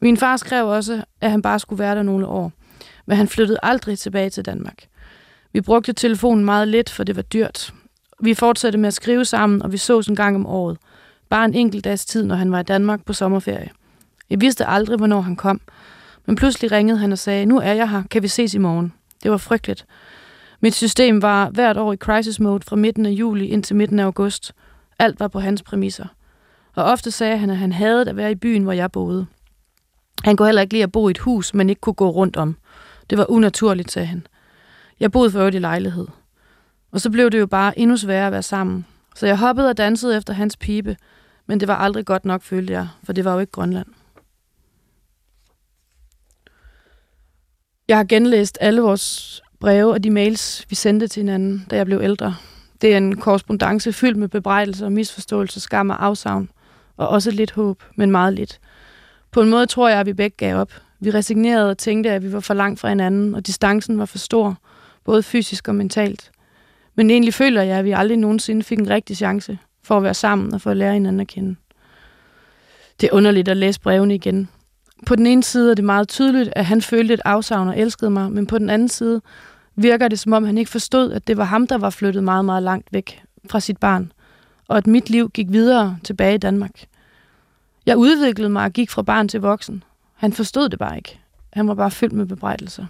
Min 0.00 0.16
far 0.16 0.36
skrev 0.36 0.68
også, 0.68 1.04
at 1.20 1.30
han 1.30 1.42
bare 1.42 1.58
skulle 1.58 1.78
være 1.78 1.94
der 1.94 2.02
nogle 2.02 2.26
år, 2.26 2.52
men 3.06 3.16
han 3.16 3.28
flyttede 3.28 3.58
aldrig 3.62 3.98
tilbage 3.98 4.30
til 4.30 4.44
Danmark. 4.44 4.86
Vi 5.52 5.60
brugte 5.60 5.92
telefonen 5.92 6.44
meget 6.44 6.68
lidt, 6.68 6.90
for 6.90 7.04
det 7.04 7.16
var 7.16 7.22
dyrt. 7.22 7.74
Vi 8.20 8.34
fortsatte 8.34 8.78
med 8.78 8.86
at 8.86 8.94
skrive 8.94 9.24
sammen, 9.24 9.62
og 9.62 9.72
vi 9.72 9.76
sås 9.76 10.06
en 10.06 10.16
gang 10.16 10.36
om 10.36 10.46
året. 10.46 10.78
Bare 11.28 11.44
en 11.44 11.54
enkelt 11.54 11.84
dags 11.84 12.06
tid, 12.06 12.24
når 12.24 12.34
han 12.34 12.52
var 12.52 12.60
i 12.60 12.62
Danmark 12.62 13.04
på 13.04 13.12
sommerferie. 13.12 13.70
Jeg 14.30 14.40
vidste 14.40 14.66
aldrig, 14.66 14.96
hvornår 14.96 15.20
han 15.20 15.36
kom, 15.36 15.60
men 16.26 16.36
pludselig 16.36 16.72
ringede 16.72 16.98
han 16.98 17.12
og 17.12 17.18
sagde, 17.18 17.46
nu 17.46 17.58
er 17.58 17.72
jeg 17.72 17.90
her, 17.90 18.02
kan 18.10 18.22
vi 18.22 18.28
ses 18.28 18.54
i 18.54 18.58
morgen. 18.58 18.92
Det 19.22 19.30
var 19.30 19.36
frygteligt. 19.36 19.86
Mit 20.60 20.74
system 20.74 21.22
var 21.22 21.50
hvert 21.50 21.76
år 21.76 21.92
i 21.92 21.96
crisis 21.96 22.40
mode 22.40 22.64
fra 22.66 22.76
midten 22.76 23.06
af 23.06 23.10
juli 23.10 23.46
indtil 23.46 23.76
midten 23.76 23.98
af 23.98 24.04
august. 24.04 24.52
Alt 24.98 25.20
var 25.20 25.28
på 25.28 25.40
hans 25.40 25.62
præmisser. 25.62 26.06
Og 26.74 26.84
ofte 26.84 27.10
sagde 27.10 27.36
han, 27.36 27.50
at 27.50 27.56
han 27.56 27.72
havde 27.72 28.08
at 28.08 28.16
være 28.16 28.30
i 28.30 28.34
byen, 28.34 28.62
hvor 28.62 28.72
jeg 28.72 28.92
boede. 28.92 29.26
Han 30.24 30.36
kunne 30.36 30.48
heller 30.48 30.62
ikke 30.62 30.74
lide 30.74 30.82
at 30.82 30.92
bo 30.92 31.08
i 31.08 31.10
et 31.10 31.18
hus, 31.18 31.54
men 31.54 31.70
ikke 31.70 31.80
kunne 31.80 31.94
gå 31.94 32.10
rundt 32.10 32.36
om. 32.36 32.56
Det 33.10 33.18
var 33.18 33.30
unaturligt, 33.30 33.90
sagde 33.90 34.06
han. 34.06 34.26
Jeg 35.00 35.12
boede 35.12 35.30
for 35.30 35.38
øvrigt 35.38 35.56
i 35.56 35.58
lejlighed. 35.58 36.06
Og 36.92 37.00
så 37.00 37.10
blev 37.10 37.30
det 37.30 37.40
jo 37.40 37.46
bare 37.46 37.78
endnu 37.78 37.96
sværere 37.96 38.26
at 38.26 38.32
være 38.32 38.42
sammen. 38.42 38.86
Så 39.14 39.26
jeg 39.26 39.38
hoppede 39.38 39.68
og 39.68 39.76
dansede 39.76 40.16
efter 40.16 40.32
hans 40.32 40.56
pibe, 40.56 40.96
men 41.46 41.60
det 41.60 41.68
var 41.68 41.76
aldrig 41.76 42.06
godt 42.06 42.24
nok, 42.24 42.42
følte 42.42 42.72
jeg, 42.72 42.88
for 43.02 43.12
det 43.12 43.24
var 43.24 43.34
jo 43.34 43.38
ikke 43.38 43.52
Grønland. 43.52 43.86
Jeg 47.88 47.96
har 47.96 48.04
genlæst 48.04 48.58
alle 48.60 48.80
vores 48.80 49.42
breve 49.60 49.92
og 49.92 50.04
de 50.04 50.10
mails, 50.10 50.66
vi 50.68 50.74
sendte 50.74 51.08
til 51.08 51.20
hinanden, 51.20 51.66
da 51.70 51.76
jeg 51.76 51.86
blev 51.86 52.00
ældre. 52.02 52.36
Det 52.80 52.92
er 52.92 52.96
en 52.96 53.20
korrespondence 53.20 53.92
fyldt 53.92 54.16
med 54.16 54.28
bebrejdelser, 54.28 54.88
misforståelser, 54.88 55.60
skam 55.60 55.90
og 55.90 56.04
afsavn, 56.04 56.50
og 56.96 57.08
også 57.08 57.30
lidt 57.30 57.52
håb, 57.52 57.82
men 57.96 58.10
meget 58.10 58.34
lidt. 58.34 58.60
På 59.34 59.42
en 59.42 59.50
måde 59.50 59.66
tror 59.66 59.88
jeg, 59.88 60.00
at 60.00 60.06
vi 60.06 60.12
begge 60.12 60.36
gav 60.36 60.56
op. 60.56 60.72
Vi 61.00 61.10
resignerede 61.10 61.70
og 61.70 61.78
tænkte, 61.78 62.10
at 62.10 62.22
vi 62.22 62.32
var 62.32 62.40
for 62.40 62.54
langt 62.54 62.80
fra 62.80 62.88
hinanden, 62.88 63.34
og 63.34 63.46
distancen 63.46 63.98
var 63.98 64.04
for 64.04 64.18
stor, 64.18 64.58
både 65.04 65.22
fysisk 65.22 65.68
og 65.68 65.74
mentalt. 65.74 66.30
Men 66.94 67.10
egentlig 67.10 67.34
føler 67.34 67.62
jeg, 67.62 67.78
at 67.78 67.84
vi 67.84 67.92
aldrig 67.92 68.18
nogensinde 68.18 68.62
fik 68.62 68.78
en 68.78 68.90
rigtig 68.90 69.16
chance 69.16 69.58
for 69.82 69.96
at 69.96 70.02
være 70.02 70.14
sammen 70.14 70.54
og 70.54 70.60
for 70.60 70.70
at 70.70 70.76
lære 70.76 70.92
hinanden 70.92 71.20
at 71.20 71.26
kende. 71.26 71.56
Det 73.00 73.06
er 73.06 73.14
underligt 73.14 73.48
at 73.48 73.56
læse 73.56 73.80
brevene 73.80 74.14
igen. 74.14 74.48
På 75.06 75.16
den 75.16 75.26
ene 75.26 75.42
side 75.42 75.70
er 75.70 75.74
det 75.74 75.84
meget 75.84 76.08
tydeligt, 76.08 76.50
at 76.56 76.64
han 76.64 76.82
følte 76.82 77.14
et 77.14 77.20
afsavn 77.24 77.68
og 77.68 77.78
elskede 77.78 78.10
mig, 78.10 78.32
men 78.32 78.46
på 78.46 78.58
den 78.58 78.70
anden 78.70 78.88
side 78.88 79.20
virker 79.76 80.08
det, 80.08 80.18
som 80.18 80.32
om 80.32 80.44
han 80.44 80.58
ikke 80.58 80.70
forstod, 80.70 81.12
at 81.12 81.26
det 81.26 81.36
var 81.36 81.44
ham, 81.44 81.66
der 81.66 81.78
var 81.78 81.90
flyttet 81.90 82.24
meget, 82.24 82.44
meget 82.44 82.62
langt 82.62 82.88
væk 82.92 83.22
fra 83.50 83.60
sit 83.60 83.78
barn, 83.78 84.12
og 84.68 84.76
at 84.76 84.86
mit 84.86 85.10
liv 85.10 85.30
gik 85.30 85.46
videre 85.50 85.98
tilbage 86.04 86.34
i 86.34 86.38
Danmark. 86.38 86.86
Jeg 87.86 87.96
udviklede 87.96 88.50
mig 88.50 88.64
og 88.64 88.72
gik 88.72 88.90
fra 88.90 89.02
barn 89.02 89.28
til 89.28 89.40
voksen. 89.40 89.82
Han 90.14 90.32
forstod 90.32 90.68
det 90.68 90.78
bare 90.78 90.96
ikke. 90.96 91.20
Han 91.52 91.68
var 91.68 91.74
bare 91.74 91.90
fyldt 91.90 92.12
med 92.12 92.26
bebrejdelser. 92.26 92.86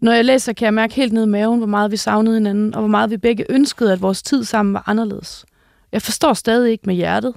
Når 0.00 0.12
jeg 0.12 0.24
læser, 0.24 0.52
kan 0.52 0.64
jeg 0.64 0.74
mærke 0.74 0.94
helt 0.94 1.12
ned 1.12 1.22
i 1.22 1.28
maven, 1.28 1.58
hvor 1.58 1.66
meget 1.66 1.90
vi 1.90 1.96
savnede 1.96 2.36
hinanden, 2.36 2.74
og 2.74 2.80
hvor 2.80 2.88
meget 2.88 3.10
vi 3.10 3.16
begge 3.16 3.44
ønskede, 3.48 3.92
at 3.92 4.02
vores 4.02 4.22
tid 4.22 4.44
sammen 4.44 4.74
var 4.74 4.82
anderledes. 4.86 5.46
Jeg 5.92 6.02
forstår 6.02 6.32
stadig 6.32 6.70
ikke 6.70 6.86
med 6.86 6.94
hjertet, 6.94 7.34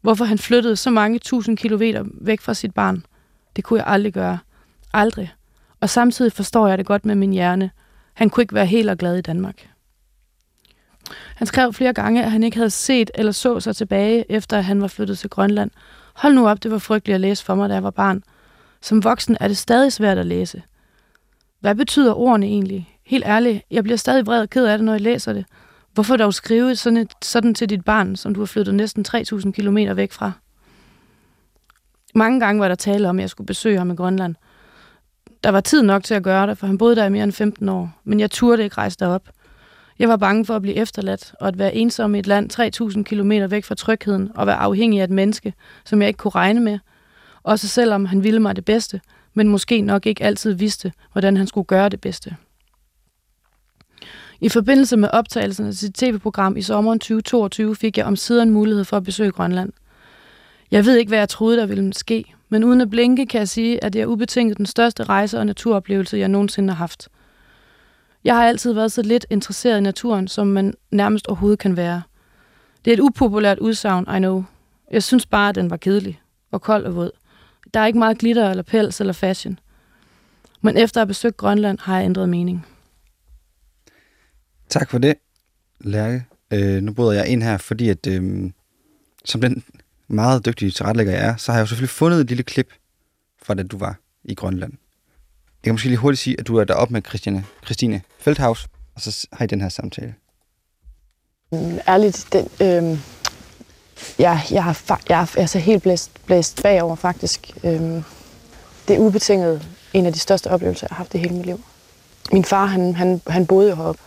hvorfor 0.00 0.24
han 0.24 0.38
flyttede 0.38 0.76
så 0.76 0.90
mange 0.90 1.18
tusind 1.18 1.56
kilometer 1.56 2.04
væk 2.20 2.40
fra 2.40 2.54
sit 2.54 2.74
barn. 2.74 3.04
Det 3.56 3.64
kunne 3.64 3.78
jeg 3.78 3.86
aldrig 3.88 4.12
gøre. 4.12 4.38
Aldrig. 4.92 5.34
Og 5.80 5.90
samtidig 5.90 6.32
forstår 6.32 6.68
jeg 6.68 6.78
det 6.78 6.86
godt 6.86 7.04
med 7.04 7.14
min 7.14 7.32
hjerne. 7.32 7.70
Han 8.14 8.30
kunne 8.30 8.42
ikke 8.42 8.54
være 8.54 8.66
helt 8.66 8.90
og 8.90 8.98
glad 8.98 9.16
i 9.16 9.20
Danmark. 9.20 9.68
Han 11.38 11.46
skrev 11.46 11.72
flere 11.72 11.92
gange, 11.92 12.24
at 12.24 12.30
han 12.30 12.44
ikke 12.44 12.56
havde 12.56 12.70
set 12.70 13.10
eller 13.14 13.32
så 13.32 13.60
sig 13.60 13.76
tilbage, 13.76 14.32
efter 14.32 14.58
at 14.58 14.64
han 14.64 14.80
var 14.80 14.88
flyttet 14.88 15.18
til 15.18 15.30
Grønland. 15.30 15.70
Hold 16.14 16.34
nu 16.34 16.48
op, 16.48 16.62
det 16.62 16.70
var 16.70 16.78
frygteligt 16.78 17.14
at 17.14 17.20
læse 17.20 17.44
for 17.44 17.54
mig, 17.54 17.68
da 17.68 17.74
jeg 17.74 17.82
var 17.82 17.90
barn. 17.90 18.22
Som 18.82 19.04
voksen 19.04 19.36
er 19.40 19.48
det 19.48 19.56
stadig 19.56 19.92
svært 19.92 20.18
at 20.18 20.26
læse. 20.26 20.62
Hvad 21.60 21.74
betyder 21.74 22.14
ordene 22.14 22.46
egentlig? 22.46 22.98
Helt 23.06 23.24
ærligt, 23.26 23.62
jeg 23.70 23.82
bliver 23.82 23.96
stadig 23.96 24.26
vred 24.26 24.40
og 24.40 24.50
ked 24.50 24.66
af 24.66 24.78
det, 24.78 24.84
når 24.84 24.92
jeg 24.92 25.00
læser 25.00 25.32
det. 25.32 25.44
Hvorfor 25.94 26.16
dog 26.16 26.34
skrive 26.34 26.76
sådan, 26.76 26.96
et, 26.96 27.12
sådan 27.22 27.54
til 27.54 27.70
dit 27.70 27.84
barn, 27.84 28.16
som 28.16 28.34
du 28.34 28.40
har 28.40 28.46
flyttet 28.46 28.74
næsten 28.74 29.04
3.000 29.08 29.50
km 29.50 29.76
væk 29.76 30.12
fra? 30.12 30.32
Mange 32.14 32.40
gange 32.40 32.60
var 32.60 32.68
der 32.68 32.74
tale 32.74 33.08
om, 33.08 33.18
at 33.18 33.20
jeg 33.20 33.30
skulle 33.30 33.46
besøge 33.46 33.78
ham 33.78 33.90
i 33.90 33.94
Grønland. 33.94 34.34
Der 35.44 35.50
var 35.50 35.60
tid 35.60 35.82
nok 35.82 36.04
til 36.04 36.14
at 36.14 36.22
gøre 36.22 36.46
det, 36.46 36.58
for 36.58 36.66
han 36.66 36.78
boede 36.78 36.96
der 36.96 37.04
i 37.04 37.10
mere 37.10 37.24
end 37.24 37.32
15 37.32 37.68
år, 37.68 37.90
men 38.04 38.20
jeg 38.20 38.30
turde 38.30 38.64
ikke 38.64 38.76
rejse 38.76 38.96
derop. 39.00 39.28
Jeg 39.98 40.08
var 40.08 40.16
bange 40.16 40.44
for 40.44 40.56
at 40.56 40.62
blive 40.62 40.74
efterladt 40.74 41.34
og 41.40 41.48
at 41.48 41.58
være 41.58 41.74
ensom 41.74 42.14
i 42.14 42.18
et 42.18 42.26
land 42.26 42.52
3.000 42.92 43.02
km 43.02 43.50
væk 43.50 43.64
fra 43.64 43.74
trygheden 43.74 44.30
og 44.34 44.46
være 44.46 44.56
afhængig 44.56 45.00
af 45.00 45.04
et 45.04 45.10
menneske, 45.10 45.54
som 45.84 46.00
jeg 46.00 46.08
ikke 46.08 46.18
kunne 46.18 46.30
regne 46.34 46.60
med. 46.60 46.78
Også 47.42 47.68
selvom 47.68 48.04
han 48.04 48.24
ville 48.24 48.40
mig 48.40 48.56
det 48.56 48.64
bedste, 48.64 49.00
men 49.34 49.48
måske 49.48 49.80
nok 49.80 50.06
ikke 50.06 50.24
altid 50.24 50.52
vidste, 50.52 50.92
hvordan 51.12 51.36
han 51.36 51.46
skulle 51.46 51.64
gøre 51.64 51.88
det 51.88 52.00
bedste. 52.00 52.36
I 54.40 54.48
forbindelse 54.48 54.96
med 54.96 55.08
optagelsen 55.12 55.66
af 55.66 55.74
sit 55.74 55.94
tv-program 55.94 56.56
i 56.56 56.62
sommeren 56.62 56.98
2022 56.98 57.76
fik 57.76 57.98
jeg 57.98 58.06
om 58.06 58.16
siden 58.16 58.50
mulighed 58.50 58.84
for 58.84 58.96
at 58.96 59.04
besøge 59.04 59.30
Grønland. 59.30 59.72
Jeg 60.70 60.84
ved 60.84 60.96
ikke, 60.96 61.08
hvad 61.08 61.18
jeg 61.18 61.28
troede, 61.28 61.56
der 61.56 61.66
ville 61.66 61.92
ske, 61.92 62.24
men 62.48 62.64
uden 62.64 62.80
at 62.80 62.90
blinke 62.90 63.26
kan 63.26 63.38
jeg 63.38 63.48
sige, 63.48 63.84
at 63.84 63.92
det 63.92 64.00
er 64.00 64.06
ubetinget 64.06 64.58
den 64.58 64.66
største 64.66 65.04
rejse 65.04 65.38
og 65.38 65.46
naturoplevelse, 65.46 66.18
jeg 66.18 66.28
nogensinde 66.28 66.68
har 66.68 66.78
haft. 66.78 67.08
Jeg 68.24 68.36
har 68.36 68.46
altid 68.46 68.72
været 68.72 68.92
så 68.92 69.02
lidt 69.02 69.26
interesseret 69.30 69.78
i 69.78 69.80
naturen, 69.80 70.28
som 70.28 70.46
man 70.46 70.74
nærmest 70.90 71.26
overhovedet 71.26 71.58
kan 71.58 71.76
være. 71.76 72.02
Det 72.84 72.90
er 72.90 72.94
et 72.94 73.00
upopulært 73.00 73.58
udsagn, 73.58 74.16
I 74.16 74.18
know. 74.18 74.44
Jeg 74.90 75.02
synes 75.02 75.26
bare, 75.26 75.48
at 75.48 75.54
den 75.54 75.70
var 75.70 75.76
kedelig 75.76 76.20
og 76.50 76.62
kold 76.62 76.86
og 76.86 76.96
våd. 76.96 77.10
Der 77.74 77.80
er 77.80 77.86
ikke 77.86 77.98
meget 77.98 78.18
glitter 78.18 78.50
eller 78.50 78.62
pels 78.62 79.00
eller 79.00 79.12
fashion. 79.12 79.58
Men 80.60 80.76
efter 80.76 81.00
at 81.00 81.02
have 81.02 81.08
besøgt 81.08 81.36
Grønland, 81.36 81.78
har 81.80 81.96
jeg 81.96 82.04
ændret 82.04 82.28
mening. 82.28 82.66
Tak 84.68 84.90
for 84.90 84.98
det, 84.98 85.14
Lærke. 85.80 86.24
Øh, 86.52 86.82
nu 86.82 86.92
bryder 86.92 87.12
jeg 87.12 87.28
ind 87.28 87.42
her, 87.42 87.56
fordi 87.56 87.88
at, 87.88 88.06
øh, 88.06 88.50
som 89.24 89.40
den 89.40 89.64
meget 90.08 90.46
dygtige 90.46 90.70
tilrettelægger 90.70 91.12
jeg 91.12 91.26
er, 91.26 91.36
så 91.36 91.52
har 91.52 91.58
jeg 91.58 91.62
jo 91.62 91.66
selvfølgelig 91.66 91.90
fundet 91.90 92.20
et 92.20 92.28
lille 92.28 92.42
klip 92.42 92.72
fra 93.42 93.54
da 93.54 93.62
du 93.62 93.78
var 93.78 93.96
i 94.24 94.34
Grønland. 94.34 94.72
Jeg 95.62 95.64
kan 95.64 95.72
måske 95.72 95.88
lige 95.88 95.98
hurtigt 95.98 96.22
sige, 96.22 96.36
at 96.38 96.46
du 96.46 96.56
er 96.56 96.64
deroppe 96.64 96.92
med 96.92 97.02
Christine, 97.02 97.44
Christine 97.64 98.02
Feldhaus, 98.18 98.66
og 98.94 99.00
så 99.00 99.26
har 99.32 99.44
I 99.44 99.46
den 99.46 99.60
her 99.60 99.68
samtale. 99.68 100.14
Mm, 101.52 101.78
ærligt, 101.88 102.26
den, 102.32 102.48
øh, 102.60 102.98
jeg, 104.18 104.42
jeg, 104.50 104.64
har, 104.64 105.00
jeg 105.08 105.20
er 105.20 105.38
altså 105.38 105.58
helt 105.58 105.82
blæst, 105.82 106.10
blæst 106.26 106.62
bagover 106.62 106.96
faktisk. 106.96 107.50
Øh, 107.64 107.80
det 108.88 108.96
er 108.96 108.98
ubetinget 108.98 109.68
en 109.92 110.06
af 110.06 110.12
de 110.12 110.18
største 110.18 110.50
oplevelser, 110.50 110.86
jeg 110.90 110.96
har 110.96 111.02
haft 111.02 111.14
i 111.14 111.18
hele 111.18 111.34
mit 111.34 111.46
liv. 111.46 111.60
Min 112.32 112.44
far, 112.44 112.66
han, 112.66 112.94
han, 112.94 113.20
han 113.26 113.46
boede 113.46 113.70
jo 113.70 113.76
heroppe. 113.76 114.00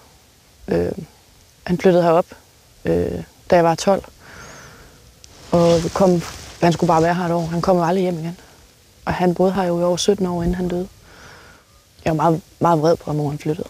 Øh, 0.67 0.91
han 1.63 1.77
flyttede 1.77 2.03
herop, 2.03 2.25
øh, 2.85 3.23
da 3.49 3.55
jeg 3.55 3.63
var 3.63 3.75
12. 3.75 4.03
Og 5.51 5.79
kom, 5.93 6.21
han 6.61 6.73
skulle 6.73 6.87
bare 6.87 7.03
være 7.03 7.15
her 7.15 7.25
et 7.25 7.31
år. 7.31 7.45
Han 7.45 7.61
kom 7.61 7.77
jo 7.77 7.83
aldrig 7.83 8.01
hjem 8.01 8.19
igen. 8.19 8.37
Og 9.05 9.13
han 9.13 9.35
boede 9.35 9.53
her 9.53 9.63
jo 9.63 9.79
i 9.79 9.83
over 9.83 9.97
17 9.97 10.25
år, 10.25 10.43
inden 10.43 10.55
han 10.55 10.67
døde. 10.67 10.87
Jeg 12.05 12.17
var 12.17 12.23
meget, 12.23 12.41
meget 12.59 12.81
vred 12.81 12.95
på 12.95 13.03
ham, 13.05 13.15
hvor 13.15 13.29
han 13.29 13.39
flyttede. 13.39 13.69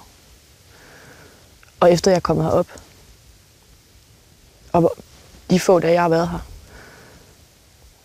Og 1.79 1.91
efter 1.91 2.11
jeg 2.11 2.23
kom 2.23 2.41
herop, 2.41 2.67
og 4.71 4.95
de 5.49 5.59
få 5.59 5.79
dage, 5.79 5.93
jeg 5.93 6.01
har 6.01 6.09
været 6.09 6.29
her, 6.29 6.39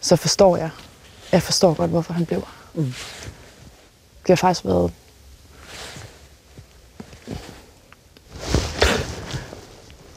så 0.00 0.16
forstår 0.16 0.56
jeg, 0.56 0.70
jeg 1.32 1.42
forstår 1.42 1.74
godt, 1.74 1.90
hvorfor 1.90 2.12
han 2.12 2.26
blev 2.26 2.40
her. 2.40 2.80
Mm. 2.82 2.94
Det 4.22 4.28
har 4.28 4.36
faktisk 4.36 4.64
været 4.64 4.92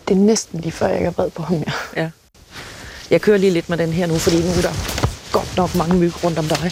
det 0.10 0.18
er 0.18 0.20
næsten 0.20 0.60
lige 0.60 0.72
før, 0.72 0.88
jeg 0.88 1.04
er 1.04 1.12
vred 1.12 1.30
på 1.30 1.44
ham, 1.44 1.58
ja. 1.58 2.02
ja. 2.02 2.10
Jeg 3.10 3.22
kører 3.22 3.38
lige 3.38 3.52
lidt 3.52 3.70
med 3.70 3.78
den 3.78 3.94
her 3.94 4.06
nu, 4.08 4.18
fordi 4.18 4.42
nu 4.42 4.50
er 4.50 4.62
der 4.62 4.74
godt 5.32 5.58
nok 5.58 5.76
mange 5.76 5.96
myg 5.96 6.24
rundt 6.24 6.40
om 6.40 6.46
dig. 6.46 6.72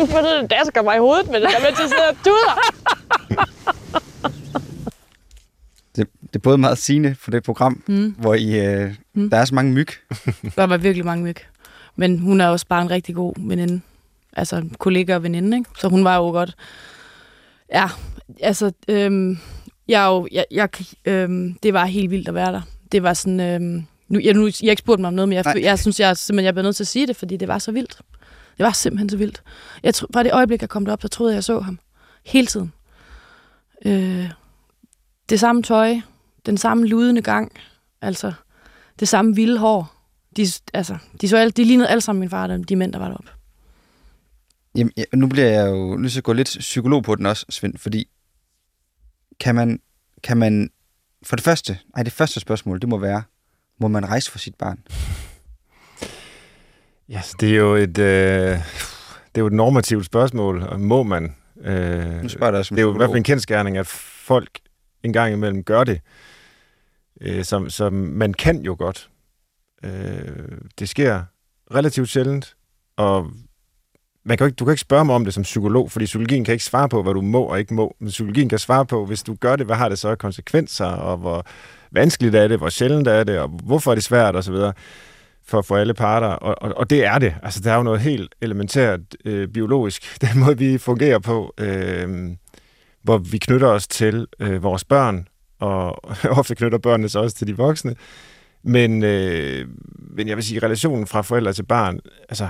Hvorfor 0.00 0.18
det, 0.18 0.42
det 0.42 0.50
dasker 0.50 0.82
mig 0.82 0.96
i 0.96 0.98
hovedet 0.98 1.30
med 1.30 1.40
det 1.40 1.48
der 1.50 1.60
med 1.60 1.76
til 1.76 1.82
at 1.82 1.88
sidde 1.88 2.08
og 2.10 2.16
duder? 2.24 2.54
Det, 5.96 6.08
det 6.22 6.36
er 6.36 6.38
både 6.38 6.58
meget 6.58 6.78
sigende 6.78 7.14
for 7.14 7.30
det 7.30 7.42
program, 7.42 7.82
mm. 7.86 8.14
hvor 8.18 8.34
I, 8.34 8.66
øh, 8.66 8.94
mm. 9.14 9.30
der 9.30 9.36
er 9.36 9.44
så 9.44 9.54
mange 9.54 9.72
myg. 9.72 9.88
der 10.56 10.66
var 10.66 10.76
virkelig 10.76 11.04
mange 11.04 11.24
myg. 11.24 11.36
Men 11.96 12.18
hun 12.18 12.40
er 12.40 12.48
også 12.48 12.66
bare 12.66 12.82
en 12.82 12.90
rigtig 12.90 13.14
god 13.14 13.34
veninde. 13.48 13.80
Altså 14.32 14.64
kollega 14.78 15.14
og 15.14 15.22
veninde, 15.22 15.56
ikke? 15.56 15.70
Så 15.78 15.88
hun 15.88 16.04
var 16.04 16.16
jo 16.16 16.22
godt... 16.22 16.54
Ja, 17.72 17.88
altså... 18.40 18.72
Øhm, 18.88 19.38
jeg, 19.88 20.06
jo, 20.06 20.28
jeg, 20.32 20.44
jeg, 20.50 20.68
øhm, 21.04 21.54
det 21.62 21.74
var 21.74 21.84
helt 21.84 22.10
vildt 22.10 22.28
at 22.28 22.34
være 22.34 22.52
der. 22.52 22.62
Det 22.92 23.02
var 23.02 23.14
sådan... 23.14 23.40
Øhm, 23.40 23.86
nu, 24.08 24.20
jeg, 24.24 24.34
nu, 24.34 24.46
jeg 24.46 24.52
har 24.62 24.70
ikke 24.70 24.80
spurgt 24.80 25.00
mig 25.00 25.08
om 25.08 25.14
noget, 25.14 25.28
men 25.28 25.36
jeg, 25.36 25.44
jeg, 25.46 25.62
jeg 25.62 25.78
synes, 25.78 26.00
jeg, 26.00 26.16
simpelthen, 26.16 26.44
jeg 26.44 26.54
bliver 26.54 26.64
nødt 26.64 26.76
til 26.76 26.84
at 26.84 26.88
sige 26.88 27.06
det, 27.06 27.16
fordi 27.16 27.36
det 27.36 27.48
var 27.48 27.58
så 27.58 27.72
vildt. 27.72 28.00
Det 28.60 28.64
var 28.64 28.72
simpelthen 28.72 29.08
så 29.08 29.16
vildt. 29.16 29.42
Jeg 29.82 29.94
tro, 29.94 30.06
fra 30.12 30.22
det 30.22 30.32
øjeblik, 30.32 30.60
jeg 30.60 30.68
kom 30.68 30.84
derop, 30.84 31.02
så 31.02 31.08
troede 31.08 31.32
jeg, 31.32 31.34
jeg 31.34 31.44
så 31.44 31.60
ham. 31.60 31.78
Hele 32.24 32.46
tiden. 32.46 32.72
Øh, 33.86 34.30
det 35.28 35.40
samme 35.40 35.62
tøj, 35.62 36.00
den 36.46 36.56
samme 36.56 36.86
ludende 36.86 37.22
gang, 37.22 37.52
altså 38.00 38.32
det 39.00 39.08
samme 39.08 39.34
vilde 39.34 39.58
hår. 39.58 39.94
De, 40.36 40.46
altså, 40.74 40.98
de, 41.20 41.28
så 41.28 41.36
alle, 41.36 41.50
de 41.50 41.64
lignede 41.64 41.88
alle 41.88 42.00
sammen 42.00 42.20
min 42.20 42.30
far, 42.30 42.46
de 42.46 42.76
mænd, 42.76 42.92
der 42.92 42.98
var 42.98 43.08
deroppe. 43.08 43.30
Jamen, 44.74 44.92
ja, 44.96 45.04
nu 45.14 45.26
bliver 45.26 45.46
jeg 45.46 45.70
jo 45.70 45.96
nødt 45.96 46.12
til 46.12 46.20
at 46.20 46.24
gå 46.24 46.32
lidt 46.32 46.56
psykolog 46.58 47.02
på 47.02 47.14
den 47.14 47.26
også, 47.26 47.46
Svend, 47.48 47.78
fordi 47.78 48.08
kan 49.40 49.54
man, 49.54 49.80
kan 50.22 50.36
man 50.36 50.70
for 51.22 51.36
det 51.36 51.44
første, 51.44 51.78
nej, 51.96 52.02
det 52.02 52.12
første 52.12 52.40
spørgsmål, 52.40 52.80
det 52.80 52.88
må 52.88 52.98
være, 52.98 53.22
må 53.78 53.88
man 53.88 54.08
rejse 54.08 54.30
for 54.30 54.38
sit 54.38 54.54
barn? 54.54 54.78
Ja, 57.10 57.22
det 57.40 57.50
er 57.50 57.56
jo 57.56 57.74
et, 57.74 57.98
øh, 57.98 58.50
det 58.54 59.34
er 59.34 59.38
jo 59.40 59.46
et 59.46 59.52
normativt 59.52 60.06
spørgsmål. 60.06 60.78
Må 60.78 61.02
man? 61.02 61.34
Øh, 61.64 62.22
nu 62.22 62.28
spørger 62.28 62.50
det, 62.58 62.68
det 62.70 62.78
er 62.78 62.82
jo 62.82 62.94
i 62.94 62.96
hvert 62.96 63.08
fald 63.08 63.16
en 63.16 63.22
kendskærning, 63.24 63.76
at 63.78 63.86
folk 63.86 64.48
en 65.02 65.12
gang 65.12 65.32
imellem 65.32 65.64
gør 65.64 65.84
det. 65.84 66.00
øh, 67.20 67.44
som, 67.44 67.70
som 67.70 67.92
man 67.92 68.34
kan 68.34 68.62
jo 68.62 68.76
godt. 68.78 69.10
Øh, 69.84 70.58
det 70.78 70.88
sker 70.88 71.22
relativt 71.74 72.08
sjældent, 72.08 72.54
og 72.96 73.30
man 74.24 74.38
kan 74.38 74.46
ikke, 74.46 74.56
du 74.56 74.64
kan 74.64 74.72
ikke 74.72 74.80
spørge 74.80 75.04
mig 75.04 75.14
om 75.14 75.24
det 75.24 75.34
som 75.34 75.42
psykolog, 75.42 75.90
fordi 75.90 76.04
psykologien 76.04 76.44
kan 76.44 76.52
ikke 76.52 76.64
svare 76.64 76.88
på, 76.88 77.02
hvad 77.02 77.14
du 77.14 77.20
må 77.20 77.42
og 77.42 77.58
ikke 77.58 77.74
må. 77.74 77.96
Men 77.98 78.08
psykologien 78.08 78.48
kan 78.48 78.58
svare 78.58 78.86
på, 78.86 79.06
hvis 79.06 79.22
du 79.22 79.34
gør 79.34 79.56
det, 79.56 79.66
hvad 79.66 79.76
har 79.76 79.88
det 79.88 79.98
så 79.98 80.08
af 80.08 80.18
konsekvenser, 80.18 80.86
og 80.86 81.16
hvor 81.16 81.46
vanskeligt 81.92 82.34
er 82.34 82.48
det, 82.48 82.58
hvor 82.58 82.68
sjældent 82.68 83.08
er 83.08 83.24
det, 83.24 83.38
og 83.38 83.48
hvorfor 83.48 83.90
er 83.90 83.94
det 83.94 84.04
svært 84.04 84.36
osv. 84.36 84.54
For, 85.50 85.62
for 85.62 85.76
alle 85.76 85.94
parter. 85.94 86.26
Og, 86.26 86.62
og, 86.62 86.76
og 86.76 86.90
det 86.90 87.04
er 87.04 87.18
det. 87.18 87.34
Altså, 87.42 87.60
der 87.60 87.72
er 87.72 87.76
jo 87.76 87.82
noget 87.82 88.00
helt 88.00 88.34
elementært 88.40 89.00
øh, 89.24 89.48
biologisk, 89.48 90.02
den 90.26 90.40
måde, 90.40 90.58
vi 90.58 90.78
fungerer 90.78 91.18
på, 91.18 91.54
øh, 91.58 92.30
hvor 93.02 93.18
vi 93.18 93.38
knytter 93.38 93.68
os 93.68 93.88
til 93.88 94.26
øh, 94.40 94.62
vores 94.62 94.84
børn, 94.84 95.28
og 95.58 96.04
ofte 96.38 96.54
knytter 96.54 96.78
børnene 96.78 97.08
sig 97.08 97.20
også 97.20 97.36
til 97.36 97.46
de 97.46 97.56
voksne. 97.56 97.96
Men, 98.62 99.02
øh, 99.02 99.68
men 99.96 100.28
jeg 100.28 100.36
vil 100.36 100.44
sige, 100.44 100.58
relationen 100.62 101.06
fra 101.06 101.22
forældre 101.22 101.52
til 101.52 101.62
barn, 101.62 102.00
altså, 102.28 102.48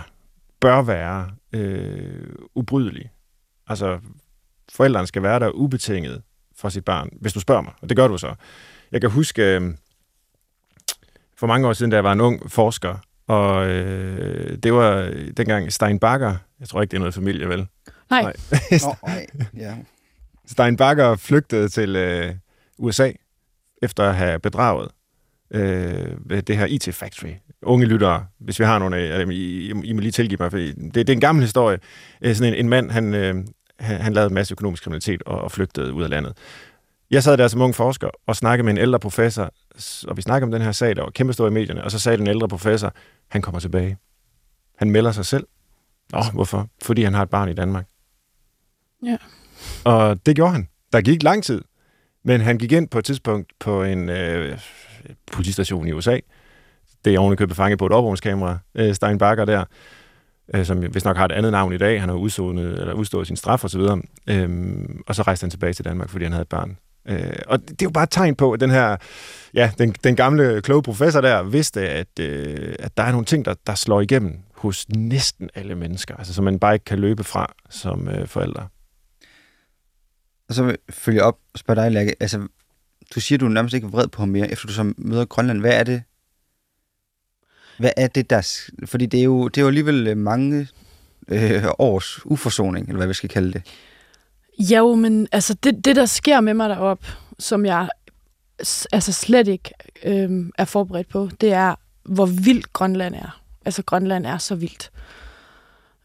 bør 0.61 0.83
være 0.83 1.31
øh, 1.53 2.29
ubrydelig. 2.55 3.11
Altså, 3.67 3.99
forældrene 4.73 5.07
skal 5.07 5.23
være 5.23 5.41
der 5.41 5.51
ubetinget 5.51 6.23
for 6.57 6.69
sit 6.69 6.85
barn, 6.85 7.09
hvis 7.21 7.33
du 7.33 7.41
spørger 7.41 7.63
mig, 7.63 7.73
og 7.83 7.89
det 7.89 7.97
gør 7.97 8.09
du 8.09 8.19
så. 8.19 8.35
Jeg 8.93 9.01
kan 9.01 9.11
huske, 9.11 9.43
øh, 9.43 9.75
for 11.41 11.47
mange 11.47 11.69
år 11.69 11.73
siden, 11.73 11.91
da 11.91 11.97
jeg 11.97 12.05
var 12.05 12.13
en 12.13 12.21
ung 12.21 12.51
forsker, 12.51 12.97
og 13.27 13.69
øh, 13.69 14.59
det 14.63 14.73
var 14.73 15.15
dengang 15.37 15.73
Stein 15.73 15.99
Bakker, 15.99 16.37
jeg 16.61 16.69
tror 16.69 16.83
ikke, 16.83 16.91
det 16.91 16.97
er 16.97 17.01
noget 17.01 17.15
familie, 17.15 17.49
vel? 17.49 17.67
Nej. 18.11 18.23
Nej. 18.23 18.33
Nå, 18.71 18.95
nej. 19.07 19.27
Ja. 19.57 19.75
Stein 20.47 20.77
Bakker 20.77 21.17
flygtede 21.17 21.69
til 21.69 21.97
øh, 21.97 22.35
USA 22.79 23.11
efter 23.83 24.05
at 24.05 24.17
have 24.17 24.39
bedraget 24.39 24.89
øh, 25.51 26.41
det 26.47 26.57
her 26.57 26.67
IT 26.67 26.95
Factory. 26.95 27.33
Unge 27.63 27.87
lyttere, 27.87 28.27
hvis 28.39 28.59
vi 28.59 28.65
har 28.65 28.79
nogle 28.79 28.97
af 28.97 29.19
dem, 29.19 29.31
I, 29.31 29.69
I 29.69 29.93
må 29.93 30.01
lige 30.01 30.13
tilgive 30.13 30.37
mig, 30.41 30.51
for 30.51 30.59
det, 30.59 30.95
det 30.95 31.09
er 31.09 31.13
en 31.13 31.21
gammel 31.21 31.45
historie. 31.45 31.79
Øh, 32.23 32.35
sådan 32.35 32.53
en, 32.55 32.59
en 32.59 32.69
mand, 32.69 32.91
han, 32.91 33.15
øh, 33.15 33.35
han, 33.79 34.01
han 34.01 34.13
lavede 34.13 34.29
en 34.29 34.35
masse 34.35 34.53
økonomisk 34.53 34.83
kriminalitet 34.83 35.23
og, 35.23 35.41
og 35.41 35.53
flygtede 35.53 35.93
ud 35.93 36.03
af 36.03 36.11
landet. 36.11 36.33
Jeg 37.11 37.23
sad 37.23 37.37
der 37.37 37.49
som 37.49 37.61
ung 37.61 37.75
forsker 37.75 38.09
og 38.27 38.37
snakkede 38.37 38.65
med 38.65 38.73
en 38.73 38.79
ældre 38.79 38.99
professor, 38.99 39.53
og 40.09 40.17
vi 40.17 40.23
snakkede 40.23 40.47
om 40.47 40.51
den 40.51 40.63
her 40.63 40.73
sag, 40.73 40.97
der 40.97 41.03
var 41.03 41.11
kæmpestor 41.11 41.47
i 41.47 41.51
medierne, 41.51 41.85
og 41.85 41.91
så 41.91 41.99
sagde 41.99 42.19
den 42.19 42.27
ældre 42.27 42.49
professor, 42.49 42.95
han 43.29 43.43
kommer 43.43 43.61
tilbage. 43.61 43.97
Han 44.79 44.91
melder 44.91 45.13
sig 45.13 45.27
selv. 45.27 45.47
Nå, 46.13 46.23
hvorfor? 46.33 46.69
Fordi 46.83 47.03
han 47.03 47.15
har 47.15 47.23
et 47.23 47.31
barn 47.31 47.49
i 47.49 47.55
Danmark. 47.55 47.87
Ja. 49.07 49.17
Og 49.85 50.27
det 50.27 50.37
gjorde 50.37 50.53
han. 50.53 50.69
Der 50.93 51.01
gik 51.01 51.23
lang 51.23 51.45
tid, 51.45 51.63
men 52.25 52.41
han 52.41 52.59
gik 52.59 52.73
ind 52.73 52.89
på 52.89 52.99
et 52.99 53.05
tidspunkt 53.05 53.53
på 53.61 53.83
en 53.83 54.09
øh, 54.09 54.59
politistation 55.33 55.89
i 55.89 55.93
USA. 55.93 56.19
Det 57.05 57.15
er 57.15 57.19
ovenikøbet 57.19 57.57
fanget 57.57 57.79
på 57.79 57.87
et 57.87 57.93
overvågningskamera, 57.93 58.59
øh, 58.75 58.95
Stein 58.95 59.19
Bakker 59.19 59.45
der, 59.45 59.65
øh, 60.55 60.65
som 60.65 60.79
hvis 60.79 61.05
nok 61.05 61.17
har 61.17 61.25
et 61.25 61.33
andet 61.33 61.53
navn 61.53 61.73
i 61.73 61.79
dag. 61.79 62.01
Han 62.01 62.09
har 62.09 62.17
udstået, 62.17 62.59
eller 62.59 62.93
udstået 62.93 63.27
sin 63.27 63.37
straf 63.37 63.65
osv. 63.65 63.81
Øhm, 64.27 65.03
og 65.07 65.15
så 65.15 65.23
rejste 65.23 65.45
han 65.45 65.51
tilbage 65.51 65.73
til 65.73 65.85
Danmark, 65.85 66.09
fordi 66.09 66.25
han 66.25 66.33
havde 66.33 66.43
et 66.43 66.49
barn. 66.49 66.79
Øh, 67.09 67.33
og 67.47 67.61
det 67.69 67.83
er 67.83 67.87
jo 67.87 67.91
bare 67.91 68.05
et 68.05 68.11
tegn 68.11 68.37
på, 68.37 68.53
at 68.53 68.61
den 68.61 68.71
her, 68.71 68.97
ja, 69.55 69.73
den, 69.79 69.95
den 70.05 70.17
gamle 70.17 70.63
kloge 70.63 70.83
professor 70.83 71.21
der 71.21 71.43
vidste, 71.43 71.89
at, 71.89 72.19
øh, 72.21 72.75
at 72.79 72.97
der 72.97 73.03
er 73.03 73.11
nogle 73.13 73.25
ting, 73.27 73.45
der, 73.45 73.55
der 73.67 73.75
slår 73.75 74.01
igennem 74.01 74.39
hos 74.55 74.89
næsten 74.89 75.51
alle 75.55 75.75
mennesker, 75.75 76.17
altså 76.17 76.35
som 76.35 76.45
man 76.45 76.59
bare 76.59 76.75
ikke 76.75 76.85
kan 76.85 76.99
løbe 76.99 77.25
fra 77.25 77.55
som 77.71 78.09
øh, 78.09 78.27
forældre. 78.27 78.69
Og 80.49 80.55
så 80.55 80.63
vil 80.63 80.71
jeg 80.71 80.95
følge 80.95 81.23
op 81.23 81.39
og 81.53 81.59
spørge 81.59 81.81
dig, 81.81 81.93
Lærke. 81.93 82.15
Altså, 82.21 82.49
du 83.15 83.21
siger, 83.21 83.39
du 83.39 83.49
nærmest 83.49 83.75
ikke 83.75 83.89
vred 83.89 84.09
på 84.09 84.23
ham 84.23 84.29
mere, 84.29 84.51
efter 84.51 84.67
du 84.67 84.73
så 84.73 84.93
møder 84.97 85.25
Grønland. 85.25 85.61
Hvad 85.61 85.73
er 85.73 85.85
det? 85.85 86.03
Hvad 87.79 87.91
er 87.97 88.07
det, 88.07 88.31
der... 88.31 88.61
Fordi 88.85 89.07
det 89.07 89.21
er 89.21 89.25
jo, 89.25 89.49
det 89.49 89.59
er 89.59 89.63
jo 89.63 89.69
alligevel 89.69 90.07
øh, 90.07 90.17
mange 90.17 90.69
øh, 91.29 91.65
års 91.79 92.27
uforsoning, 92.27 92.87
eller 92.87 92.97
hvad 92.97 93.07
vi 93.07 93.15
skal 93.15 93.29
kalde 93.29 93.53
det. 93.53 93.63
Jo, 94.61 94.95
men 94.95 95.29
altså 95.33 95.55
det, 95.55 95.85
det 95.85 95.97
der 95.97 96.07
sker 96.07 96.41
med 96.41 96.55
mig 96.55 96.69
derop, 96.69 97.07
som 97.39 97.67
jeg 97.67 97.89
altså 98.93 99.13
slet 99.13 99.49
ikke 99.49 99.71
øh, 100.05 100.51
er 100.59 100.65
forberedt 100.65 101.09
på, 101.09 101.29
det 101.41 101.53
er, 101.53 101.75
hvor 102.05 102.27
vildt 102.27 102.73
Grønland 102.73 103.15
er. 103.15 103.41
Altså 103.65 103.83
Grønland 103.83 104.27
er 104.27 104.39
så 104.39 104.55
vildt. 104.55 104.91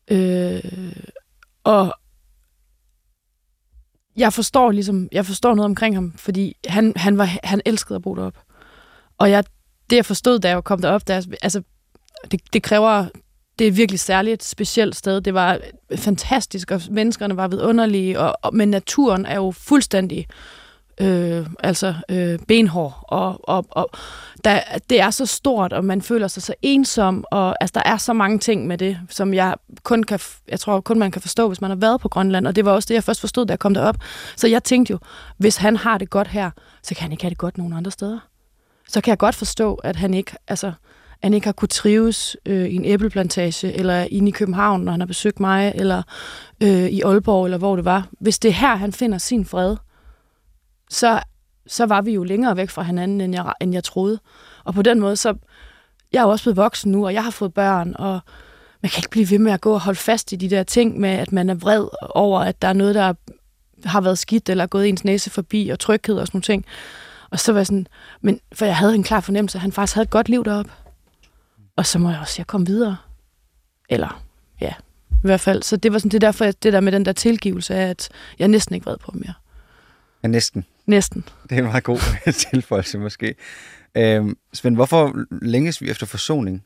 Øh, 0.08 0.96
og 1.64 1.94
jeg 4.18 4.34
forstår 4.34 4.72
ligesom, 4.72 5.10
jeg 5.12 5.26
forstår 5.26 5.56
noget 5.56 5.70
omkring 5.70 5.96
ham, 5.96 6.14
fordi 6.18 6.58
han, 6.68 6.94
han, 6.96 7.18
var, 7.18 7.30
han 7.44 7.62
elskede 7.66 7.96
at 7.96 8.02
bo 8.02 8.16
derop. 8.16 8.38
Og 9.18 9.32
jeg, 9.32 9.44
det 9.90 9.96
jeg 9.96 10.06
forstod, 10.06 10.40
da 10.40 10.50
jeg 10.50 10.64
kom 10.64 10.82
derop, 10.82 11.08
der, 11.08 11.26
altså, 11.42 11.62
det, 12.32 12.42
det 12.54 12.64
kræver, 12.64 13.08
det 13.60 13.68
er 13.68 13.72
virkelig 13.72 14.00
særligt 14.00 14.34
et 14.34 14.44
specielt 14.44 14.96
sted. 14.96 15.22
Det 15.22 15.34
var 15.34 15.60
fantastisk, 15.96 16.72
og 16.72 16.82
menneskerne 16.90 17.38
var 17.38 17.48
vidunderlige, 17.48 18.20
og, 18.20 18.36
og, 18.42 18.56
men 18.56 18.70
naturen 18.70 19.26
er 19.26 19.36
jo 19.36 19.52
fuldstændig 19.52 20.28
øh, 21.02 21.48
altså 21.60 21.94
øh, 22.10 22.40
benhår, 22.48 23.06
og, 23.08 23.40
og, 23.44 23.66
og 23.70 23.90
der, 24.44 24.60
det 24.90 25.02
er 25.02 25.10
så 25.10 25.26
stort, 25.26 25.74
og 25.74 25.86
man 25.86 26.02
føler 26.02 26.28
sig 26.28 26.44
så 26.44 26.54
ensom, 26.62 27.26
og 27.32 27.56
altså, 27.62 27.72
der 27.74 27.92
er 27.92 27.98
så 27.98 28.14
mange 28.14 28.40
ting 28.40 28.68
med 28.68 28.78
det, 28.78 29.00
som 29.10 29.34
jeg 29.34 29.56
kun 29.84 30.04
kan, 30.04 30.20
jeg 30.48 30.60
tror 30.60 30.82
kun 30.82 31.00
man 31.00 31.12
kan 31.12 31.22
forstå, 31.22 31.48
hvis 31.48 31.62
man 31.62 31.70
har 31.70 31.78
været 31.78 32.02
på 32.02 32.10
Grønland, 32.10 32.48
og 32.48 32.56
det 32.56 32.66
var 32.66 32.72
også 32.72 32.88
det, 32.88 32.94
jeg 32.94 33.04
først 33.04 33.22
forstod, 33.22 33.46
da 33.46 33.52
jeg 33.52 33.60
kom 33.60 33.74
derop. 33.74 33.98
Så 34.36 34.48
jeg 34.48 34.64
tænkte 34.64 34.92
jo, 34.92 35.00
hvis 35.38 35.58
han 35.58 35.76
har 35.76 35.98
det 35.98 36.10
godt 36.10 36.28
her, 36.28 36.52
så 36.84 36.96
kan 36.96 37.02
han 37.02 37.12
ikke 37.12 37.24
have 37.24 37.30
det 37.30 37.38
godt 37.38 37.58
nogen 37.58 37.74
andre 37.74 37.92
steder. 37.92 38.20
Så 38.88 39.02
kan 39.02 39.10
jeg 39.10 39.18
godt 39.18 39.36
forstå, 39.36 39.74
at 39.74 39.96
han 39.96 40.14
ikke, 40.14 40.32
altså, 40.48 40.72
han 41.24 41.34
ikke 41.34 41.48
har 41.48 41.54
kunne 41.54 41.68
trives 41.68 42.38
øh, 42.46 42.68
i 42.68 42.76
en 42.76 42.86
æbleplantage, 42.86 43.74
eller 43.74 44.08
inde 44.12 44.28
i 44.28 44.32
København, 44.32 44.82
når 44.82 44.92
han 44.92 45.02
har 45.02 45.08
besøgt 45.08 45.40
mig, 45.40 45.72
eller 45.76 46.04
øh, 46.64 46.86
i 46.86 47.02
Aalborg, 47.02 47.46
eller 47.46 47.58
hvor 47.58 47.76
det 47.76 47.86
var. 47.86 48.08
Hvis 48.20 48.40
det 48.40 48.50
er 48.50 48.54
her, 48.54 48.76
han 48.76 48.94
finder 48.94 49.18
sin 49.18 49.46
fred, 49.46 49.76
så, 50.90 51.20
så 51.68 51.86
var 51.86 52.02
vi 52.02 52.12
jo 52.12 52.24
længere 52.24 52.58
væk 52.58 52.70
fra 52.70 52.84
hinanden, 52.84 53.22
end 53.22 53.34
jeg, 53.34 53.54
end 53.62 53.74
jeg 53.74 53.84
troede. 53.84 54.20
Og 54.64 54.74
på 54.74 54.82
den 54.82 55.00
måde, 55.00 55.16
så 55.16 55.36
jeg 56.14 56.20
er 56.20 56.24
jo 56.24 56.30
også 56.30 56.44
blevet 56.44 56.58
voksen 56.58 56.92
nu, 56.92 57.06
og 57.06 57.14
jeg 57.14 57.24
har 57.24 57.32
fået 57.32 57.54
børn, 57.54 57.96
og 58.00 58.20
man 58.82 58.90
kan 58.90 59.00
ikke 59.00 59.10
blive 59.10 59.30
ved 59.30 59.40
med 59.40 59.52
at 59.52 59.62
gå 59.62 59.74
og 59.74 59.82
holde 59.82 60.00
fast 60.00 60.32
i 60.32 60.36
de 60.36 60.50
der 60.50 60.64
ting 60.64 61.00
med, 61.00 61.10
at 61.10 61.32
man 61.32 61.50
er 61.50 61.56
vred 61.56 61.88
over, 62.02 62.40
at 62.40 62.62
der 62.62 62.68
er 62.68 62.74
noget, 62.74 62.96
der 62.96 63.14
har 63.86 64.02
været 64.02 64.18
skidt, 64.18 64.50
eller 64.50 64.68
gået 64.68 64.90
ens 64.90 65.04
næse 65.04 65.30
forbi, 65.30 65.70
og 65.70 65.80
tryghed 65.80 66.18
og 66.18 66.28
sådan 66.28 66.38
nogle 66.38 66.44
ting. 66.44 66.66
Og 67.30 67.40
så 67.40 67.52
var 67.52 67.60
jeg 67.60 67.68
sådan, 67.68 67.88
men 68.22 68.40
for 68.54 68.66
jeg 68.66 68.76
havde 68.76 68.96
en 68.96 69.04
klar 69.04 69.20
fornemmelse, 69.20 69.58
at 69.58 69.62
han 69.62 69.72
faktisk 69.72 69.96
havde 69.96 70.04
et 70.04 70.10
godt 70.10 70.30
liv 70.30 70.46
deroppe. 70.46 70.72
Og 71.76 71.86
så 71.86 72.00
må 72.00 72.10
jeg 72.10 72.20
også 72.20 72.36
jeg 72.38 72.48
komme 72.48 72.68
videre. 72.68 72.98
Eller, 73.90 74.24
ja, 74.62 74.74
i 75.12 75.28
hvert 75.28 75.40
fald. 75.40 75.64
Så 75.64 75.78
det 75.78 75.94
var 75.94 76.00
sådan, 76.00 76.12
det 76.12 76.22
derfor, 76.22 76.46
det 76.46 76.74
der 76.74 76.80
med 76.80 76.92
den 76.92 77.06
der 77.06 77.14
tilgivelse 77.14 77.76
af, 77.76 77.90
at 77.90 78.10
jeg 78.40 78.48
næsten 78.48 78.76
ikke 78.76 78.86
vred 78.86 78.98
på 78.98 79.12
mere. 79.16 79.34
Ja, 80.24 80.28
næsten. 80.28 80.66
Næsten. 80.86 81.26
Det 81.44 81.52
er 81.52 81.58
en 81.58 81.66
meget 81.66 81.84
god 81.84 82.00
tilføjelse 82.52 82.98
måske. 82.98 83.36
Øhm, 83.98 84.38
Svend, 84.54 84.76
hvorfor 84.76 85.26
længes 85.42 85.82
vi 85.82 85.90
efter 85.90 86.06
forsoning? 86.06 86.64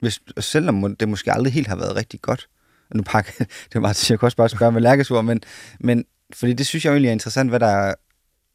Hvis, 0.00 0.20
selvom 0.38 0.96
det 0.96 1.08
måske 1.08 1.32
aldrig 1.32 1.52
helt 1.52 1.66
har 1.66 1.76
været 1.76 1.96
rigtig 1.96 2.20
godt. 2.20 2.48
Nu 2.94 3.02
pakker 3.02 3.32
det 3.38 3.74
er 3.74 3.80
meget, 3.80 4.10
jeg 4.10 4.18
kan 4.18 4.26
også 4.26 4.36
bare 4.36 4.48
spørge 4.48 4.72
med 4.72 4.80
lærkesord, 4.80 5.24
men, 5.24 5.40
men 5.80 6.04
fordi 6.32 6.52
det 6.52 6.66
synes 6.66 6.84
jeg 6.84 6.90
egentlig 6.90 7.08
er 7.08 7.12
interessant, 7.12 7.50
hvad 7.50 7.60
der 7.60 7.66
er, 7.66 7.94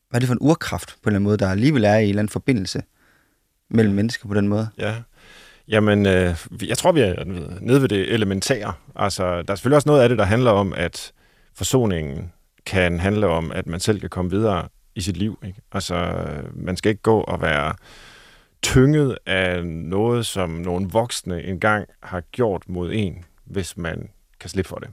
hvad 0.09 0.17
er 0.17 0.19
det 0.19 0.27
for 0.27 0.33
en 0.33 0.41
urkraft 0.41 0.89
på 0.89 1.09
en 1.09 1.09
eller 1.09 1.15
anden 1.15 1.23
måde, 1.23 1.37
der 1.37 1.49
alligevel 1.49 1.83
er 1.83 1.95
i 1.95 2.03
en 2.03 2.09
eller 2.09 2.19
anden 2.19 2.31
forbindelse 2.31 2.83
mellem 3.69 3.93
mennesker 3.93 4.27
på 4.27 4.33
den 4.33 4.47
måde. 4.47 4.69
Ja, 4.77 4.95
Jamen, 5.67 6.05
øh, 6.05 6.45
jeg 6.67 6.77
tror, 6.77 6.91
vi 6.91 7.01
er 7.01 7.23
nede 7.61 7.81
ved 7.81 7.89
det 7.89 8.13
elementære. 8.13 8.73
Altså, 8.95 9.23
der 9.41 9.51
er 9.51 9.55
selvfølgelig 9.55 9.75
også 9.75 9.89
noget 9.89 10.01
af 10.01 10.09
det, 10.09 10.17
der 10.17 10.23
handler 10.25 10.51
om, 10.51 10.73
at 10.73 11.11
forsoningen 11.55 12.31
kan 12.65 12.99
handle 12.99 13.27
om, 13.27 13.51
at 13.51 13.67
man 13.67 13.79
selv 13.79 13.99
kan 13.99 14.09
komme 14.09 14.31
videre 14.31 14.67
i 14.95 15.01
sit 15.01 15.17
liv. 15.17 15.39
Ikke? 15.45 15.61
Altså, 15.71 16.15
man 16.53 16.77
skal 16.77 16.89
ikke 16.89 17.01
gå 17.01 17.19
og 17.19 17.41
være 17.41 17.73
tynget 18.63 19.17
af 19.25 19.65
noget, 19.65 20.25
som 20.25 20.49
nogle 20.49 20.89
voksne 20.89 21.43
engang 21.43 21.85
har 22.03 22.21
gjort 22.21 22.63
mod 22.67 22.91
en, 22.93 23.25
hvis 23.45 23.77
man 23.77 24.09
kan 24.39 24.49
slippe 24.49 24.69
for 24.69 24.75
det. 24.75 24.89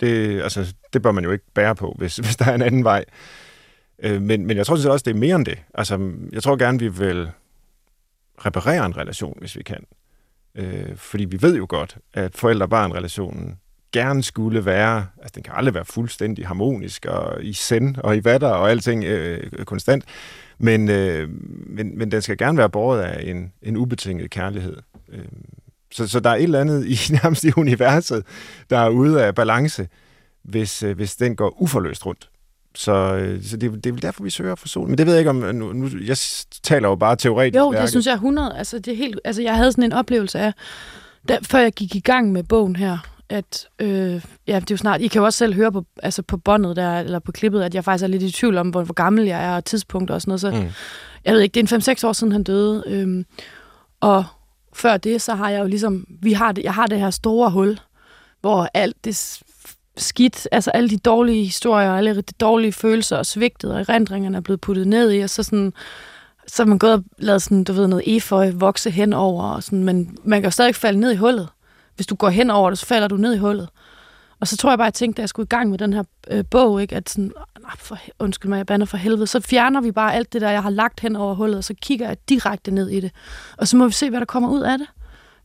Det, 0.00 0.42
altså, 0.42 0.74
det 0.92 1.02
bør 1.02 1.12
man 1.12 1.24
jo 1.24 1.30
ikke 1.30 1.44
bære 1.54 1.74
på, 1.74 1.94
hvis, 1.98 2.16
hvis 2.24 2.36
der 2.36 2.44
er 2.44 2.54
en 2.54 2.62
anden 2.62 2.84
vej. 2.84 3.04
Øh, 4.02 4.22
men, 4.22 4.46
men 4.46 4.56
jeg 4.56 4.66
tror 4.66 4.74
også, 4.74 5.02
det 5.04 5.10
er 5.10 5.20
mere 5.20 5.36
end 5.36 5.46
det. 5.46 5.58
Altså, 5.74 6.12
jeg 6.32 6.42
tror 6.42 6.56
gerne, 6.56 6.78
vi 6.78 6.88
vil 6.88 7.30
reparere 8.38 8.86
en 8.86 8.96
relation, 8.96 9.36
hvis 9.40 9.56
vi 9.56 9.62
kan. 9.62 9.84
Øh, 10.54 10.96
fordi 10.96 11.24
vi 11.24 11.42
ved 11.42 11.56
jo 11.56 11.66
godt, 11.68 11.98
at 12.14 12.36
forældre-barn-relationen 12.36 13.58
gerne 13.92 14.22
skulle 14.22 14.64
være, 14.64 15.06
altså 15.18 15.32
den 15.34 15.42
kan 15.42 15.52
aldrig 15.56 15.74
være 15.74 15.84
fuldstændig 15.84 16.46
harmonisk 16.46 17.06
og 17.06 17.44
i 17.44 17.52
send 17.52 17.96
og 17.96 18.16
i 18.16 18.24
vatter 18.24 18.48
og 18.48 18.70
alting 18.70 19.04
øh, 19.04 19.50
øh 19.52 19.64
konstant, 19.64 20.04
men, 20.58 20.90
øh, 20.90 21.28
men, 21.66 21.98
men 21.98 22.12
den 22.12 22.22
skal 22.22 22.36
gerne 22.36 22.58
være 22.58 22.70
båret 22.70 23.02
af 23.02 23.30
en, 23.30 23.52
en 23.62 23.76
ubetinget 23.76 24.30
kærlighed. 24.30 24.76
Øh, 25.08 25.24
så, 25.92 26.08
så 26.08 26.20
der 26.20 26.30
er 26.30 26.34
et 26.34 26.42
eller 26.42 26.60
andet 26.60 26.86
i 26.86 26.96
nærmest 27.22 27.44
i 27.44 27.52
universet, 27.56 28.26
der 28.70 28.78
er 28.78 28.88
ude 28.88 29.24
af 29.24 29.34
balance, 29.34 29.88
hvis, 30.42 30.82
øh, 30.82 30.96
hvis 30.96 31.16
den 31.16 31.36
går 31.36 31.62
uforløst 31.62 32.06
rundt. 32.06 32.30
Så, 32.74 32.92
øh, 32.92 33.42
så 33.44 33.56
det, 33.56 33.72
det 33.84 33.86
er 33.86 33.92
vel 33.92 34.02
derfor, 34.02 34.22
vi 34.24 34.30
søger 34.30 34.54
forsoning. 34.54 34.90
Men 34.90 34.98
det 34.98 35.06
ved 35.06 35.12
jeg 35.14 35.20
ikke 35.20 35.30
om... 35.30 35.36
Nu, 35.36 35.72
nu, 35.72 35.88
jeg 36.06 36.16
taler 36.62 36.88
jo 36.88 36.94
bare 36.94 37.16
teoretisk. 37.16 37.58
Jo, 37.58 37.68
værket. 37.68 37.82
det 37.82 37.90
synes 37.90 38.06
jeg 38.06 38.12
er 38.12 38.16
100. 38.16 38.58
Altså, 38.58 38.78
det 38.78 38.92
er 38.92 38.96
helt, 38.96 39.20
altså, 39.24 39.42
jeg 39.42 39.56
havde 39.56 39.72
sådan 39.72 39.84
en 39.84 39.92
oplevelse 39.92 40.38
af, 40.38 40.52
da, 41.28 41.38
før 41.42 41.58
jeg 41.58 41.72
gik 41.72 41.94
i 41.94 42.00
gang 42.00 42.32
med 42.32 42.42
bogen 42.42 42.76
her, 42.76 42.98
at 43.28 43.66
øh, 43.78 44.22
ja, 44.46 44.54
det 44.54 44.70
er 44.70 44.74
jo 44.74 44.76
snart, 44.76 45.00
I 45.00 45.06
kan 45.06 45.18
jo 45.20 45.24
også 45.24 45.36
selv 45.36 45.54
høre 45.54 45.72
på, 45.72 45.84
altså 46.02 46.22
på 46.22 46.36
båndet 46.36 46.76
der, 46.76 47.00
eller 47.00 47.18
på 47.18 47.32
klippet, 47.32 47.62
at 47.62 47.74
jeg 47.74 47.84
faktisk 47.84 48.04
er 48.04 48.08
lidt 48.08 48.22
i 48.22 48.30
tvivl 48.32 48.58
om, 48.58 48.68
hvor, 48.68 48.82
hvor 48.82 48.94
gammel 48.94 49.24
jeg 49.24 49.44
er, 49.44 49.56
og 49.56 49.64
tidspunkt 49.64 50.10
og 50.10 50.20
sådan 50.20 50.30
noget. 50.30 50.40
Så 50.40 50.50
Mm. 50.50 50.68
jeg 51.24 51.34
ved 51.34 51.40
ikke, 51.40 51.54
det 51.54 51.72
er 51.72 51.76
en 51.76 51.96
5-6 52.02 52.06
år 52.06 52.12
siden, 52.12 52.32
han 52.32 52.42
døde. 52.42 52.84
Øhm, 52.86 53.24
og 54.00 54.24
før 54.72 54.96
det, 54.96 55.22
så 55.22 55.34
har 55.34 55.50
jeg 55.50 55.60
jo 55.60 55.66
ligesom, 55.66 56.06
vi 56.22 56.32
har 56.32 56.52
det, 56.52 56.64
jeg 56.64 56.74
har 56.74 56.86
det 56.86 57.00
her 57.00 57.10
store 57.10 57.50
hul, 57.50 57.78
hvor 58.40 58.68
alt 58.74 58.96
det 59.04 59.40
skidt, 59.96 60.48
altså 60.52 60.70
alle 60.70 60.90
de 60.90 60.98
dårlige 60.98 61.44
historier, 61.44 61.92
alle 61.92 62.14
de 62.14 62.22
dårlige 62.40 62.72
følelser 62.72 63.16
og 63.16 63.26
svigtet 63.26 63.72
og 63.72 63.80
erindringerne 63.80 64.36
er 64.36 64.40
blevet 64.40 64.60
puttet 64.60 64.86
ned 64.86 65.12
i, 65.12 65.20
og 65.20 65.30
så 65.30 65.42
sådan, 65.42 65.72
så 66.46 66.62
er 66.62 66.66
man 66.66 66.78
gået 66.78 66.92
og 66.92 67.04
lavet 67.18 67.42
sådan, 67.42 67.64
du 67.64 67.72
ved, 67.72 67.86
noget 67.86 68.16
eføj 68.16 68.50
vokse 68.54 68.90
henover, 68.90 69.44
og 69.44 69.62
sådan, 69.62 69.84
men 69.84 70.18
man 70.24 70.40
kan 70.40 70.46
jo 70.46 70.50
stadig 70.50 70.74
falde 70.74 71.00
ned 71.00 71.12
i 71.12 71.16
hullet. 71.16 71.48
Hvis 71.96 72.06
du 72.06 72.14
går 72.14 72.28
hen 72.28 72.50
over 72.50 72.70
det, 72.70 72.78
så 72.78 72.86
falder 72.86 73.08
du 73.08 73.16
ned 73.16 73.34
i 73.34 73.38
hullet. 73.38 73.68
Og 74.40 74.48
så 74.48 74.56
tror 74.56 74.70
jeg 74.70 74.78
bare, 74.78 74.84
jeg 74.84 74.94
tænkte, 74.94 75.16
da 75.16 75.22
jeg 75.22 75.28
skulle 75.28 75.46
i 75.46 75.54
gang 75.56 75.70
med 75.70 75.78
den 75.78 75.92
her 75.92 76.02
øh, 76.30 76.44
bog, 76.50 76.82
ikke, 76.82 76.96
at 76.96 77.10
sådan, 77.10 77.32
ah, 77.64 77.78
for, 77.78 77.98
undskyld 78.18 78.48
mig, 78.48 78.56
jeg 78.56 78.66
bander 78.66 78.86
for 78.86 78.96
helvede, 78.96 79.26
så 79.26 79.40
fjerner 79.40 79.80
vi 79.80 79.92
bare 79.92 80.14
alt 80.14 80.32
det 80.32 80.40
der, 80.40 80.50
jeg 80.50 80.62
har 80.62 80.70
lagt 80.70 81.00
hen 81.00 81.16
over 81.16 81.34
hullet, 81.34 81.58
og 81.58 81.64
så 81.64 81.74
kigger 81.82 82.08
jeg 82.08 82.16
direkte 82.28 82.70
ned 82.70 82.88
i 82.88 83.00
det. 83.00 83.10
Og 83.56 83.68
så 83.68 83.76
må 83.76 83.86
vi 83.86 83.92
se, 83.92 84.10
hvad 84.10 84.20
der 84.20 84.26
kommer 84.26 84.48
ud 84.48 84.60
af 84.60 84.78
det. 84.78 84.86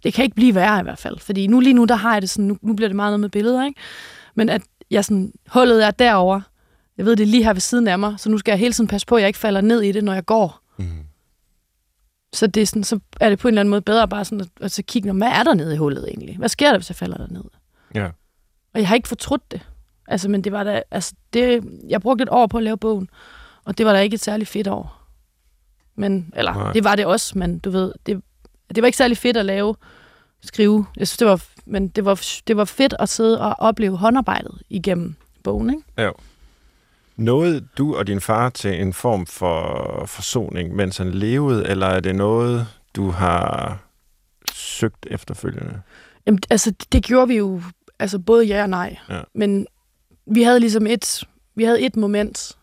Det 0.03 0.13
kan 0.13 0.23
ikke 0.23 0.35
blive 0.35 0.55
værre 0.55 0.79
i 0.79 0.83
hvert 0.83 0.97
fald, 0.97 1.19
fordi 1.19 1.47
nu 1.47 1.59
lige 1.59 1.73
nu, 1.73 1.85
der 1.85 1.95
har 1.95 2.13
jeg 2.13 2.21
det 2.21 2.29
sådan, 2.29 2.45
nu, 2.45 2.57
nu 2.61 2.73
bliver 2.73 2.89
det 2.89 2.95
meget 2.95 3.09
noget 3.09 3.19
med 3.19 3.29
billeder, 3.29 3.65
ikke? 3.65 3.79
Men 4.35 4.49
at 4.49 4.61
jeg 4.91 5.05
sådan, 5.05 5.33
hullet 5.47 5.85
er 5.85 5.91
derovre, 5.91 6.41
jeg 6.97 7.05
ved, 7.05 7.15
det 7.15 7.23
er 7.23 7.27
lige 7.27 7.43
her 7.43 7.53
ved 7.53 7.61
siden 7.61 7.87
af 7.87 7.99
mig, 7.99 8.15
så 8.17 8.29
nu 8.29 8.37
skal 8.37 8.51
jeg 8.51 8.59
hele 8.59 8.73
tiden 8.73 8.87
passe 8.87 9.07
på, 9.07 9.15
at 9.15 9.21
jeg 9.21 9.27
ikke 9.27 9.39
falder 9.39 9.61
ned 9.61 9.81
i 9.81 9.91
det, 9.91 10.03
når 10.03 10.13
jeg 10.13 10.25
går. 10.25 10.59
Mm. 10.77 10.85
Så, 12.33 12.47
det 12.47 12.61
er 12.63 12.65
sådan, 12.65 12.83
så 12.83 12.99
er 13.21 13.29
det 13.29 13.39
på 13.39 13.47
en 13.47 13.51
eller 13.53 13.61
anden 13.61 13.69
måde 13.69 13.81
bedre 13.81 14.07
bare 14.07 14.25
sådan 14.25 14.41
at, 14.41 14.47
at 14.61 14.71
så 14.71 14.83
kigge, 14.83 15.07
"Nå, 15.07 15.17
hvad 15.17 15.27
er 15.27 15.43
der 15.43 15.53
nede 15.53 15.73
i 15.73 15.77
hullet 15.77 16.07
egentlig? 16.07 16.37
Hvad 16.37 16.49
sker 16.49 16.69
der, 16.71 16.77
hvis 16.77 16.89
jeg 16.89 16.95
falder 16.95 17.17
der 17.17 17.27
ned? 17.27 17.43
Ja. 17.95 18.05
Og 18.73 18.79
jeg 18.79 18.87
har 18.87 18.95
ikke 18.95 19.07
fortrudt 19.07 19.51
det. 19.51 19.61
Altså, 20.07 20.29
men 20.29 20.43
det 20.43 20.51
var 20.51 20.63
da, 20.63 20.81
altså, 20.91 21.13
det, 21.33 21.63
jeg 21.87 22.01
brugte 22.01 22.21
et 22.23 22.29
år 22.31 22.47
på 22.47 22.57
at 22.57 22.63
lave 22.63 22.77
bogen, 22.77 23.09
og 23.65 23.77
det 23.77 23.85
var 23.85 23.93
da 23.93 23.99
ikke 23.99 24.13
et 24.13 24.19
særligt 24.23 24.49
fedt 24.49 24.67
år. 24.67 25.07
Men, 25.95 26.33
eller. 26.35 26.53
Nej. 26.53 26.73
det 26.73 26.83
var 26.83 26.95
det 26.95 27.05
også, 27.05 27.37
men 27.37 27.59
du 27.59 27.69
ved, 27.69 27.93
det, 28.05 28.21
det 28.75 28.81
var 28.83 28.85
ikke 28.85 28.97
særlig 28.97 29.17
fedt 29.17 29.37
at 29.37 29.45
lave, 29.45 29.75
skrive. 30.41 30.85
Jeg 30.97 31.07
synes, 31.07 31.17
det 31.17 31.27
var, 31.27 31.43
men 31.69 31.87
det 31.87 32.05
var, 32.05 32.21
det 32.47 32.57
var 32.57 32.65
fedt 32.65 32.93
at 32.99 33.09
sidde 33.09 33.41
og 33.41 33.55
opleve 33.59 33.97
håndarbejdet 33.97 34.61
igennem 34.69 35.15
bogen, 35.43 35.69
ikke? 35.69 35.83
Nåede 37.15 37.67
du 37.77 37.95
og 37.95 38.07
din 38.07 38.21
far 38.21 38.49
til 38.49 38.81
en 38.81 38.93
form 38.93 39.25
for 39.25 40.03
forsoning, 40.05 40.75
mens 40.75 40.97
han 40.97 41.11
levede, 41.11 41.67
eller 41.67 41.87
er 41.87 41.99
det 41.99 42.15
noget, 42.15 42.67
du 42.95 43.09
har 43.09 43.77
søgt 44.53 45.07
efterfølgende? 45.09 45.81
Jamen, 46.25 46.39
altså, 46.49 46.73
det 46.91 47.03
gjorde 47.03 47.27
vi 47.27 47.37
jo, 47.37 47.61
altså 47.99 48.19
både 48.19 48.45
ja 48.45 48.61
og 48.61 48.69
nej. 48.69 48.97
Ja. 49.09 49.21
Men 49.33 49.67
vi 50.25 50.43
havde 50.43 50.59
ligesom 50.59 50.87
et, 50.87 51.23
vi 51.55 51.63
havde 51.63 51.81
et 51.81 51.95
moment 51.95 52.57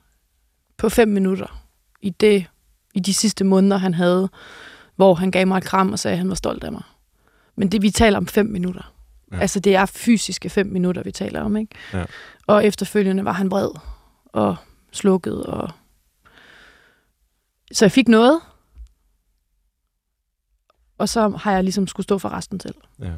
på 0.77 0.89
fem 0.89 1.09
minutter 1.09 1.63
i 2.03 2.11
det, 2.11 2.47
i 2.95 3.01
de 3.01 3.15
sidste 3.15 3.45
måneder, 3.45 3.77
han 3.77 3.95
havde, 3.95 4.29
hvor 4.97 5.15
han 5.15 5.31
gav 5.31 5.47
mig 5.47 5.59
et 5.59 5.65
kram 5.65 5.93
og 5.93 5.99
sagde, 5.99 6.13
at 6.13 6.19
han 6.19 6.29
var 6.29 6.35
stolt 6.35 6.65
af 6.65 6.73
mig. 6.73 6.83
Men 7.57 7.73
det, 7.73 7.83
vi 7.83 7.91
taler 7.91 8.19
om 8.19 8.27
fem 8.27 8.47
minutter. 8.47 8.93
Ja. 9.31 9.37
Ja. 9.37 9.41
Altså, 9.43 9.61
det 9.61 9.75
er 9.77 9.87
fysiske 9.87 10.51
fem 10.51 10.67
minutter, 10.67 11.03
vi 11.03 11.13
taler 11.13 11.41
om, 11.41 11.57
ikke? 11.57 11.75
Ja. 11.93 12.05
Og 12.47 12.67
efterfølgende 12.67 13.25
var 13.25 13.33
han 13.33 13.51
vred 13.51 13.69
og 14.27 14.57
slukket, 14.93 15.43
og... 15.47 15.71
Så 17.73 17.85
jeg 17.85 17.93
fik 17.93 18.09
noget, 18.09 18.41
og 20.99 21.09
så 21.09 21.29
har 21.29 21.53
jeg 21.53 21.65
ligesom 21.65 21.87
skulle 21.87 22.05
stå 22.05 22.19
for 22.19 22.29
resten 22.29 22.61
selv. 22.61 22.75
Ja. 23.01 23.13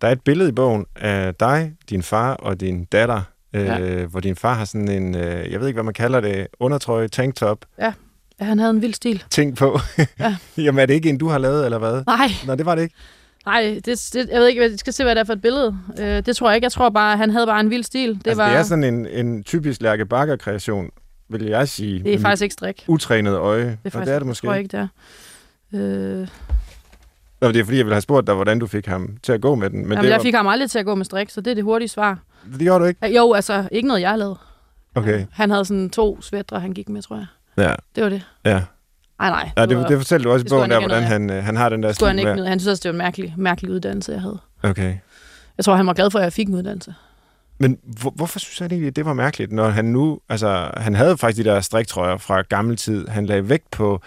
Der 0.00 0.08
er 0.08 0.12
et 0.12 0.20
billede 0.20 0.48
i 0.48 0.52
bogen 0.52 0.86
af 0.96 1.34
dig, 1.34 1.74
din 1.90 2.02
far 2.02 2.34
og 2.34 2.60
din 2.60 2.84
datter, 2.84 3.22
øh, 3.52 3.64
Ja. 3.64 4.04
hvor 4.06 4.20
din 4.20 4.36
far 4.36 4.54
har 4.54 4.64
sådan 4.64 4.88
en, 4.88 5.14
øh, 5.14 5.52
jeg 5.52 5.60
ved 5.60 5.66
ikke, 5.68 5.76
hvad 5.76 5.84
man 5.84 5.94
kalder 5.94 6.20
det, 6.20 6.46
undertrøje, 6.60 7.08
tanktop, 7.08 7.64
Ja, 7.78 7.92
han 8.40 8.58
havde 8.58 8.70
en 8.70 8.82
vild 8.82 8.94
stil. 8.94 9.24
ting 9.30 9.56
på. 9.56 9.78
Ja. 10.18 10.36
Jamen 10.64 10.78
er 10.78 10.86
det 10.86 10.94
ikke 10.94 11.08
en, 11.08 11.18
du 11.18 11.28
har 11.28 11.38
lavet, 11.38 11.64
eller 11.64 11.78
hvad? 11.78 12.02
Nej, 12.06 12.28
Nå, 12.46 12.54
det 12.54 12.66
var 12.66 12.74
det 12.74 12.82
ikke. 12.82 12.94
Nej, 13.46 13.80
det, 13.84 14.10
det, 14.12 14.28
jeg 14.32 14.40
ved 14.40 14.46
ikke, 14.48 14.62
jeg 14.62 14.78
skal 14.78 14.92
se, 14.92 15.04
hvad 15.04 15.14
det 15.14 15.20
er 15.20 15.24
for 15.24 15.32
et 15.32 15.42
billede. 15.42 15.78
Øh, 16.00 16.26
det 16.26 16.36
tror 16.36 16.48
jeg 16.50 16.54
ikke. 16.56 16.64
Jeg 16.64 16.72
tror 16.72 16.88
bare, 16.90 17.16
han 17.16 17.30
havde 17.30 17.46
bare 17.46 17.60
en 17.60 17.70
vild 17.70 17.82
stil. 17.84 18.08
Det, 18.08 18.26
altså, 18.26 18.42
var, 18.42 18.48
det 18.50 18.58
er 18.58 18.62
sådan 18.62 18.84
en, 18.84 19.06
en 19.06 19.44
typisk 19.44 19.80
Lærke 19.82 20.06
Bakker-kreation, 20.06 20.90
vil 21.28 21.44
jeg 21.44 21.68
sige. 21.68 22.02
det 22.04 22.14
er 22.14 22.18
faktisk 22.18 22.42
ikke 22.42 22.52
strik. 22.52 22.84
Utrænet 22.88 23.34
øje. 23.34 23.64
Det 23.64 23.68
er 23.70 23.76
Og 23.84 23.92
faktisk, 23.92 24.06
det 24.08 24.14
er 24.14 24.18
det 24.18 24.26
måske. 24.26 24.46
tror 24.46 24.54
jeg 24.54 24.62
ikke, 24.62 24.76
det 24.76 24.88
er. 25.72 26.20
Øh, 26.20 26.28
Nå, 27.40 27.48
det 27.48 27.60
er 27.60 27.64
fordi, 27.64 27.76
jeg 27.76 27.86
ville 27.86 27.94
have 27.94 28.00
spurgt 28.00 28.26
dig, 28.26 28.34
hvordan 28.34 28.58
du 28.58 28.66
fik 28.66 28.86
ham 28.86 29.16
til 29.22 29.32
at 29.32 29.40
gå 29.40 29.54
med 29.54 29.70
den. 29.70 29.78
Men 29.78 29.88
Men 29.88 29.90
det, 29.90 29.96
jamen, 29.96 30.10
jeg 30.10 30.16
var, 30.18 30.22
fik 30.22 30.34
ham 30.34 30.46
aldrig 30.46 30.70
til 30.70 30.78
at 30.78 30.84
gå 30.84 30.94
med 30.94 31.04
strik, 31.04 31.30
så 31.30 31.40
det 31.40 31.50
er 31.50 31.54
det 31.54 31.64
hurtige 31.64 31.88
svar. 31.88 32.18
det 32.52 32.60
gjorde 32.60 32.80
du 32.84 32.88
ikke? 32.88 33.06
Jo, 33.16 33.32
altså, 33.32 33.68
ikke 33.72 33.88
noget, 33.88 34.00
jeg 34.00 34.18
lavet. 34.18 34.36
Okay, 34.94 35.26
Han 35.32 35.50
havde 35.50 35.64
sådan 35.64 35.90
to 35.90 36.22
svætter, 36.22 36.58
han 36.58 36.72
gik 36.72 36.88
med, 36.88 37.02
tror 37.02 37.16
jeg. 37.16 37.26
ja. 37.58 37.74
Det 37.94 38.02
var 38.04 38.08
det. 38.10 38.22
ja. 38.44 38.62
Nej, 39.18 39.30
nej. 39.30 39.50
ja 39.56 39.66
det, 39.66 39.88
det 39.88 39.98
fortalte 39.98 40.24
du 40.24 40.32
også 40.32 40.46
i 40.46 40.48
bogen, 40.48 40.70
der, 40.70 40.78
hvordan 40.78 41.02
han, 41.02 41.30
øh, 41.30 41.44
han 41.44 41.56
har 41.56 41.68
den 41.68 41.82
der 41.82 41.92
skulle 41.92 42.08
han 42.08 42.18
ikke 42.18 42.34
med. 42.34 42.46
Han 42.46 42.60
synes 42.60 42.70
også, 42.70 42.82
det 42.82 42.88
var 42.88 42.92
en 42.92 42.98
mærkelig, 42.98 43.34
mærkelig 43.36 43.70
uddannelse, 43.70 44.12
jeg 44.12 44.20
havde. 44.20 44.38
Okay. 44.62 44.94
Jeg 45.56 45.64
tror, 45.64 45.74
han 45.74 45.86
var 45.86 45.92
glad 45.92 46.10
for, 46.10 46.18
at 46.18 46.24
jeg 46.24 46.32
fik 46.32 46.48
en 46.48 46.54
uddannelse. 46.54 46.94
Men 47.58 47.78
hvor, 47.82 48.10
hvorfor 48.10 48.38
synes 48.38 48.58
han 48.58 48.70
egentlig, 48.70 48.88
at 48.88 48.96
det 48.96 49.04
var 49.04 49.12
mærkeligt, 49.14 49.52
når 49.52 49.68
han 49.68 49.84
nu, 49.84 50.20
altså, 50.28 50.70
han 50.76 50.94
havde 50.94 51.18
faktisk 51.18 51.44
de 51.44 51.50
der 51.50 51.60
striktrøjer 51.60 52.16
fra 52.16 52.42
gammel 52.42 52.76
tid. 52.76 53.08
Han 53.08 53.26
lagde 53.26 53.48
vægt 53.48 53.70
på, 53.70 54.00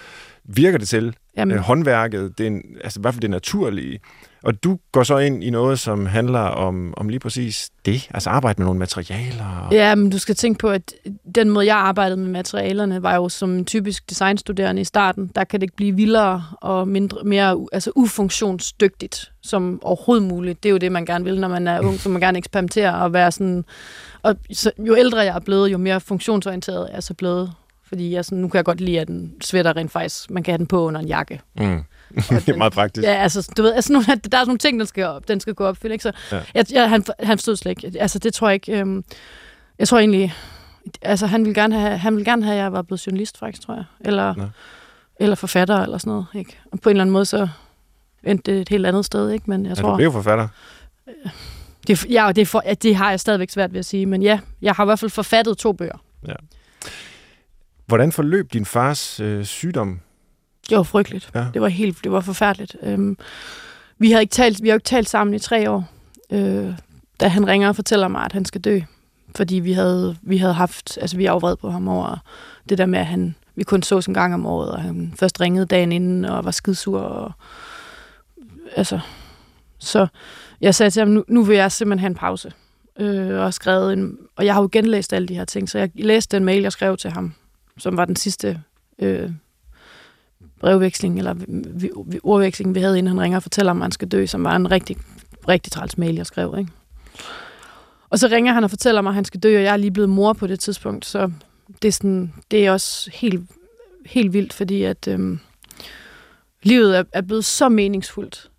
virker 0.44 0.78
det 0.78 0.88
til, 0.88 1.16
Jamen, 1.38 1.58
øh, 1.58 1.62
håndværket, 1.62 2.38
det 2.38 2.44
er 2.44 2.48
en, 2.48 2.62
altså 2.84 3.00
i 3.00 3.02
hvert 3.02 3.14
fald 3.14 3.22
det 3.22 3.30
naturlige. 3.30 4.00
Og 4.44 4.64
du 4.64 4.80
går 4.92 5.04
så 5.04 5.18
ind 5.18 5.44
i 5.44 5.50
noget, 5.50 5.80
som 5.80 6.06
handler 6.06 6.40
om, 6.40 6.94
om 6.98 7.10
lige 7.10 7.20
præcis 7.20 7.70
det, 7.86 8.10
altså 8.14 8.30
arbejde 8.30 8.62
med 8.62 8.66
nogle 8.66 8.80
materialer. 8.80 9.66
Og, 9.66 9.74
Ja, 9.74 9.96
men 9.96 10.10
du 10.10 10.18
skal 10.18 10.36
tænke 10.36 10.60
på, 10.60 10.70
at 10.70 10.94
den 11.36 11.50
måde, 11.50 11.66
jeg 11.66 11.76
arbejdede 11.78 12.18
med 12.18 12.28
materialerne, 12.30 13.04
var 13.04 13.16
jo 13.16 13.30
som 13.30 13.50
en 13.50 13.66
typisk 13.66 14.10
designstuderende 14.10 14.82
i 14.82 14.86
starten. 14.86 15.32
Der 15.36 15.44
kan 15.44 15.60
det 15.60 15.64
ikke 15.64 15.76
blive 15.76 15.96
vildere 15.96 16.44
og 16.62 16.88
mindre, 16.88 17.24
mere 17.24 17.66
altså 17.72 17.92
ufunktionsdygtigt 17.96 19.32
som 19.42 19.80
overhovedet 19.84 20.28
muligt. 20.28 20.64
Det 20.64 20.70
er 20.70 20.72
jo 20.72 20.78
det, 20.78 20.92
man 20.92 21.06
gerne 21.06 21.26
vil, 21.26 21.40
når 21.40 21.48
man 21.48 21.68
er 21.68 21.80
ung, 21.80 22.00
så 22.00 22.10
man 22.10 22.22
gerne 22.22 22.38
eksperimentere 22.38 22.96
og 22.96 23.14
være 23.14 23.32
sådan... 23.32 23.66
Og 24.24 24.36
så, 24.52 24.72
jo 24.78 24.96
ældre 24.98 25.20
jeg 25.20 25.36
er 25.36 25.40
blevet, 25.40 25.72
jo 25.72 25.78
mere 25.78 26.00
funktionsorienteret 26.00 26.90
er 26.90 26.94
jeg 26.94 27.04
så 27.04 27.14
blevet. 27.14 27.52
Fordi 27.88 28.14
jeg 28.14 28.26
sådan, 28.26 28.38
nu 28.38 28.48
kan 28.48 28.58
jeg 28.58 28.66
godt 28.66 28.82
lide, 28.82 29.00
at 29.00 29.08
den 29.08 29.34
sweater 29.42 29.76
rent 29.76 29.92
faktisk, 29.92 30.30
man 30.30 30.44
kan 30.44 30.52
have 30.52 30.58
den 30.58 30.68
på 30.68 30.82
under 30.86 31.02
en 31.02 31.08
jakke. 31.08 31.42
Mm. 31.58 31.84
Og 32.18 32.24
det 32.46 32.50
er 32.50 32.56
meget 32.58 32.74
praktisk. 32.74 33.08
Ja, 33.08 33.14
altså, 33.14 33.52
du 33.58 33.62
ved, 33.62 33.74
altså, 33.74 33.94
nogle, 33.94 34.06
der 34.06 34.14
er 34.14 34.18
sådan 34.22 34.48
nogle 34.48 34.58
ting, 34.58 34.80
den 34.80 34.88
skal, 34.88 35.04
op, 35.06 35.28
den 35.28 35.40
skal 35.40 35.54
gå 35.54 35.66
op, 35.66 35.86
ikke? 35.86 36.04
Så, 36.04 36.12
Ja. 36.32 36.38
ja. 36.38 36.44
jeg, 36.56 36.66
jeg, 36.72 36.90
han, 36.90 37.04
han 37.20 37.38
forstod 37.38 37.56
slet 37.56 37.84
ikke. 37.84 38.02
Altså, 38.02 38.20
det 38.20 38.34
tror 38.34 38.48
jeg 38.50 38.54
ikke... 38.54 38.80
Øhm, 38.80 39.04
jeg 39.80 39.88
tror 39.88 40.00
egentlig... 40.00 40.34
Altså, 41.02 41.28
han 41.28 41.42
ville 41.46 41.62
gerne 41.62 41.80
have, 41.80 41.98
han 41.98 42.16
ville 42.16 42.32
gerne 42.32 42.44
have, 42.44 42.56
at 42.58 42.62
jeg 42.64 42.74
var 42.74 42.82
blevet 42.82 43.08
journalist, 43.08 43.38
faktisk, 43.38 43.62
tror 43.66 43.74
jeg. 43.76 43.84
Eller, 44.00 44.36
Nå. 44.36 44.44
eller 45.20 45.36
forfatter, 45.36 45.78
eller 45.84 45.98
sådan 45.98 46.12
noget, 46.12 46.26
ikke? 46.36 46.58
Og 46.72 46.80
på 46.80 46.90
en 46.90 46.96
eller 46.96 47.04
anden 47.04 47.14
måde, 47.14 47.26
så 47.26 47.48
endte 48.24 48.52
det 48.52 48.62
et 48.62 48.70
helt 48.70 48.86
andet 48.86 49.06
sted, 49.06 49.30
ikke? 49.30 49.50
Men 49.50 49.66
jeg 49.66 49.78
Ja, 49.78 49.82
tror... 49.82 49.90
du 49.90 49.96
blev 49.96 50.12
forfatter. 50.12 50.48
det, 51.88 52.04
er- 52.04 52.08
ja, 52.10 52.32
det, 52.32 52.48
for, 52.48 52.62
ja, 52.66 52.74
det 52.74 52.96
har 52.96 53.10
jeg 53.10 53.20
stadigvæk 53.20 53.50
svært 53.50 53.74
ved 53.74 53.80
at 53.80 53.86
sige, 53.86 54.06
men 54.06 54.22
ja, 54.24 54.40
jeg 54.62 54.74
har 54.74 54.84
i 54.84 54.86
hvert 54.86 55.00
fald 55.00 55.12
forfattet 55.12 55.58
to 55.58 55.74
bøger. 55.74 55.98
Hvordan 57.86 58.12
forløb 58.12 58.54
din 58.54 58.66
fars 58.66 59.20
øh, 59.20 59.46
sygdom? 59.46 60.00
Det 60.70 60.78
var 60.78 60.84
frygteligt. 60.84 61.30
Ja. 61.36 61.46
Det 61.54 61.62
var 61.62 61.68
helt, 61.68 62.04
det 62.04 62.12
var 62.12 62.22
forfærdeligt. 62.22 62.78
Øhm, 62.84 63.18
vi 63.98 64.12
har 64.12 64.20
ikke 64.20 64.32
talt, 64.32 64.64
vi 64.64 64.68
har 64.68 64.74
jo 64.74 64.78
ikke 64.78 64.86
talt 64.86 65.10
sammen 65.10 65.34
i 65.34 65.40
tre 65.40 65.72
år, 65.72 65.90
øh, 66.32 66.74
da 67.20 67.28
han 67.28 67.48
ringer 67.48 67.70
og 67.70 67.76
fortæller 67.76 68.08
mig, 68.08 68.26
at 68.26 68.34
han 68.34 68.46
skal 68.46 68.62
dø. 68.62 68.80
Fordi 69.36 69.56
vi 69.56 69.74
havde, 69.74 70.18
vi 70.22 70.38
havde 70.38 70.54
haft, 70.54 70.98
altså 71.02 71.18
vi 71.18 71.26
afvred 71.26 71.56
på 71.56 71.70
ham 71.70 71.88
over 71.88 72.18
det 72.70 72.78
der 72.78 72.86
med, 72.86 73.00
at 73.00 73.06
han, 73.06 73.36
vi 73.56 73.64
kun 73.64 73.84
så 73.84 74.06
en 74.08 74.14
gang 74.14 74.34
om 74.34 74.46
året, 74.46 74.72
og 74.72 74.82
han 74.82 75.14
først 75.20 75.42
ringede 75.42 75.66
dagen 75.66 75.92
inden 75.92 76.26
og 76.26 76.46
var 76.46 76.52
skidsur. 76.52 77.00
Og, 77.00 77.32
altså, 78.76 79.00
så 79.80 80.08
jeg 80.62 80.76
sagde 80.76 80.90
til 80.90 81.00
ham, 81.00 81.08
nu, 81.08 81.24
nu 81.28 81.44
vil 81.44 81.58
jeg 81.58 81.72
simpelthen 81.72 82.00
have 82.00 82.10
en 82.10 82.16
pause. 82.16 82.52
Øh, 83.00 83.40
og, 83.40 83.54
skrevet 83.54 83.94
en, 83.94 84.18
og 84.36 84.46
jeg 84.46 84.54
har 84.54 84.62
jo 84.62 84.70
genlæst 84.72 85.14
alle 85.14 85.28
de 85.28 85.36
her 85.36 85.46
ting, 85.46 85.70
så 85.70 85.78
jeg 85.78 85.90
læste 85.96 86.38
den 86.38 86.46
mail, 86.46 86.62
jeg 86.62 86.72
skrev 86.72 86.98
til 86.98 87.10
ham, 87.10 87.34
som 87.78 87.98
var 87.98 88.06
den 88.06 88.16
sidste 88.16 88.62
øh, 89.00 89.32
brevveksling, 90.60 91.18
eller 91.18 91.34
vi, 92.06 92.20
ordveksling, 92.24 92.76
vi 92.76 92.80
havde, 92.80 92.98
inden 92.98 93.08
han 93.16 93.22
ringer 93.22 93.38
og 93.38 93.44
fortæller 93.44 93.72
om 93.72 93.82
han 93.82 93.92
skal 93.92 94.08
dø, 94.08 94.26
som 94.26 94.44
var 94.44 94.56
en 94.56 94.72
rigtig, 94.72 94.98
rigtig 95.48 95.72
træls 95.72 95.98
mail, 95.98 96.16
jeg 96.16 96.26
skrev. 96.26 96.56
Ikke? 96.58 96.72
Og 98.10 98.20
så 98.20 98.28
ringer 98.28 98.54
han 98.54 98.64
og 98.64 98.70
fortæller 98.70 99.02
mig, 99.02 99.10
at 99.10 99.16
han 99.16 99.26
skal 99.26 99.40
dø, 99.40 99.58
og 99.58 99.64
jeg 99.64 99.74
er 99.74 99.78
lige 99.78 99.92
blevet 99.92 100.10
mor 100.10 100.34
på 100.34 100.48
det 100.48 100.60
tidspunkt, 100.60 101.06
så 101.06 101.32
det 101.82 101.88
er, 101.88 101.92
sådan, 101.92 102.34
det 102.52 102.66
er 102.66 102.72
også 102.72 103.12
helt, 103.14 103.50
helt 104.06 104.34
vildt, 104.34 104.54
fordi 104.54 104.84
at 104.84 105.08
øhm, 105.08 105.40
livet 106.64 106.98
er, 106.98 107.04
er 107.14 107.22
blevet 107.22 107.46
så 107.46 107.70
meningsfuldt, 107.70 108.52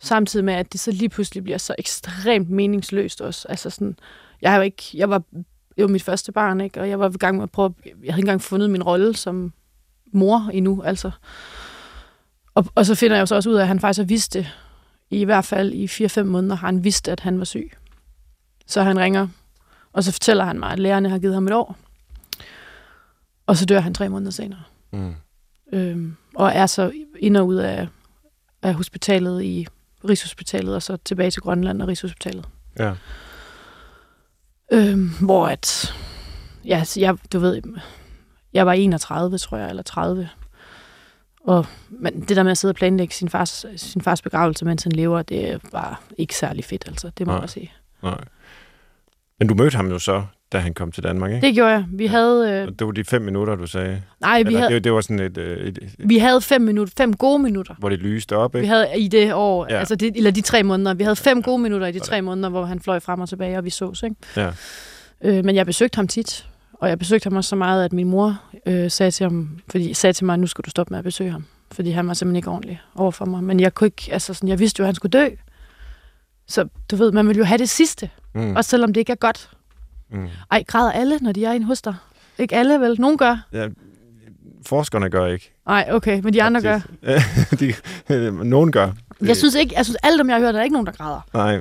samtidig 0.00 0.44
med, 0.44 0.54
at 0.54 0.72
det 0.72 0.80
så 0.80 0.90
lige 0.90 1.08
pludselig 1.08 1.44
bliver 1.44 1.58
så 1.58 1.74
ekstremt 1.78 2.50
meningsløst 2.50 3.20
også. 3.20 3.48
Altså 3.48 3.70
sådan, 3.70 3.96
jeg, 4.42 4.52
har 4.52 4.62
ikke, 4.62 4.82
jeg 4.94 5.10
var 5.10 5.22
jo 5.78 5.88
mit 5.88 6.02
første 6.02 6.32
barn, 6.32 6.60
ikke? 6.60 6.80
og 6.80 6.88
jeg 6.88 7.00
var 7.00 7.08
i 7.08 7.12
gang 7.12 7.36
med 7.36 7.42
at 7.42 7.50
prøve, 7.50 7.74
jeg 7.84 7.92
havde 7.94 8.04
ikke 8.06 8.18
engang 8.18 8.42
fundet 8.42 8.70
min 8.70 8.82
rolle 8.82 9.16
som 9.16 9.52
mor 10.12 10.50
endnu, 10.52 10.82
altså. 10.82 11.10
Og, 12.54 12.66
og 12.74 12.86
så 12.86 12.94
finder 12.94 13.16
jeg 13.16 13.20
jo 13.20 13.26
så 13.26 13.34
også 13.34 13.50
ud 13.50 13.54
af, 13.54 13.60
at 13.60 13.68
han 13.68 13.80
faktisk 13.80 13.98
har 13.98 14.06
vidst 14.06 14.34
det, 14.34 14.46
i 15.10 15.24
hvert 15.24 15.44
fald 15.44 15.72
i 15.72 15.84
4-5 15.84 16.22
måneder 16.22 16.56
har 16.56 16.68
han 16.68 16.84
vidst, 16.84 17.08
at 17.08 17.20
han 17.20 17.38
var 17.38 17.44
syg. 17.44 17.72
Så 18.66 18.82
han 18.82 18.98
ringer, 18.98 19.28
og 19.92 20.04
så 20.04 20.12
fortæller 20.12 20.44
han 20.44 20.58
mig, 20.58 20.70
at 20.70 20.78
lærerne 20.78 21.08
har 21.08 21.18
givet 21.18 21.34
ham 21.34 21.46
et 21.46 21.52
år. 21.52 21.76
Og 23.46 23.56
så 23.56 23.66
dør 23.66 23.80
han 23.80 23.94
tre 23.94 24.08
måneder 24.08 24.30
senere. 24.30 24.62
Mm. 24.92 25.14
Øhm, 25.72 26.16
og 26.34 26.52
er 26.54 26.66
så 26.66 26.92
ind 27.18 27.36
og 27.36 27.46
ud 27.46 27.56
af, 27.56 27.88
af 28.62 28.74
hospitalet 28.74 29.42
i 29.42 29.66
Rigshospitalet, 30.08 30.74
og 30.74 30.82
så 30.82 30.96
tilbage 30.96 31.30
til 31.30 31.42
Grønland 31.42 31.82
og 31.82 31.88
Rigshospitalet. 31.88 32.48
Ja. 32.78 32.94
Øhm, 34.72 35.10
hvor 35.20 35.46
at, 35.46 35.94
ja, 36.64 36.84
så 36.84 37.00
jeg, 37.00 37.16
du 37.32 37.38
ved, 37.38 37.62
jeg 38.54 38.66
var 38.66 38.72
31, 38.72 39.38
tror 39.38 39.56
jeg, 39.56 39.68
eller 39.70 39.82
30. 39.82 40.28
Og 41.44 41.66
men 41.90 42.20
det 42.20 42.36
der 42.36 42.42
med 42.42 42.50
at 42.50 42.58
sidde 42.58 42.72
og 42.72 42.76
planlægge 42.76 43.14
sin 43.14 43.28
fars, 43.28 43.66
sin 43.76 44.00
fars 44.02 44.22
begravelse, 44.22 44.64
mens 44.64 44.82
han 44.82 44.92
lever, 44.92 45.22
det 45.22 45.60
var 45.72 46.02
ikke 46.18 46.36
særlig 46.36 46.64
fedt, 46.64 46.84
altså. 46.88 47.10
Det 47.18 47.26
må 47.26 47.32
Nej. 47.32 47.40
jeg 47.40 47.50
sige. 47.50 47.72
Nej. 48.02 48.20
Men 49.38 49.48
du 49.48 49.54
mødte 49.54 49.76
ham 49.76 49.88
jo 49.90 49.98
så, 49.98 50.24
da 50.52 50.58
han 50.58 50.74
kom 50.74 50.92
til 50.92 51.02
Danmark, 51.02 51.32
ikke? 51.32 51.46
Det 51.46 51.54
gjorde 51.54 51.70
jeg. 51.70 51.84
Vi 51.92 52.06
havde, 52.06 52.50
øh, 52.52 52.66
Og 52.66 52.78
Det 52.78 52.86
var 52.86 52.92
de 52.92 53.04
fem 53.04 53.22
minutter, 53.22 53.54
du 53.56 53.66
sagde. 53.66 54.02
nej, 54.20 54.42
vi 54.42 54.46
Eller, 54.46 54.58
havde, 54.60 54.74
det, 54.74 54.84
det 54.84 54.92
var 54.92 55.00
sådan 55.00 55.18
et, 55.20 55.38
øh, 55.38 55.58
et, 55.66 55.78
et, 55.82 55.94
vi 55.98 56.18
havde 56.18 56.40
fem 56.40 56.60
minutter, 56.62 56.94
fem 56.96 57.12
gode 57.16 57.38
minutter. 57.38 57.74
hvor 57.78 57.88
det 57.88 57.98
lyste 57.98 58.36
op, 58.36 58.54
Vi 58.54 58.58
ikke? 58.58 58.68
havde 58.68 58.86
i 58.98 59.08
det 59.08 59.34
år, 59.34 59.66
Ja. 59.68 59.74
ja. 59.74 59.78
altså 59.78 59.94
det, 59.96 60.16
eller 60.16 60.30
de 60.30 60.40
tre 60.40 60.62
måneder, 60.62 60.94
vi 60.94 61.02
havde 61.02 61.16
fem 61.16 61.42
gode 61.42 61.58
minutter 61.58 61.86
i 61.86 61.92
de 61.92 61.98
tre 61.98 62.22
måneder, 62.22 62.48
hvor 62.48 62.64
han 62.64 62.80
fløj 62.80 63.00
frem 63.00 63.20
og 63.20 63.28
tilbage, 63.28 63.58
og 63.58 63.64
vi 63.64 63.70
sås, 63.70 64.02
ikke? 64.02 64.16
Ja. 64.36 64.50
Øh, 65.24 65.44
men 65.44 65.54
jeg 65.56 65.66
besøgte 65.66 65.96
ham 65.96 66.08
tit, 66.08 66.46
og 66.80 66.88
jeg 66.88 66.98
besøgte 66.98 67.24
ham 67.24 67.36
også 67.36 67.48
så 67.48 67.56
meget, 67.56 67.84
at 67.84 67.92
min 67.92 68.08
mor 68.08 68.40
øh, 68.66 68.90
sagde 68.90 69.10
til 69.10 69.24
ham, 69.24 69.58
fordi 69.70 69.94
sagde 69.94 70.12
til 70.12 70.24
mig, 70.26 70.38
nu 70.38 70.46
skal 70.46 70.64
du 70.64 70.70
stoppe 70.70 70.92
med 70.92 70.98
at 70.98 71.04
besøge 71.04 71.30
ham, 71.30 71.44
fordi 71.72 71.90
han 71.90 72.08
var 72.08 72.14
simpelthen 72.14 72.36
ikke 72.36 72.50
ordentlig 72.50 72.80
over 72.94 73.10
for 73.10 73.24
mig. 73.24 73.44
Men 73.44 73.60
jeg 73.60 73.74
kunne 73.74 73.86
ikke, 73.86 74.08
altså 74.12 74.34
sådan, 74.34 74.48
jeg 74.48 74.58
vidste 74.58 74.80
jo, 74.80 74.84
at 74.84 74.86
han 74.88 74.94
skulle 74.94 75.10
dø. 75.20 75.28
Så 76.48 76.68
du 76.90 76.96
ved, 76.96 77.12
man 77.12 77.28
vil 77.28 77.36
jo 77.36 77.44
have 77.44 77.58
det 77.58 77.68
sidste, 77.68 78.10
Mm. 78.34 78.56
også 78.56 78.70
selvom 78.70 78.92
det 78.92 79.00
ikke 79.00 79.12
er 79.12 79.16
godt. 79.16 79.50
Mm. 80.10 80.28
Ej, 80.50 80.64
græder 80.66 80.92
alle, 80.92 81.18
når 81.22 81.32
de 81.32 81.44
er 81.44 81.52
inde 81.52 81.66
hos 81.66 81.82
dig? 81.82 81.94
Ikke 82.38 82.56
alle 82.56 82.80
vel? 82.80 83.00
Nogen 83.00 83.18
gør. 83.18 83.46
Ja, 83.52 83.68
forskerne 84.66 85.10
gør 85.10 85.26
ikke. 85.26 85.52
Nej, 85.66 85.88
okay, 85.92 86.20
men 86.20 86.32
de 86.34 86.42
andre 86.42 86.60
gør. 86.62 86.80
de, 87.60 87.74
nogen 88.44 88.72
gør. 88.72 88.92
Jeg 89.20 89.36
synes 89.36 89.54
ikke, 89.54 89.74
jeg 89.76 89.84
synes, 89.86 89.96
alle 90.02 90.18
dem, 90.18 90.28
jeg 90.28 90.36
har 90.36 90.40
hørt, 90.40 90.48
er 90.54 90.58
der 90.58 90.62
ikke 90.62 90.72
nogen, 90.72 90.86
der 90.86 90.92
græder. 90.92 91.20
Nej. 91.34 91.60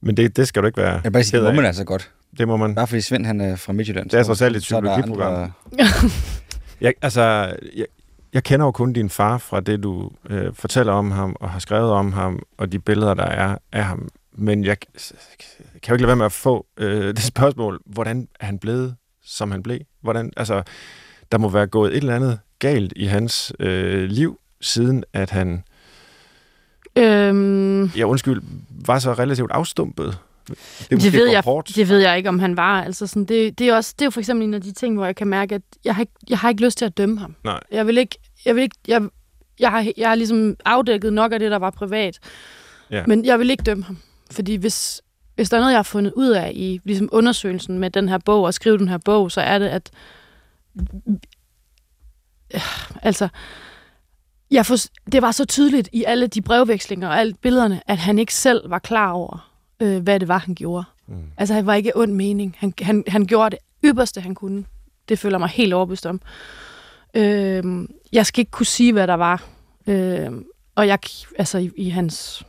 Men 0.00 0.16
det, 0.16 0.36
det 0.36 0.48
skal 0.48 0.62
du 0.62 0.66
ikke 0.66 0.76
være 0.82 1.00
Jeg 1.04 1.12
bare 1.12 1.24
sige, 1.24 1.40
det 1.40 1.44
må 1.54 1.56
man 1.56 1.64
altså 1.64 1.84
godt. 1.84 2.10
Det 2.38 2.48
må 2.48 2.56
man. 2.56 2.74
Bare 2.74 2.86
fordi 2.86 3.00
Svend 3.00 3.26
han 3.26 3.40
er 3.40 3.56
fra 3.56 3.72
Midtjylland. 3.72 4.10
Det 4.10 4.18
er 4.18 4.22
så- 4.22 4.26
trods 4.26 4.42
alt 4.42 4.56
et 4.56 4.60
psykologiprogram. 4.62 5.34
andre- 5.34 5.52
Jeg, 6.80 6.94
altså, 7.02 7.22
jeg, 7.76 7.86
jeg 8.32 8.44
kender 8.44 8.66
jo 8.66 8.72
kun 8.72 8.92
din 8.92 9.10
far 9.10 9.38
fra 9.38 9.60
det, 9.60 9.82
du 9.82 10.10
øh, 10.30 10.54
fortæller 10.54 10.92
om 10.92 11.10
ham, 11.10 11.36
og 11.40 11.50
har 11.50 11.58
skrevet 11.58 11.90
om 11.90 12.12
ham, 12.12 12.42
og 12.58 12.72
de 12.72 12.78
billeder, 12.78 13.14
der 13.14 13.24
er 13.24 13.58
af 13.72 13.84
ham. 13.84 14.08
Men 14.32 14.64
jeg 14.64 14.76
kan 14.80 15.88
jo 15.88 15.94
ikke 15.94 16.02
lade 16.02 16.06
være 16.06 16.16
med 16.16 16.26
at 16.26 16.32
få 16.32 16.66
øh, 16.76 17.06
det 17.06 17.22
spørgsmål, 17.22 17.80
hvordan 17.86 18.28
er 18.40 18.46
han 18.46 18.58
blevet, 18.58 18.96
som 19.24 19.50
han 19.50 19.62
blev? 19.62 19.78
Hvordan, 20.00 20.32
altså, 20.36 20.62
der 21.32 21.38
må 21.38 21.48
være 21.48 21.66
gået 21.66 21.90
et 21.92 21.96
eller 21.96 22.16
andet 22.16 22.38
galt 22.58 22.92
i 22.96 23.04
hans 23.06 23.52
øh, 23.60 24.02
liv, 24.10 24.38
siden 24.60 25.04
at 25.12 25.30
han, 25.30 25.64
Øhm, 26.98 27.84
ja 27.84 28.04
undskyld, 28.04 28.42
var 28.86 28.98
så 28.98 29.12
relativt 29.12 29.50
afstumpet. 29.50 30.18
Det, 30.48 30.56
det, 30.90 31.12
ved 31.12 31.28
jeg, 31.28 31.42
hårdt. 31.42 31.76
det 31.76 31.88
ved 31.88 31.98
jeg 31.98 32.16
ikke, 32.16 32.28
om 32.28 32.38
han 32.38 32.56
var. 32.56 32.82
Altså 32.82 33.06
sådan, 33.06 33.24
det, 33.24 33.58
det, 33.58 33.68
er 33.68 33.74
også, 33.74 33.94
det 33.98 34.02
er 34.02 34.06
jo 34.06 34.10
for 34.10 34.20
eksempel 34.20 34.46
en 34.46 34.54
af 34.54 34.60
de 34.60 34.72
ting, 34.72 34.94
hvor 34.94 35.04
jeg 35.04 35.16
kan 35.16 35.26
mærke, 35.26 35.54
at 35.54 35.62
jeg 35.84 35.94
har 35.94 36.02
ikke, 36.02 36.12
jeg 36.28 36.38
har 36.38 36.48
ikke 36.48 36.64
lyst 36.64 36.78
til 36.78 36.84
at 36.84 36.98
dømme 36.98 37.18
ham. 37.18 37.36
Nej. 37.44 37.60
Jeg 37.70 37.86
vil 37.86 37.98
ikke, 37.98 38.18
jeg 38.44 38.54
vil 38.54 38.62
ikke, 38.62 38.76
jeg, 38.88 39.02
jeg, 39.60 39.70
har, 39.70 39.92
jeg 39.96 40.08
har 40.08 40.14
ligesom 40.14 40.56
afdækket 40.64 41.12
nok 41.12 41.32
af 41.32 41.38
det, 41.38 41.50
der 41.50 41.58
var 41.58 41.70
privat. 41.70 42.18
Ja. 42.90 43.04
Men 43.06 43.24
jeg 43.24 43.38
vil 43.38 43.50
ikke 43.50 43.62
dømme 43.62 43.84
ham. 43.84 43.98
Fordi 44.30 44.54
hvis, 44.54 45.02
hvis 45.34 45.50
der 45.50 45.56
er 45.56 45.60
noget, 45.60 45.72
jeg 45.72 45.78
har 45.78 45.82
fundet 45.82 46.12
ud 46.12 46.28
af 46.28 46.52
i 46.54 46.80
ligesom 46.84 47.08
undersøgelsen 47.12 47.78
med 47.78 47.90
den 47.90 48.08
her 48.08 48.18
bog, 48.18 48.44
og 48.44 48.54
skrive 48.54 48.78
den 48.78 48.88
her 48.88 48.98
bog, 48.98 49.32
så 49.32 49.40
er 49.40 49.58
det, 49.58 49.68
at 49.68 49.90
altså, 53.02 53.28
jeg 54.50 54.66
for, 54.66 54.76
det 55.12 55.22
var 55.22 55.30
så 55.30 55.44
tydeligt 55.44 55.88
i 55.92 56.04
alle 56.04 56.26
de 56.26 56.42
brevvekslinger 56.42 57.08
og 57.08 57.20
alle 57.20 57.34
billederne, 57.42 57.82
at 57.86 57.98
han 57.98 58.18
ikke 58.18 58.34
selv 58.34 58.70
var 58.70 58.78
klar 58.78 59.10
over, 59.10 59.51
øh, 59.82 60.02
hvad 60.02 60.20
det 60.20 60.28
var, 60.28 60.38
han 60.38 60.54
gjorde. 60.54 60.84
Mm. 61.06 61.14
Altså, 61.36 61.54
han 61.54 61.66
var 61.66 61.74
ikke 61.74 61.96
ond 61.96 62.12
mening. 62.12 62.56
Han, 62.58 62.74
han, 62.80 63.04
han 63.08 63.26
gjorde 63.26 63.50
det 63.50 63.58
ypperste, 63.84 64.20
han 64.20 64.34
kunne. 64.34 64.64
Det 65.08 65.18
føler 65.18 65.38
mig 65.38 65.48
helt 65.48 65.74
overbevist 65.74 66.06
om. 66.06 66.20
Øh, 67.14 67.64
jeg 68.12 68.26
skal 68.26 68.40
ikke 68.40 68.50
kunne 68.50 68.66
sige, 68.66 68.92
hvad 68.92 69.06
der 69.06 69.14
var. 69.14 69.44
Øh, 69.86 70.30
og 70.74 70.86
jeg, 70.86 70.98
altså 71.38 71.58
i, 71.58 71.70
i 71.76 71.88
hans... 71.88 72.44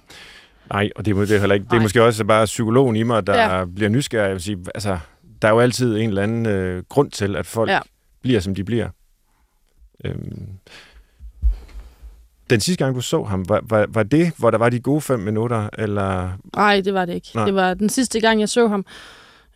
Nej, 0.69 0.89
og 0.95 1.05
det, 1.05 1.17
er 1.17 1.19
det 1.19 1.35
er 1.35 1.39
heller 1.39 1.53
ikke. 1.53 1.67
Det 1.71 1.77
er 1.77 1.81
måske 1.81 2.03
også 2.03 2.25
bare 2.25 2.45
psykologen 2.45 2.95
i 2.95 3.03
mig, 3.03 3.27
der 3.27 3.57
ja. 3.57 3.65
Bliver 3.65 3.89
nysgerrig. 3.89 4.25
Jeg 4.25 4.33
vil 4.33 4.41
sige, 4.41 4.57
altså, 4.75 4.97
der 5.41 5.47
er 5.47 5.51
jo 5.51 5.59
altid 5.59 5.97
en 5.97 6.09
eller 6.09 6.23
anden 6.23 6.45
øh, 6.45 6.83
grund 6.89 7.11
til, 7.11 7.35
at 7.35 7.45
folk. 7.45 7.69
Ja. 7.69 7.79
bliver, 8.21 8.39
som 8.39 8.55
de 8.55 8.63
bliver. 8.63 8.89
Øhm. 10.05 10.47
Den 12.53 12.61
sidste 12.61 12.83
gang, 12.83 12.95
du 12.95 13.01
så 13.01 13.23
ham, 13.23 13.49
var, 13.49 13.61
var, 13.63 13.85
var 13.89 14.03
det, 14.03 14.31
hvor 14.37 14.51
der 14.51 14.57
var 14.57 14.69
de 14.69 14.79
gode 14.79 15.01
fem 15.01 15.19
minutter, 15.19 15.69
eller... 15.77 16.29
Nej, 16.55 16.81
det 16.81 16.93
var 16.93 17.05
det 17.05 17.13
ikke. 17.13 17.29
Nej. 17.35 17.45
Det 17.45 17.55
var 17.55 17.73
den 17.73 17.89
sidste 17.89 18.19
gang, 18.19 18.39
jeg 18.39 18.49
så 18.49 18.67
ham, 18.67 18.85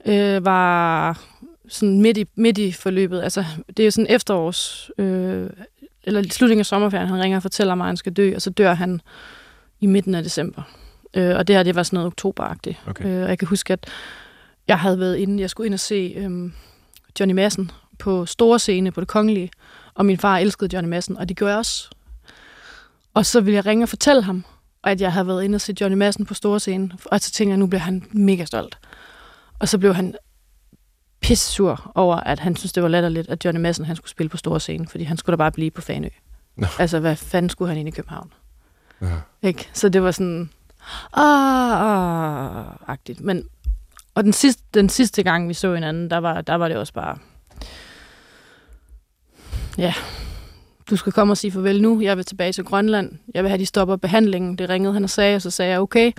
øh, 0.05 0.45
var 0.45 1.19
sådan 1.67 2.01
midt 2.01 2.17
i, 2.17 2.25
midt 2.35 2.57
i 2.57 2.71
forløbet. 2.71 3.21
Altså, 3.21 3.45
det 3.67 3.79
er 3.79 3.85
jo 3.85 3.91
sådan 3.91 4.07
efterårs... 4.09 4.91
Øh, 4.97 5.49
eller 6.03 6.23
slutningen 6.31 6.59
af 6.59 6.65
sommerferien, 6.65 7.07
han 7.07 7.19
ringer 7.19 7.37
og 7.37 7.41
fortæller 7.41 7.75
mig, 7.75 7.85
at 7.85 7.89
han 7.89 7.97
skal 7.97 8.13
dø, 8.13 8.35
og 8.35 8.41
så 8.41 8.49
dør 8.49 8.73
han 8.73 9.01
i 9.79 9.85
midten 9.85 10.15
af 10.15 10.23
december. 10.23 10.61
Øh, 11.13 11.35
og 11.35 11.47
det 11.47 11.55
her, 11.55 11.63
det 11.63 11.75
var 11.75 11.83
sådan 11.83 11.97
noget 11.97 12.07
oktoberagtigt. 12.07 12.77
Okay. 12.87 13.05
Øh, 13.05 13.23
og 13.23 13.29
jeg 13.29 13.39
kan 13.39 13.47
huske, 13.47 13.73
at 13.73 13.85
jeg 14.67 14.79
havde 14.79 14.99
været 14.99 15.15
inde, 15.15 15.41
jeg 15.41 15.49
skulle 15.49 15.65
ind 15.65 15.73
og 15.73 15.79
se 15.79 16.13
øhm, 16.17 16.53
Johnny 17.19 17.33
Madsen 17.33 17.71
på 17.99 18.25
store 18.25 18.59
scene 18.59 18.91
på 18.91 19.01
det 19.01 19.07
kongelige, 19.07 19.49
og 19.93 20.05
min 20.05 20.17
far 20.17 20.37
elskede 20.37 20.75
Johnny 20.75 20.89
Madsen, 20.89 21.17
og 21.17 21.29
det 21.29 21.37
gjorde 21.37 21.51
jeg 21.51 21.59
også. 21.59 21.89
Og 23.17 23.25
så 23.25 23.41
ville 23.41 23.55
jeg 23.55 23.65
ringe 23.65 23.83
og 23.83 23.89
fortælle 23.89 24.23
ham, 24.23 24.45
at 24.83 25.01
jeg 25.01 25.13
havde 25.13 25.27
været 25.27 25.43
inde 25.43 25.55
og 25.55 25.61
se 25.61 25.75
Johnny 25.81 25.97
Madsen 25.97 26.25
på 26.25 26.33
store 26.33 26.59
scene, 26.59 26.91
og 27.05 27.21
så 27.21 27.31
tænkte 27.31 27.51
jeg, 27.51 27.57
nu 27.57 27.67
bliver 27.67 27.81
han 27.81 28.03
mega 28.11 28.45
stolt. 28.45 28.77
Og 29.59 29.69
så 29.69 29.77
blev 29.77 29.93
han 29.93 30.15
pissur 31.21 31.91
over, 31.95 32.15
at 32.15 32.39
han 32.39 32.55
synes 32.55 32.73
det 32.73 32.83
var 32.83 32.89
latterligt, 32.89 33.29
at 33.29 33.45
Johnny 33.45 33.61
Madsen 33.61 33.85
han 33.85 33.95
skulle 33.95 34.11
spille 34.11 34.29
på 34.29 34.37
store 34.37 34.59
scene, 34.59 34.87
fordi 34.87 35.03
han 35.03 35.17
skulle 35.17 35.33
da 35.33 35.37
bare 35.37 35.51
blive 35.51 35.71
på 35.71 35.81
Fanø. 35.81 36.09
Nå. 36.55 36.67
Altså, 36.79 36.99
hvad 36.99 37.15
fanden 37.15 37.49
skulle 37.49 37.69
han 37.69 37.77
ind 37.77 37.87
i 37.87 37.91
København? 37.91 38.33
Ja. 39.01 39.15
Ikke? 39.41 39.69
Så 39.73 39.89
det 39.89 40.03
var 40.03 40.11
sådan, 40.11 40.49
ah, 41.13 41.81
ah, 41.81 42.65
agtigt. 42.87 43.21
Men, 43.21 43.43
og 44.15 44.23
den 44.23 44.33
sidste, 44.33 44.63
den 44.73 44.89
sidste 44.89 45.23
gang, 45.23 45.49
vi 45.49 45.53
så 45.53 45.73
hinanden, 45.73 46.09
der 46.09 46.17
var, 46.17 46.41
der 46.41 46.55
var 46.55 46.67
det 46.67 46.77
også 46.77 46.93
bare, 46.93 47.17
ja, 49.77 49.93
du 50.89 50.95
skal 50.95 51.13
komme 51.13 51.33
og 51.33 51.37
sige 51.37 51.51
farvel 51.51 51.81
nu, 51.81 52.01
jeg 52.01 52.17
vil 52.17 52.25
tilbage 52.25 52.53
til 52.53 52.63
Grønland, 52.63 53.17
jeg 53.33 53.43
vil 53.43 53.49
have, 53.49 53.59
de 53.59 53.65
stopper 53.65 53.95
behandlingen. 53.95 54.57
Det 54.57 54.69
ringede 54.69 54.93
han 54.93 55.03
og 55.03 55.09
sagde, 55.09 55.35
og 55.35 55.41
så 55.41 55.51
sagde 55.51 55.71
jeg, 55.71 55.79
okay. 55.79 56.11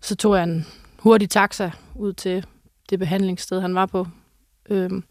Så 0.00 0.16
tog 0.16 0.36
jeg 0.36 0.44
en 0.44 0.66
hurtig 0.98 1.30
taxa 1.30 1.70
ud 1.94 2.12
til 2.12 2.46
det 2.90 2.98
behandlingssted, 2.98 3.60
han 3.60 3.74
var 3.74 3.86
på. 3.86 4.06
Øhm, 4.70 5.04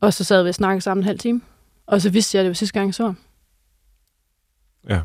og 0.00 0.14
så 0.14 0.24
sad 0.24 0.42
vi 0.42 0.48
og 0.48 0.54
snakkede 0.54 0.80
sammen 0.80 1.02
en 1.02 1.06
halv 1.06 1.18
time. 1.18 1.40
Og 1.86 2.00
så 2.00 2.10
vidste 2.10 2.36
jeg, 2.36 2.40
at 2.40 2.44
det 2.44 2.48
var 2.50 2.54
sidste 2.54 2.72
gang, 2.72 2.86
jeg 2.86 2.94
så 2.94 3.04
ham. 3.04 3.16
Ja. 4.88 5.00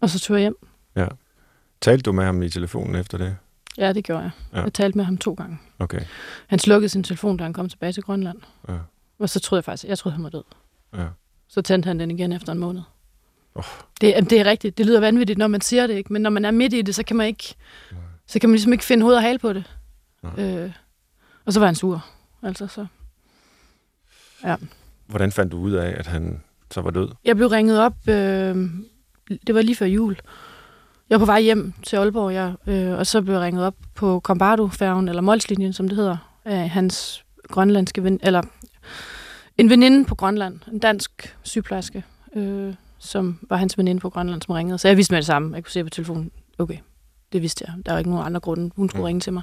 Og 0.00 0.10
så 0.10 0.18
tog 0.18 0.36
jeg 0.36 0.40
hjem. 0.40 0.56
Talte 1.82 2.02
du 2.02 2.12
med 2.12 2.24
ham 2.24 2.42
i 2.42 2.48
telefonen 2.48 2.94
efter 2.94 3.18
det? 3.18 3.36
Ja, 3.78 3.92
det 3.92 4.04
gjorde 4.04 4.22
jeg. 4.22 4.30
Ja. 4.52 4.58
Ja. 4.58 4.64
Jeg 4.64 4.72
talte 4.72 4.98
med 4.98 5.04
ham 5.04 5.18
to 5.18 5.34
gange. 5.34 5.58
Okay. 5.78 6.00
Han 6.46 6.58
slukkede 6.58 6.88
sin 6.88 7.02
telefon, 7.04 7.36
da 7.36 7.44
han 7.44 7.52
kom 7.52 7.68
tilbage 7.68 7.92
til 7.92 8.02
Grønland. 8.02 8.38
Ja. 8.68 8.78
Og 9.18 9.28
så 9.28 9.40
troede 9.40 9.58
jeg 9.58 9.64
faktisk, 9.64 9.88
jeg 9.88 9.98
troede, 9.98 10.14
han 10.14 10.24
var 10.24 10.30
død. 10.30 10.42
Ja. 10.96 11.06
Så 11.52 11.62
tændte 11.62 11.86
han 11.86 12.00
den 12.00 12.10
igen 12.10 12.32
efter 12.32 12.52
en 12.52 12.58
måned. 12.58 12.82
Oh. 13.54 13.64
Det, 14.00 14.30
det 14.30 14.40
er 14.40 14.44
rigtigt. 14.44 14.78
Det 14.78 14.86
lyder 14.86 15.00
vanvittigt, 15.00 15.38
når 15.38 15.46
man 15.46 15.60
siger 15.60 15.86
det, 15.86 15.94
ikke? 15.94 16.12
Men 16.12 16.22
når 16.22 16.30
man 16.30 16.44
er 16.44 16.50
midt 16.50 16.72
i 16.72 16.82
det, 16.82 16.94
så 16.94 17.04
kan 17.04 17.16
man 17.16 17.26
ikke, 17.26 17.54
så 18.26 18.38
kan 18.38 18.50
man 18.50 18.54
ligesom 18.54 18.72
ikke 18.72 18.84
finde 18.84 19.02
hoved 19.02 19.16
og 19.16 19.22
hale 19.22 19.38
på 19.38 19.52
det. 19.52 19.64
Nej. 20.22 20.44
Øh, 20.44 20.72
og 21.44 21.52
så 21.52 21.60
var 21.60 21.66
han 21.66 21.74
sur. 21.74 22.04
Altså, 22.42 22.66
så. 22.66 22.86
Hvordan 25.06 25.32
fandt 25.32 25.52
du 25.52 25.58
ud 25.58 25.72
af, 25.72 25.94
at 25.98 26.06
han 26.06 26.42
så 26.70 26.80
var 26.80 26.90
død? 26.90 27.08
Jeg 27.24 27.36
blev 27.36 27.48
ringet 27.48 27.80
op, 27.80 28.08
øh, 28.08 28.70
det 29.46 29.54
var 29.54 29.62
lige 29.62 29.76
før 29.76 29.86
jul. 29.86 30.16
Jeg 31.10 31.20
var 31.20 31.26
på 31.26 31.32
vej 31.32 31.40
hjem 31.40 31.72
til 31.82 31.96
Aalborg, 31.96 32.34
jeg, 32.34 32.54
øh, 32.66 32.98
og 32.98 33.06
så 33.06 33.22
blev 33.22 33.34
jeg 33.34 33.42
ringet 33.42 33.64
op 33.64 33.74
på 33.94 34.20
Kombardo-færgen, 34.20 35.08
eller 35.08 35.22
Molslinjen, 35.22 35.72
som 35.72 35.88
det 35.88 35.96
hedder, 35.96 36.16
af 36.44 36.70
hans 36.70 37.24
grønlandske 37.48 38.04
ven, 38.04 38.20
eller 38.22 38.42
en 39.62 39.70
veninde 39.70 40.04
på 40.04 40.14
Grønland, 40.14 40.60
en 40.72 40.78
dansk 40.78 41.36
sygeplejerske, 41.42 42.04
øh, 42.36 42.74
som 42.98 43.38
var 43.48 43.56
hans 43.56 43.78
veninde 43.78 44.00
på 44.00 44.10
Grønland, 44.10 44.42
som 44.42 44.52
ringede. 44.54 44.78
Så 44.78 44.88
jeg 44.88 44.96
vidste 44.96 45.12
med 45.12 45.18
det 45.18 45.26
samme. 45.26 45.54
Jeg 45.54 45.64
kunne 45.64 45.70
se 45.72 45.84
på 45.84 45.90
telefonen, 45.90 46.30
okay, 46.58 46.78
det 47.32 47.42
vidste 47.42 47.64
jeg. 47.68 47.74
Der 47.86 47.92
var 47.92 47.98
ikke 47.98 48.10
nogen 48.10 48.26
andre 48.26 48.40
grunde, 48.40 48.70
hun 48.76 48.88
skulle 48.88 49.00
Mm. 49.00 49.04
ringe 49.06 49.20
til 49.20 49.32
mig. 49.32 49.42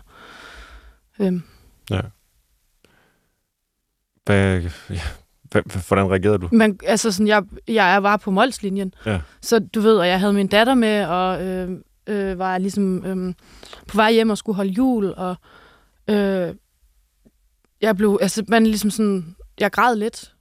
Øhm, 1.20 1.43
Ja. 1.91 2.01
Hvad, 4.26 4.61
ja, 4.89 5.01
hvordan 5.88 6.09
reagerede 6.11 6.38
du? 6.38 6.49
Men 6.51 6.80
altså 6.86 7.11
sådan, 7.11 7.28
jeg, 7.28 7.43
jeg 7.67 8.03
var 8.03 8.17
på 8.17 8.32
Molslinjen. 8.32 8.93
Ja. 9.05 9.22
Så 9.41 9.59
du 9.59 9.82
ved, 9.82 9.97
og 9.97 10.07
jeg 10.07 10.20
havde 10.20 10.34
min 10.34 10.47
datter 10.47 10.74
med, 10.74 11.05
og 11.05 11.45
øh, 11.45 11.70
øh, 12.07 12.39
var 12.39 12.57
ligesom 12.57 13.05
øh, 13.05 13.34
på 13.88 13.95
vej 13.97 14.11
hjem 14.11 14.30
og 14.30 14.38
skulle 14.38 14.55
holde 14.55 14.72
jul, 14.72 15.13
og 15.17 15.36
øh, 16.07 16.55
jeg 17.82 17.97
blev, 17.97 18.20
altså 18.22 18.43
man 18.47 18.63
ligesom 18.63 18.89
sådan, 18.91 19.36
jeg 19.60 19.72
græd 19.72 19.95
lidt, 19.95 20.34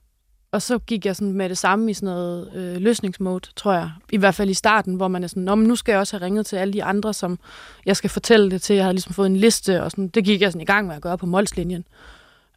og 0.51 0.61
så 0.61 0.79
gik 0.79 1.05
jeg 1.05 1.15
sådan 1.15 1.33
med 1.33 1.49
det 1.49 1.57
samme 1.57 1.91
i 1.91 1.93
sådan 1.93 2.07
noget 2.07 2.51
øh, 2.55 2.81
løsningsmode, 2.81 3.49
tror 3.55 3.73
jeg. 3.73 3.91
I 4.11 4.17
hvert 4.17 4.35
fald 4.35 4.49
i 4.49 4.53
starten, 4.53 4.93
hvor 4.93 5.07
man 5.07 5.23
er 5.23 5.27
sådan, 5.27 5.45
men 5.45 5.59
nu 5.67 5.75
skal 5.75 5.91
jeg 5.91 5.99
også 5.99 6.17
have 6.17 6.25
ringet 6.25 6.45
til 6.45 6.55
alle 6.55 6.73
de 6.73 6.83
andre, 6.83 7.13
som 7.13 7.39
jeg 7.85 7.95
skal 7.95 8.09
fortælle 8.09 8.51
det 8.51 8.61
til. 8.61 8.75
Jeg 8.75 8.85
havde 8.85 8.93
ligesom 8.93 9.13
fået 9.13 9.25
en 9.25 9.35
liste, 9.35 9.83
og 9.83 9.91
sådan, 9.91 10.07
det 10.07 10.25
gik 10.25 10.41
jeg 10.41 10.51
sådan 10.51 10.61
i 10.61 10.65
gang 10.65 10.87
med 10.87 10.95
at 10.95 11.01
gøre 11.01 11.17
på 11.17 11.25
Molslinjen. 11.25 11.85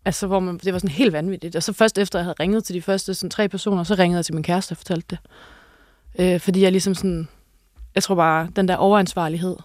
Altså, 0.05 0.27
hvor 0.27 0.41
man, 0.41 0.59
det 0.59 0.73
var 0.73 0.79
sådan 0.79 0.91
helt 0.91 1.13
vanvittigt. 1.13 1.57
Og 1.57 1.63
så 1.63 1.73
først 1.73 1.99
efter, 1.99 2.19
jeg 2.19 2.25
havde 2.25 2.37
ringet 2.41 2.65
til 2.65 2.75
de 2.75 2.83
første 2.83 3.15
sådan, 3.15 3.31
tre 3.31 3.49
personer, 3.49 3.83
så 3.85 3.95
ringede 3.95 4.17
jeg 4.17 4.25
til 4.25 4.35
min 4.35 4.45
kæreste 4.45 4.73
og 4.73 4.77
fortalte 4.77 5.07
det. 5.11 5.19
Øh, 6.19 6.41
fordi 6.41 6.63
jeg 6.63 6.73
ligesom 6.73 6.95
sådan, 6.95 7.29
jeg 7.95 8.03
tror 8.03 8.15
bare, 8.15 8.49
den 8.57 8.69
der 8.69 8.77
overansvarlighed, 8.77 9.57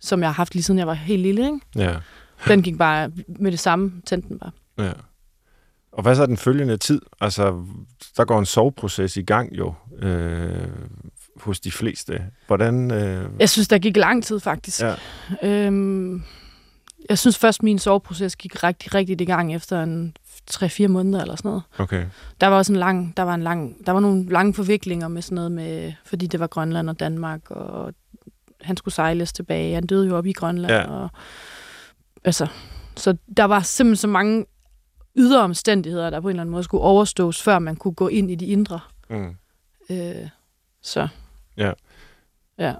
som 0.00 0.20
jeg 0.20 0.28
har 0.28 0.34
haft 0.34 0.54
lige 0.54 0.62
siden 0.62 0.78
jeg 0.78 0.86
var 0.86 0.94
helt 0.94 1.22
lille, 1.22 1.44
ikke? 1.44 1.60
Ja. 1.76 1.96
den 2.48 2.62
gik 2.62 2.78
bare 2.78 3.10
med 3.28 3.50
det 3.50 3.60
samme, 3.60 3.92
tændte 4.06 4.28
den 4.28 4.38
bare. 4.38 4.50
ja. 4.78 4.92
Og 6.00 6.02
hvad 6.02 6.16
så 6.16 6.26
den 6.26 6.36
følgende 6.36 6.76
tid? 6.76 7.00
Altså, 7.20 7.64
der 8.16 8.24
går 8.24 8.38
en 8.38 8.46
soveproces 8.46 9.16
i 9.16 9.22
gang 9.22 9.58
jo 9.58 9.74
øh, 9.98 10.68
hos 11.36 11.60
de 11.60 11.70
fleste. 11.72 12.22
Hvordan... 12.46 12.90
Øh, 12.90 13.30
Jeg 13.38 13.48
synes, 13.48 13.68
der 13.68 13.78
gik 13.78 13.96
lang 13.96 14.24
tid 14.24 14.40
faktisk. 14.40 14.80
ja. 14.82 14.94
Øhm, 15.42 16.22
jeg 17.08 17.18
synes 17.18 17.38
først, 17.38 17.62
min 17.62 17.78
soveproces 17.78 18.36
gik 18.36 18.64
rigtig, 18.64 18.94
rigtig 18.94 19.20
i 19.20 19.24
gang 19.24 19.54
efter 19.54 19.82
en 19.82 20.16
3-4 20.50 20.86
måneder 20.86 21.20
eller 21.22 21.36
sådan 21.36 21.48
noget. 21.48 21.62
Okay. 21.78 22.06
Der 22.40 22.46
var 22.46 22.56
også 22.56 22.72
en 22.72 22.78
lang, 22.78 23.16
der 23.16 23.22
var 23.22 23.34
en 23.34 23.42
lang, 23.42 23.86
der 23.86 23.92
var 23.92 24.00
nogle 24.00 24.28
lange 24.28 24.54
forviklinger 24.54 25.08
med 25.08 25.22
sådan 25.22 25.34
noget 25.34 25.52
med, 25.52 25.92
fordi 26.04 26.26
det 26.26 26.40
var 26.40 26.46
Grønland 26.46 26.90
og 26.90 27.00
Danmark, 27.00 27.50
og 27.50 27.94
han 28.62 28.76
skulle 28.76 28.94
sejles 28.94 29.32
tilbage. 29.32 29.74
Han 29.74 29.86
døde 29.86 30.06
jo 30.06 30.16
op 30.16 30.26
i 30.26 30.32
Grønland. 30.32 30.72
Ja. 30.72 30.86
Og, 30.90 31.10
altså, 32.24 32.46
så 32.96 33.16
der 33.36 33.44
var 33.44 33.60
simpelthen 33.60 33.96
så 33.96 34.08
mange 34.08 34.44
ydre 35.16 35.40
omstændigheder, 35.42 36.10
der 36.10 36.20
på 36.20 36.28
en 36.28 36.30
eller 36.30 36.40
anden 36.42 36.50
måde 36.52 36.62
skulle 36.64 36.82
overstås, 36.82 37.42
før 37.42 37.58
man 37.58 37.76
kunne 37.76 37.94
gå 37.94 38.08
ind 38.08 38.30
i 38.30 38.34
de 38.34 38.46
indre. 38.46 38.80
Mm. 39.10 39.36
Øh, 39.90 40.28
så. 40.82 41.08
Ja. 41.56 41.72
Ja. 42.58 42.74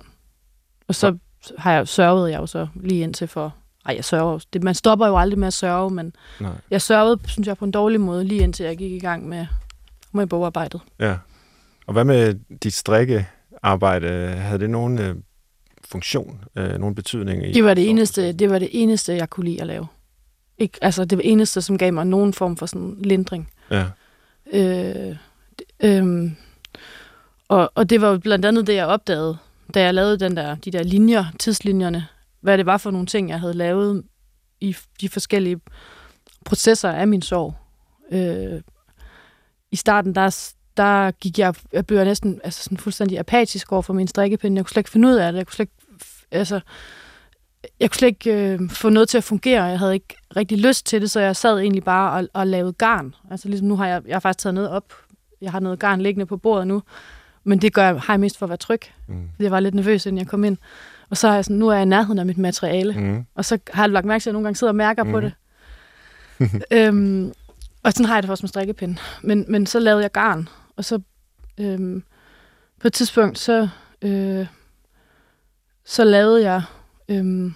Og 0.88 0.94
så 0.94 1.18
har 1.58 1.72
jeg 1.72 1.88
sørget 1.88 2.30
jeg 2.30 2.40
jo 2.40 2.46
så 2.46 2.66
lige 2.74 3.02
indtil 3.02 3.28
for... 3.28 3.54
Ej, 3.86 3.94
jeg 3.94 4.04
sørger 4.04 4.32
jo- 4.32 4.40
det, 4.52 4.62
Man 4.62 4.74
stopper 4.74 5.06
jo 5.06 5.16
aldrig 5.18 5.38
med 5.38 5.46
at 5.46 5.52
sørge, 5.54 5.90
men 5.90 6.12
Nej. 6.40 6.52
jeg 6.70 6.82
sørgede, 6.82 7.20
synes 7.28 7.48
jeg, 7.48 7.56
på 7.56 7.64
en 7.64 7.70
dårlig 7.70 8.00
måde, 8.00 8.24
lige 8.24 8.42
indtil 8.42 8.66
jeg 8.66 8.76
gik 8.76 8.92
i 8.92 8.98
gang 8.98 9.28
med, 9.28 9.46
med 10.12 10.26
bogarbejdet. 10.26 10.80
Ja. 10.98 11.16
Og 11.86 11.92
hvad 11.92 12.04
med 12.04 12.34
dit 12.62 12.74
strikkearbejde? 12.74 14.08
Havde 14.28 14.58
det 14.58 14.70
nogen 14.70 14.98
øh, 14.98 15.16
funktion, 15.84 16.44
øh, 16.56 16.78
nogen 16.78 16.94
betydning? 16.94 17.46
I 17.48 17.52
Det 17.52 17.64
var 17.64 17.74
det 17.74 17.90
eneste, 17.90 18.32
det 18.32 18.50
var 18.50 18.58
det 18.58 18.68
eneste, 18.72 19.12
jeg 19.14 19.30
kunne 19.30 19.44
lide 19.44 19.60
at 19.60 19.66
lave. 19.66 19.86
Ikke, 20.60 20.78
altså, 20.82 21.04
det 21.04 21.20
eneste, 21.24 21.62
som 21.62 21.78
gav 21.78 21.92
mig 21.92 22.06
nogen 22.06 22.32
form 22.32 22.56
for 22.56 22.66
sådan 22.66 22.96
lindring. 22.98 23.50
Ja. 23.70 23.86
Øh, 24.52 25.16
øhm, 25.80 26.36
og, 27.48 27.72
og 27.74 27.90
det 27.90 28.00
var 28.00 28.10
jo 28.10 28.18
blandt 28.18 28.44
andet 28.44 28.66
det, 28.66 28.74
jeg 28.74 28.86
opdagede, 28.86 29.36
da 29.74 29.82
jeg 29.82 29.94
lavede 29.94 30.18
den 30.18 30.36
der, 30.36 30.54
de 30.54 30.70
der 30.70 30.82
linjer, 30.82 31.24
tidslinjerne, 31.38 32.06
hvad 32.40 32.58
det 32.58 32.66
var 32.66 32.76
for 32.76 32.90
nogle 32.90 33.06
ting, 33.06 33.28
jeg 33.28 33.40
havde 33.40 33.54
lavet 33.54 34.04
i 34.60 34.76
de 35.00 35.08
forskellige 35.08 35.60
processer 36.44 36.90
af 36.90 37.08
min 37.08 37.22
sorg. 37.22 37.54
Øh, 38.12 38.60
I 39.70 39.76
starten, 39.76 40.14
der, 40.14 40.52
der 40.76 41.10
gik 41.10 41.38
jeg, 41.38 41.54
jeg 41.72 41.86
blev 41.86 42.04
næsten 42.04 42.40
altså 42.44 42.62
sådan 42.64 42.78
fuldstændig 42.78 43.18
apatisk 43.18 43.72
over 43.72 43.82
for 43.82 43.92
min 43.92 44.08
strikkepinde. 44.08 44.56
Jeg 44.56 44.64
kunne 44.64 44.70
slet 44.70 44.80
ikke 44.80 44.90
finde 44.90 45.08
ud 45.08 45.14
af 45.14 45.32
det. 45.32 45.38
Jeg 45.38 45.46
kunne 45.46 45.54
slet 45.54 45.68
ikke, 45.68 46.04
altså, 46.30 46.60
jeg 47.80 47.90
kunne 47.90 47.96
slet 47.96 48.08
ikke 48.08 48.52
øh, 48.52 48.70
få 48.70 48.88
noget 48.88 49.08
til 49.08 49.18
at 49.18 49.24
fungere. 49.24 49.64
Jeg 49.64 49.78
havde 49.78 49.94
ikke 49.94 50.16
rigtig 50.36 50.58
lyst 50.58 50.86
til 50.86 51.00
det, 51.00 51.10
så 51.10 51.20
jeg 51.20 51.36
sad 51.36 51.58
egentlig 51.58 51.84
bare 51.84 52.12
og, 52.12 52.28
og 52.32 52.46
lavede 52.46 52.72
garn. 52.72 53.14
Altså 53.30 53.48
ligesom 53.48 53.68
nu 53.68 53.76
har 53.76 53.86
jeg, 53.86 54.02
jeg 54.06 54.14
har 54.14 54.20
faktisk 54.20 54.42
taget 54.42 54.54
noget 54.54 54.70
op. 54.70 54.94
Jeg 55.40 55.52
har 55.52 55.60
noget 55.60 55.78
garn 55.78 56.00
liggende 56.00 56.26
på 56.26 56.36
bordet 56.36 56.66
nu. 56.66 56.82
Men 57.44 57.58
det 57.58 57.72
gør 57.72 57.84
jeg, 57.84 58.00
har 58.00 58.12
jeg 58.12 58.20
mest 58.20 58.38
for 58.38 58.46
at 58.46 58.50
være 58.50 58.56
tryg. 58.56 58.80
Mm. 59.06 59.28
Jeg 59.38 59.50
var 59.50 59.60
lidt 59.60 59.74
nervøs, 59.74 60.06
inden 60.06 60.18
jeg 60.18 60.26
kom 60.26 60.44
ind. 60.44 60.56
Og 61.10 61.16
så 61.16 61.28
er 61.28 61.34
jeg 61.34 61.44
sådan, 61.44 61.56
nu 61.56 61.68
er 61.68 61.74
jeg 61.74 61.82
i 61.82 61.86
nærheden 61.86 62.18
af 62.18 62.26
mit 62.26 62.38
materiale. 62.38 62.94
Mm. 63.00 63.24
Og 63.34 63.44
så 63.44 63.58
har 63.70 63.82
jeg 63.82 63.90
lagt 63.90 64.06
mærke 64.06 64.22
til, 64.22 64.30
at 64.30 64.32
jeg 64.32 64.32
nogle 64.32 64.44
gange 64.44 64.56
sidder 64.56 64.70
og 64.70 64.76
mærker 64.76 65.04
mm. 65.04 65.10
på 65.10 65.20
det. 65.20 65.32
øhm, 66.72 67.32
og 67.82 67.92
sådan 67.92 68.06
har 68.06 68.14
jeg 68.14 68.22
det 68.22 68.30
også 68.30 68.42
med 68.42 68.48
strikkepind. 68.48 68.96
Men, 69.22 69.44
men 69.48 69.66
så 69.66 69.78
lavede 69.78 70.02
jeg 70.02 70.12
garn, 70.12 70.48
og 70.76 70.84
så 70.84 71.00
øhm, 71.58 72.02
på 72.80 72.86
et 72.86 72.92
tidspunkt, 72.92 73.38
så, 73.38 73.68
øh, 74.02 74.46
så 75.84 76.04
lavede 76.04 76.42
jeg, 76.42 76.62
øhm, 77.10 77.54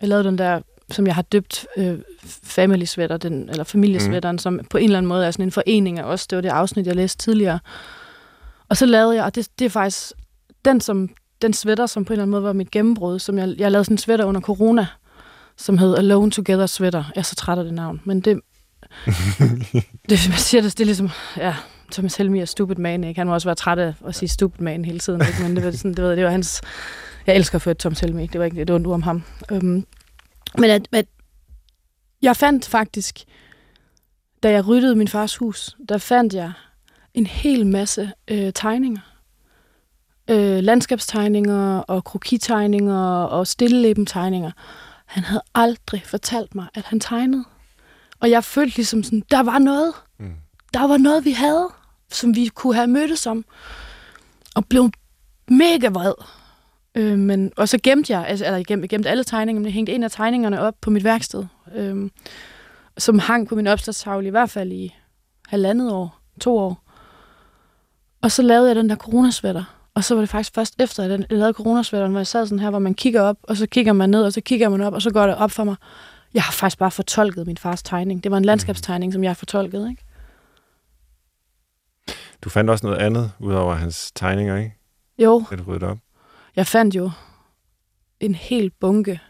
jeg 0.00 0.08
lavede 0.08 0.24
den 0.24 0.38
der, 0.38 0.60
som 0.90 1.06
jeg 1.06 1.14
har 1.14 1.22
døbt 1.22 1.66
øh, 1.76 1.98
family 2.42 2.84
sweater, 2.84 3.16
den, 3.16 3.48
eller 3.48 3.64
familiesweateren, 3.64 4.34
mm. 4.34 4.38
som 4.38 4.60
på 4.70 4.78
en 4.78 4.84
eller 4.84 4.98
anden 4.98 5.08
måde 5.08 5.26
er 5.26 5.30
sådan 5.30 5.44
en 5.44 5.52
forening 5.52 5.98
af 5.98 6.04
os. 6.04 6.26
Det 6.26 6.36
var 6.36 6.42
det 6.42 6.48
afsnit, 6.48 6.86
jeg 6.86 6.96
læste 6.96 7.18
tidligere. 7.18 7.58
Og 8.68 8.76
så 8.76 8.86
lavede 8.86 9.16
jeg, 9.16 9.24
og 9.24 9.34
det, 9.34 9.48
det 9.58 9.64
er 9.64 9.70
faktisk 9.70 10.12
den, 10.64 10.80
som, 10.80 11.08
den 11.42 11.52
sweater, 11.52 11.86
som 11.86 12.04
på 12.04 12.12
en 12.12 12.14
eller 12.14 12.22
anden 12.22 12.30
måde 12.30 12.42
var 12.42 12.52
mit 12.52 12.70
gennembrud, 12.70 13.18
som 13.18 13.38
jeg, 13.38 13.54
jeg 13.58 13.72
lavede 13.72 13.84
sådan 13.84 13.94
en 13.94 13.98
sweater 13.98 14.24
under 14.24 14.40
corona, 14.40 14.86
som 15.56 15.78
hed 15.78 15.96
Alone 15.96 16.30
Together 16.30 16.66
Sweater. 16.66 17.04
Jeg 17.14 17.20
er 17.20 17.24
så 17.24 17.34
træt 17.34 17.58
af 17.58 17.64
det 17.64 17.74
navn, 17.74 18.00
men 18.04 18.20
det, 18.20 18.40
det 20.10 20.28
man 20.28 20.38
siger 20.38 20.62
det, 20.62 20.72
det 20.72 20.80
er 20.80 20.84
ligesom, 20.84 21.10
ja, 21.36 21.54
Thomas 21.92 22.16
Helmi 22.16 22.40
er 22.40 22.44
stupid 22.44 22.76
man, 22.76 23.04
ikke? 23.04 23.20
Han 23.20 23.26
må 23.26 23.34
også 23.34 23.48
være 23.48 23.54
træt 23.54 23.78
af 23.78 23.94
at 24.06 24.14
sige 24.14 24.28
stupid 24.28 24.60
man 24.60 24.84
hele 24.84 24.98
tiden, 24.98 25.20
ikke? 25.20 25.42
Men 25.42 25.56
det 25.56 25.64
var, 25.64 25.70
sådan, 25.70 25.94
det 25.94 26.04
var, 26.04 26.14
det 26.14 26.24
var 26.24 26.30
hans, 26.30 26.60
jeg 27.26 27.36
elsker 27.36 27.58
for 27.58 27.72
Thomas 27.72 28.00
Helmi, 28.00 28.26
det 28.26 28.38
var 28.38 28.44
ikke 28.44 28.62
et 28.62 28.70
ondt 28.70 28.86
ord 28.86 28.94
om 28.94 29.02
ham. 29.02 29.22
Um, 29.52 29.86
men 30.58 30.70
at, 30.70 30.88
at, 30.92 31.06
jeg 32.22 32.36
fandt 32.36 32.68
faktisk, 32.68 33.24
da 34.42 34.50
jeg 34.50 34.66
ryddede 34.66 34.96
min 34.96 35.08
fars 35.08 35.36
hus, 35.36 35.76
der 35.88 35.98
fandt 35.98 36.34
jeg 36.34 36.52
en 37.14 37.26
hel 37.26 37.66
masse 37.66 38.12
øh, 38.28 38.52
tegninger. 38.52 39.00
Øh, 40.30 40.58
landskabstegninger 40.58 41.78
og 41.78 42.04
krokitegninger 42.04 43.22
og 43.22 43.46
stillelæbentegninger. 43.46 44.50
Han 45.06 45.24
havde 45.24 45.42
aldrig 45.54 46.02
fortalt 46.04 46.54
mig, 46.54 46.66
at 46.74 46.84
han 46.84 47.00
tegnede. 47.00 47.44
Og 48.20 48.30
jeg 48.30 48.44
følte 48.44 48.76
ligesom 48.76 49.02
sådan, 49.02 49.22
der 49.30 49.42
var 49.42 49.58
noget. 49.58 49.92
Mm. 50.18 50.34
Der 50.74 50.86
var 50.86 50.96
noget, 50.96 51.24
vi 51.24 51.32
havde, 51.32 51.68
som 52.10 52.36
vi 52.36 52.46
kunne 52.46 52.74
have 52.74 52.86
mødtes 52.86 53.26
om. 53.26 53.44
Og 54.54 54.66
blev 54.66 54.90
mega 55.48 55.88
vred. 55.88 56.14
Øh, 56.96 57.18
men, 57.18 57.52
og 57.56 57.68
så 57.68 57.78
gemte 57.82 58.12
jeg, 58.12 58.26
altså, 58.26 58.44
eller 58.44 58.56
jeg 58.56 58.66
gemte, 58.66 58.88
gemte 58.88 59.10
alle 59.10 59.24
tegningerne, 59.24 59.60
men 59.60 59.66
jeg 59.66 59.72
hængte 59.72 59.92
en 59.92 60.02
af 60.02 60.10
tegningerne 60.10 60.60
op 60.60 60.74
på 60.80 60.90
mit 60.90 61.04
værksted, 61.04 61.44
øh, 61.74 62.10
som 62.98 63.18
hang 63.18 63.48
på 63.48 63.54
min 63.54 63.66
opslagstavle 63.66 64.26
i 64.26 64.30
hvert 64.30 64.50
fald 64.50 64.72
i 64.72 64.94
halvandet 65.48 65.92
år, 65.92 66.20
to 66.40 66.58
år. 66.58 66.82
Og 68.22 68.30
så 68.30 68.42
lavede 68.42 68.68
jeg 68.68 68.76
den 68.76 68.88
der 68.88 68.96
coronasvætter. 68.96 69.64
Og 69.94 70.04
så 70.04 70.14
var 70.14 70.22
det 70.22 70.28
faktisk 70.28 70.54
først 70.54 70.80
efter, 70.80 71.04
at 71.04 71.10
jeg 71.10 71.26
lavede 71.30 71.52
coronasvætteren, 71.52 72.10
hvor 72.12 72.20
jeg 72.20 72.26
sad 72.26 72.46
sådan 72.46 72.58
her, 72.58 72.70
hvor 72.70 72.78
man 72.78 72.94
kigger 72.94 73.22
op, 73.22 73.36
og 73.42 73.56
så 73.56 73.66
kigger 73.66 73.92
man 73.92 74.10
ned, 74.10 74.22
og 74.24 74.32
så 74.32 74.40
kigger 74.40 74.68
man 74.68 74.80
op, 74.80 74.92
og 74.92 75.02
så 75.02 75.10
går 75.10 75.26
det 75.26 75.36
op 75.36 75.50
for 75.50 75.64
mig. 75.64 75.76
Jeg 76.34 76.42
har 76.42 76.52
faktisk 76.52 76.78
bare 76.78 76.90
fortolket 76.90 77.46
min 77.46 77.56
fars 77.56 77.82
tegning. 77.82 78.24
Det 78.24 78.30
var 78.30 78.36
en 78.38 78.44
landskabstegning, 78.44 79.12
som 79.12 79.22
jeg 79.22 79.30
har 79.30 79.34
fortolket, 79.34 79.90
ikke? 79.90 80.02
Du 82.42 82.48
fandt 82.48 82.70
også 82.70 82.86
noget 82.86 82.98
andet, 82.98 83.32
udover 83.38 83.74
hans 83.74 84.12
tegninger, 84.14 84.56
ikke? 84.56 84.74
Jo, 85.18 85.44
Det 85.50 85.80
du 85.80 85.86
op. 85.86 85.98
jeg 86.56 86.66
fandt 86.66 86.94
jo 86.94 87.10
en 88.20 88.34
hel 88.34 88.70
bunke 88.70 89.20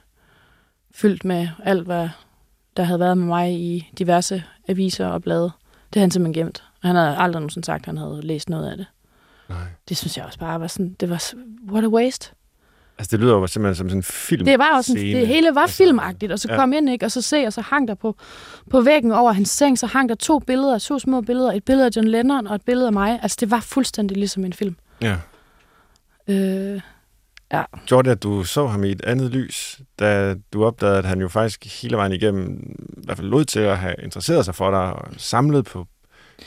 fyldt 0.95 1.24
med 1.24 1.49
alt, 1.64 1.85
hvad 1.85 2.09
der 2.77 2.83
havde 2.83 3.01
været 3.01 3.18
med 3.18 3.27
mig 3.27 3.53
i 3.53 3.91
diverse 3.99 4.45
aviser 4.68 5.07
og 5.07 5.22
blade. 5.22 5.43
Det 5.43 5.95
havde 5.95 6.03
han 6.03 6.11
simpelthen 6.11 6.45
gemt. 6.45 6.64
Og 6.83 6.89
han 6.89 6.97
havde 6.97 7.16
aldrig 7.16 7.41
nogensinde 7.41 7.66
sagt, 7.66 7.83
at 7.83 7.87
han 7.87 7.97
havde 7.97 8.20
læst 8.22 8.49
noget 8.49 8.70
af 8.70 8.77
det. 8.77 8.87
Nej. 9.49 9.59
Det 9.89 9.97
synes 9.97 10.16
jeg 10.16 10.24
også 10.24 10.39
bare 10.39 10.61
var 10.61 10.66
sådan, 10.66 10.97
det 11.01 11.11
var, 11.11 11.33
what 11.72 11.85
a 11.85 11.89
waste. 11.89 12.31
Altså, 12.99 13.16
det 13.16 13.20
lyder 13.20 13.35
jo 13.35 13.47
simpelthen 13.47 13.74
som 13.74 13.89
sådan 13.89 13.99
en 13.99 14.03
film. 14.03 14.45
Det 14.45 14.59
var 14.59 14.77
også 14.77 14.93
scene. 14.93 15.20
det 15.20 15.27
hele 15.27 15.55
var 15.55 15.61
Altså, 15.61 15.77
filmagtigt, 15.77 16.33
og 16.33 16.39
så 16.39 16.49
ja. 16.51 16.57
kom 16.57 16.72
ind, 16.72 16.91
ikke, 16.91 17.05
og 17.05 17.12
så 17.12 17.22
se, 17.22 17.47
og 17.47 17.53
så 17.53 17.61
hang 17.61 17.89
der 17.89 17.95
på, 17.95 18.16
på 18.70 18.81
væggen 18.81 19.12
over 19.12 19.33
hans 19.33 19.49
seng, 19.49 19.79
så 19.79 19.87
hang 19.87 20.09
der 20.09 20.14
to 20.14 20.39
billeder, 20.39 20.79
to 20.79 20.99
små 20.99 21.20
billeder, 21.20 21.53
et 21.53 21.64
billede 21.64 21.87
af 21.87 21.91
John 21.97 22.09
Lennon 22.09 22.47
og 22.47 22.55
et 22.55 22.62
billede 22.62 22.87
af 22.87 22.93
mig. 22.93 23.18
Altså, 23.22 23.37
det 23.41 23.51
var 23.51 23.61
fuldstændig 23.61 24.16
ligesom 24.16 24.45
en 24.45 24.53
film. 24.53 24.77
Ja. 25.03 25.16
Øh, 26.29 26.81
Gjorde 27.87 28.09
det, 28.09 28.17
at 28.17 28.23
du 28.23 28.45
så 28.45 28.67
ham 28.67 28.85
i 28.85 28.91
et 28.91 29.05
andet 29.05 29.31
lys, 29.31 29.81
da 29.99 30.35
du 30.53 30.65
opdagede, 30.65 30.99
at 30.99 31.05
han 31.05 31.21
jo 31.21 31.29
faktisk 31.29 31.83
hele 31.83 31.97
vejen 31.97 32.13
igennem 32.13 32.77
i 32.99 33.05
hvert 33.05 33.17
fald 33.17 33.29
lod 33.29 33.45
til 33.45 33.61
at 33.61 33.79
have 33.79 33.95
interesseret 34.03 34.45
sig 34.45 34.55
for 34.55 34.71
dig 34.71 34.93
og 34.93 35.09
samlet 35.17 35.65
på 35.65 35.87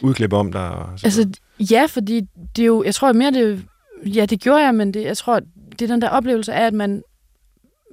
udklip 0.01 0.33
om 0.33 0.51
dig? 0.51 0.69
Og 0.69 0.99
så 0.99 1.05
Altså, 1.05 1.29
ja, 1.59 1.85
fordi 1.89 2.21
det 2.55 2.61
er 2.61 2.65
jo, 2.65 2.83
jeg 2.83 2.95
tror 2.95 3.13
mere, 3.13 3.31
det, 3.31 3.65
ja, 4.05 4.25
det 4.25 4.41
gjorde 4.41 4.63
jeg, 4.63 4.75
men 4.75 4.93
det, 4.93 5.03
jeg 5.03 5.17
tror, 5.17 5.39
det 5.71 5.81
er 5.81 5.87
den 5.87 6.01
der 6.01 6.09
oplevelse 6.09 6.53
af, 6.53 6.65
at 6.65 6.73
man 6.73 7.03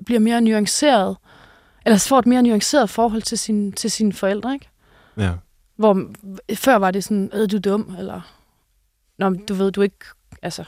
bliver 0.07 0.21
mere 0.21 0.41
nuanceret, 0.41 1.17
eller 1.87 1.99
får 1.99 2.19
et 2.19 2.27
mere 2.27 2.43
nuanceret 2.43 2.91
forhold 2.91 3.23
til, 3.23 3.39
sin, 3.39 3.73
til 3.73 3.91
sine 3.91 4.13
forældre, 4.13 4.55
ikke? 4.55 4.69
ja. 5.17 5.33
Hvor 5.77 6.11
før 6.55 6.77
var 6.77 6.91
det 6.91 7.05
sådan, 7.05 7.31
er 7.33 7.47
du 7.47 7.59
dum, 7.59 7.97
eller 7.99 8.21
Nå, 9.19 9.31
du 9.31 9.55
ved, 9.55 9.73
du 9.73 9.83
ikke, 9.83 10.05
altså, 10.43 10.65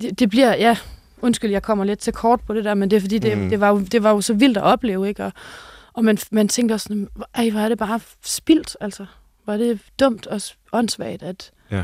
det, 0.00 0.18
det 0.18 0.30
bliver, 0.30 0.54
ja, 0.56 0.76
undskyld, 1.22 1.50
jeg 1.50 1.62
kommer 1.62 1.84
lidt 1.84 1.98
til 1.98 2.12
kort 2.12 2.40
på 2.46 2.54
det 2.54 2.64
der, 2.64 2.74
men 2.74 2.90
det 2.90 2.96
er 2.96 3.00
fordi, 3.00 3.18
det, 3.18 3.38
Mm. 3.38 3.48
det, 3.48 3.60
var, 3.60 3.68
jo, 3.68 3.78
det 3.80 4.02
var 4.02 4.10
jo 4.10 4.20
så 4.20 4.34
vildt 4.34 4.56
at 4.56 4.62
opleve, 4.62 5.08
ikke? 5.08 5.24
Og, 5.24 5.32
og 5.92 6.04
man, 6.04 6.18
man 6.32 6.48
tænkte 6.48 6.72
også 6.72 6.84
sådan, 6.84 7.08
ej, 7.34 7.50
hvor 7.50 7.60
er 7.60 7.68
det 7.68 7.78
bare 7.78 8.00
spildt, 8.24 8.76
altså. 8.80 9.06
Er 9.48 9.56
det 9.56 9.80
dumt 10.00 10.26
og 10.26 10.40
åndssvagt, 10.72 11.22
at, 11.22 11.50
Ja. 11.70 11.82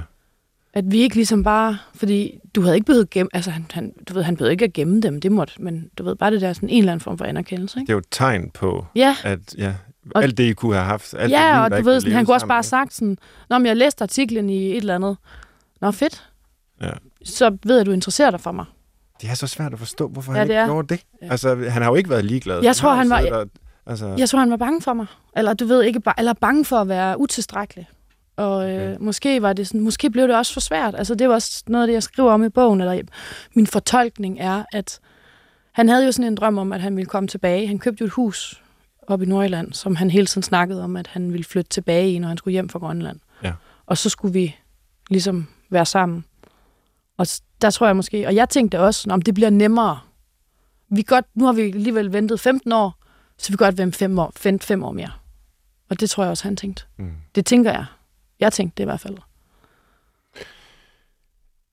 at 0.73 0.85
vi 0.93 0.99
ikke 1.01 1.15
ligesom 1.17 1.45
bare, 1.45 1.79
fordi 1.95 2.39
du 2.55 2.61
havde 2.63 2.75
ikke 2.77 2.87
behøvet 2.87 3.11
gemme, 3.11 3.31
altså 3.33 3.51
han, 3.51 3.67
han, 3.73 3.93
du 4.09 4.15
ved, 4.15 4.23
han 4.23 4.37
behøvede 4.37 4.53
ikke 4.53 4.65
at 4.65 4.73
gemme 4.73 5.01
dem, 5.01 5.21
det 5.21 5.33
måtte, 5.33 5.63
men 5.63 5.91
du 5.99 6.03
ved, 6.05 6.17
bare 6.17 6.31
det 6.31 6.41
der 6.41 6.53
sådan 6.53 6.69
en 6.69 6.79
eller 6.79 6.93
anden 6.93 7.01
form 7.05 7.19
for 7.19 7.25
anerkendelse, 7.25 7.79
ikke? 7.81 7.87
Det 7.87 7.93
er 7.93 7.95
jo 7.95 7.99
et 7.99 8.05
tegn 8.11 8.51
på, 8.51 8.87
Ja, 8.95 9.17
at 9.25 9.39
ja, 9.59 9.75
Og- 10.15 10.23
alt 10.23 10.39
det, 10.39 10.45
I 10.45 10.53
kunne 10.53 10.75
have 10.75 10.85
haft. 10.87 11.15
Alt 11.15 11.23
det 11.23 11.31
ja, 11.37 11.55
liv, 11.55 11.63
og 11.75 11.79
du 11.79 11.85
ved, 11.91 12.01
sådan, 12.01 12.15
han 12.17 12.25
kunne 12.25 12.35
også 12.35 12.47
bare 12.47 12.57
have 12.57 12.63
sagt 12.63 12.95
sådan, 12.95 13.19
Nå, 13.51 13.59
men 13.59 13.67
jeg 13.67 13.77
læste 13.77 14.03
artiklen 14.03 14.51
i 14.51 14.71
et 14.71 14.77
eller 14.77 14.95
andet. 14.95 15.17
Nå, 15.81 15.91
fedt. 15.91 16.29
Ja. 16.81 16.91
Så 17.25 17.51
ved 17.65 17.75
jeg, 17.75 17.81
at 17.81 17.87
du 17.87 17.93
interesserer 17.93 18.31
dig 18.31 18.41
for 18.41 18.53
mig. 18.53 18.65
Det 19.23 19.31
er 19.31 19.35
så 19.35 19.47
svært 19.47 19.73
at 19.73 19.79
forstå, 19.79 20.09
hvorfor 20.09 20.33
Ja, 20.33 20.39
han 20.39 20.51
ikke 20.51 20.65
gjorde 20.65 20.89
det. 20.95 21.03
Ja. 21.23 21.29
Altså, 21.31 21.55
han 21.69 21.83
har 21.83 21.91
jo 21.91 21.95
ikke 21.95 22.11
været 22.11 22.25
ligeglad. 22.25 22.63
Jeg 22.63 22.77
tror, 22.77 22.95
han 22.95 23.11
var- 23.11 23.31
Og, 23.33 23.47
altså, 23.87 24.15
Jeg 24.19 24.29
tror, 24.29 24.39
han 24.39 24.51
var 24.51 24.57
bange 24.57 24.83
for 24.83 24.93
mig. 24.93 25.07
Eller 25.37 25.55
du 25.55 25.67
ved 25.67 25.83
ikke, 25.83 26.01
bare, 26.01 26.15
eller 26.19 26.33
bange 26.33 26.65
for 26.65 26.77
at 26.77 26.89
være 26.89 27.21
utilstrækkelig. 27.21 27.89
Og 28.37 28.71
øh, 28.71 28.77
Okay. 28.77 28.97
måske 29.01 29.43
var 29.43 29.53
det 29.53 29.67
sådan, 29.67 29.81
måske 29.81 30.11
blev 30.11 30.29
det 30.29 30.37
også 30.37 30.53
for 30.53 30.61
svært. 30.61 30.95
Altså 30.95 31.15
det 31.15 31.29
var 31.29 31.35
også 31.35 31.63
noget 31.67 31.83
af 31.85 31.87
det, 31.89 31.95
jeg 31.95 32.03
skriver 32.03 32.33
om 32.33 32.45
i 32.45 32.49
bogen, 32.49 32.81
eller 32.81 33.03
min 33.55 33.67
fortolkning 33.67 34.41
er, 34.41 34.65
at 34.73 35.01
han 35.73 35.89
havde 35.89 36.05
jo 36.07 36.13
sådan 36.13 36.27
en 36.27 36.35
drøm 36.35 36.59
om, 36.59 36.73
at 36.73 36.81
han 36.81 36.97
ville 36.97 37.07
komme 37.07 37.27
tilbage. 37.29 37.67
Han 37.67 37.79
købte 37.79 38.01
jo 38.03 38.07
et 38.07 38.13
hus 38.13 38.63
op 39.09 39.23
i 39.23 39.27
Nordjylland, 39.27 39.73
som 39.73 39.97
han 39.97 40.11
hele 40.11 40.27
tiden 40.27 40.43
snakkede 40.43 40.85
om, 40.85 40.97
at 40.97 41.07
han 41.07 41.33
ville 41.33 41.45
flytte 41.45 41.69
tilbage 41.71 42.13
i, 42.13 42.19
når 42.19 42.29
han 42.29 42.37
skulle 42.37 42.53
hjem 42.53 42.69
fra 42.69 42.79
Grønland. 42.79 43.19
Ja. 43.45 43.53
Og 43.87 43.99
så 43.99 44.09
skulle 44.09 44.33
vi 44.35 44.57
ligesom 45.11 45.47
være 45.71 45.87
sammen. 45.87 46.25
Og 47.21 47.27
der 47.63 47.71
tror 47.71 47.87
jeg 47.87 47.97
måske, 47.97 48.27
og 48.27 48.35
jeg 48.35 48.49
tænkte 48.49 48.81
også, 48.81 49.11
om 49.11 49.23
det 49.23 49.35
bliver 49.35 49.51
nemmere. 49.51 50.01
Vi 50.89 51.03
godt, 51.03 51.25
nu 51.35 51.45
har 51.47 51.53
vi 51.53 51.63
alligevel 51.63 52.13
ventet 52.13 52.41
15 52.41 52.73
år, 52.73 52.95
så 53.39 53.53
vi 53.53 53.57
kan 53.57 53.67
godt 53.67 53.79
vente 53.79 53.99
fem 53.99 54.19
år, 54.19 54.33
vente 54.45 54.67
fem 54.67 54.85
år 54.85 54.93
mere. 54.93 55.11
Og 55.91 56.01
det 56.01 56.11
tror 56.11 56.23
jeg 56.23 56.31
også, 56.31 56.45
han 56.45 56.57
tænkte. 56.57 56.85
mm. 56.97 57.13
Det 57.35 57.47
tænker 57.47 57.71
jeg. 57.73 57.85
Jeg 58.41 58.53
tænkte 58.53 58.77
det 58.77 58.83
i 58.83 58.85
hvert 58.85 59.01
fald. 59.01 59.17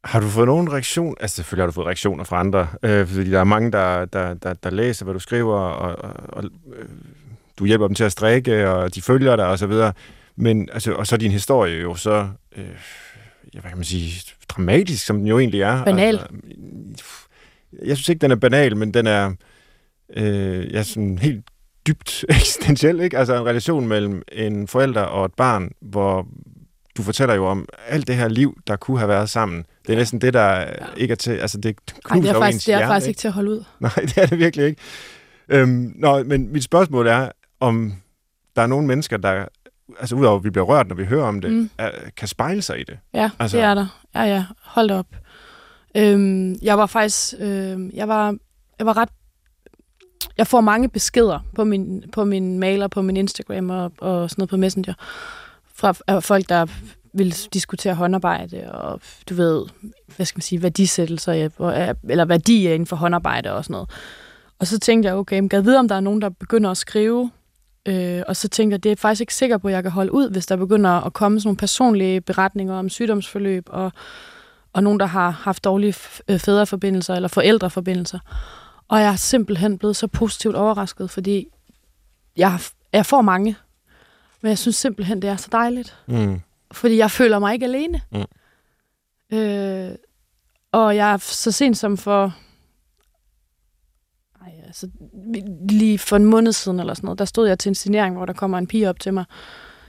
Har 0.03 0.19
du 0.19 0.27
fået 0.27 0.47
nogen 0.47 0.73
reaktion? 0.73 1.15
Altså 1.19 1.35
selvfølgelig 1.35 1.63
har 1.63 1.67
du 1.67 1.71
fået 1.73 1.87
reaktioner 1.87 2.23
fra 2.23 2.39
andre, 2.39 2.67
øh, 2.83 3.07
fordi 3.07 3.31
der 3.31 3.39
er 3.39 3.43
mange, 3.43 3.71
der, 3.71 4.05
der, 4.05 4.33
der, 4.33 4.53
der 4.53 4.69
læser, 4.69 5.05
hvad 5.05 5.13
du 5.13 5.19
skriver, 5.19 5.59
og, 5.59 5.95
og, 5.95 6.13
og 6.29 6.43
øh, 6.75 6.89
du 7.59 7.65
hjælper 7.65 7.87
dem 7.87 7.95
til 7.95 8.03
at 8.03 8.11
strikke, 8.11 8.69
og 8.69 8.95
de 8.95 9.01
følger 9.01 9.35
dig, 9.35 9.47
og 9.47 9.59
så 9.59 9.67
videre. 9.67 9.93
Men, 10.35 10.69
altså, 10.73 10.93
og 10.93 11.07
så 11.07 11.15
er 11.15 11.19
din 11.19 11.31
historie 11.31 11.81
jo 11.81 11.95
så, 11.95 12.29
øh, 12.55 12.65
ja, 13.53 13.59
hvad 13.59 13.71
kan 13.71 13.77
man 13.77 13.85
sige, 13.85 14.33
dramatisk, 14.49 15.05
som 15.05 15.17
den 15.17 15.27
jo 15.27 15.39
egentlig 15.39 15.61
er. 15.61 15.83
Banal. 15.83 16.15
Altså, 16.17 16.27
jeg 17.85 17.97
synes 17.97 18.09
ikke, 18.09 18.19
den 18.19 18.31
er 18.31 18.35
banal, 18.35 18.77
men 18.77 18.93
den 18.93 19.07
er 19.07 19.33
øh, 20.15 20.73
ja, 20.73 20.83
sådan 20.83 21.17
helt 21.19 21.45
dybt 21.87 22.25
eksistentiel, 22.29 22.99
ikke? 22.99 23.17
Altså 23.17 23.35
en 23.35 23.45
relation 23.45 23.87
mellem 23.87 24.21
en 24.31 24.67
forælder 24.67 25.01
og 25.01 25.25
et 25.25 25.33
barn, 25.33 25.71
hvor 25.81 26.27
du 26.97 27.03
fortæller 27.03 27.35
jo 27.35 27.45
om 27.45 27.69
alt 27.87 28.07
det 28.07 28.15
her 28.15 28.27
liv, 28.27 28.57
der 28.67 28.75
kunne 28.75 28.97
have 28.97 29.09
været 29.09 29.29
sammen. 29.29 29.65
Det 29.87 29.93
er 29.93 29.97
næsten 29.97 30.21
det, 30.21 30.33
der 30.33 30.59
ja. 30.59 30.67
ikke 30.97 31.11
er 31.11 31.15
til... 31.15 31.31
Altså, 31.31 31.57
det 31.57 31.75
knuser 32.03 32.21
det 32.21 32.35
er 32.35 32.39
faktisk, 32.39 32.65
det 32.65 32.73
er 32.73 32.77
hjerte, 32.77 32.89
faktisk 32.89 33.07
ikke 33.07 33.19
til 33.19 33.27
at 33.27 33.33
holde 33.33 33.51
ud. 33.51 33.63
Nej, 33.79 33.91
det 33.95 34.17
er 34.17 34.25
det 34.25 34.39
virkelig 34.39 34.65
ikke. 34.65 34.81
Øhm, 35.49 35.93
nå, 35.95 36.23
men 36.23 36.53
mit 36.53 36.63
spørgsmål 36.63 37.07
er, 37.07 37.29
om 37.59 37.93
der 38.55 38.61
er 38.61 38.67
nogle 38.67 38.87
mennesker, 38.87 39.17
der, 39.17 39.45
altså 39.99 40.15
udover 40.15 40.37
at 40.37 40.43
vi 40.43 40.49
bliver 40.49 40.65
rørt, 40.65 40.87
når 40.87 40.95
vi 40.95 41.05
hører 41.05 41.25
om 41.27 41.41
det, 41.41 41.51
Mm. 41.51 41.69
er, 41.77 41.91
kan 42.17 42.27
spejle 42.27 42.61
sig 42.61 42.79
i 42.79 42.83
det. 42.83 42.99
Ja, 43.13 43.29
Altså- 43.39 43.57
det 43.57 43.63
er 43.63 43.73
der. 43.73 44.01
Ja, 44.15 44.23
ja. 44.23 44.45
Hold 44.63 44.91
op. 44.91 45.05
Øhm, 45.97 46.55
jeg 46.61 46.77
var 46.77 46.85
faktisk... 46.85 47.33
Øhm, 47.39 47.91
jeg 47.93 48.07
var, 48.07 48.35
jeg 48.79 48.85
var 48.85 48.97
ret... 48.97 49.09
Jeg 50.37 50.47
får 50.47 50.61
mange 50.61 50.89
beskeder 50.89 51.39
på 51.55 51.63
min, 51.63 52.03
på 52.11 52.23
min 52.25 52.59
mail 52.59 52.81
og 52.83 52.91
på 52.91 53.01
min 53.01 53.17
Instagram 53.17 53.69
og, 53.69 53.91
og 53.97 54.29
sådan 54.29 54.41
noget 54.41 54.49
på 54.49 54.57
Messenger 54.57 54.93
fra 55.75 56.19
folk, 56.19 56.49
der 56.49 56.65
vil 57.13 57.35
diskutere 57.53 57.93
håndarbejde 57.93 58.71
og 58.71 59.01
du 59.29 59.33
ved, 59.33 59.65
hvad 60.15 60.25
skal 60.25 60.37
man 60.37 60.41
sige, 60.41 60.61
værdisættelser, 60.61 61.33
eller 62.09 62.25
værdier 62.25 62.73
inden 62.73 62.87
for 62.87 62.95
håndarbejde 62.95 63.53
og 63.53 63.63
sådan 63.63 63.71
noget. 63.73 63.89
Og 64.59 64.67
så 64.67 64.79
tænkte 64.79 65.07
jeg, 65.09 65.15
okay, 65.15 65.39
men 65.39 65.49
jeg 65.53 65.65
vide, 65.65 65.79
om 65.79 65.87
der 65.87 65.95
er 65.95 65.99
nogen, 65.99 66.21
der 66.21 66.29
begynder 66.29 66.71
at 66.71 66.77
skrive 66.77 67.31
Øh, 67.87 68.23
og 68.27 68.35
så 68.35 68.47
tænkte 68.47 68.73
jeg, 68.73 68.83
det 68.83 68.89
er 68.89 68.91
jeg 68.91 68.99
faktisk 68.99 69.21
ikke 69.21 69.35
sikker 69.35 69.57
på, 69.57 69.67
at 69.67 69.73
jeg 69.73 69.83
kan 69.83 69.91
holde 69.91 70.13
ud, 70.13 70.29
hvis 70.29 70.45
der 70.45 70.55
begynder 70.55 70.89
at 70.89 71.13
komme 71.13 71.39
sådan 71.39 71.47
nogle 71.47 71.57
personlige 71.57 72.21
beretninger 72.21 72.75
om 72.75 72.89
sygdomsforløb, 72.89 73.63
og, 73.69 73.91
og 74.73 74.83
nogen, 74.83 74.99
der 74.99 75.05
har 75.05 75.29
haft 75.29 75.63
dårlige 75.63 75.95
øh, 76.27 76.39
fædreforbindelser 76.39 77.15
eller 77.15 77.27
forældreforbindelser. 77.27 78.19
Og 78.87 79.01
jeg 79.01 79.11
er 79.11 79.15
simpelthen 79.15 79.77
blevet 79.77 79.95
så 79.95 80.07
positivt 80.07 80.55
overrasket, 80.55 81.09
fordi 81.09 81.47
jeg, 82.37 82.59
jeg 82.93 83.05
får 83.05 83.21
mange, 83.21 83.55
men 84.41 84.49
jeg 84.49 84.57
synes 84.57 84.75
simpelthen, 84.75 85.21
det 85.21 85.29
er 85.29 85.35
så 85.35 85.47
dejligt. 85.51 85.97
Mm. 86.07 86.41
Fordi 86.71 86.97
jeg 86.97 87.11
føler 87.11 87.39
mig 87.39 87.53
ikke 87.53 87.65
alene. 87.65 88.01
Mm. 88.11 89.37
Øh, 89.37 89.91
og 90.71 90.95
jeg 90.95 91.13
er 91.13 91.17
så 91.17 91.51
sent 91.51 91.77
som 91.77 91.97
for... 91.97 92.35
Altså, 94.83 94.97
lige 95.69 95.99
for 95.99 96.15
en 96.15 96.25
måned 96.25 96.51
siden 96.51 96.79
eller 96.79 96.93
sådan 96.93 97.05
noget, 97.07 97.19
der 97.19 97.25
stod 97.25 97.47
jeg 97.47 97.59
til 97.59 97.69
en 97.69 97.75
signering, 97.75 98.15
hvor 98.15 98.25
der 98.25 98.33
kommer 98.33 98.57
en 98.57 98.67
pige 98.67 98.89
op 98.89 98.99
til 98.99 99.13
mig, 99.13 99.25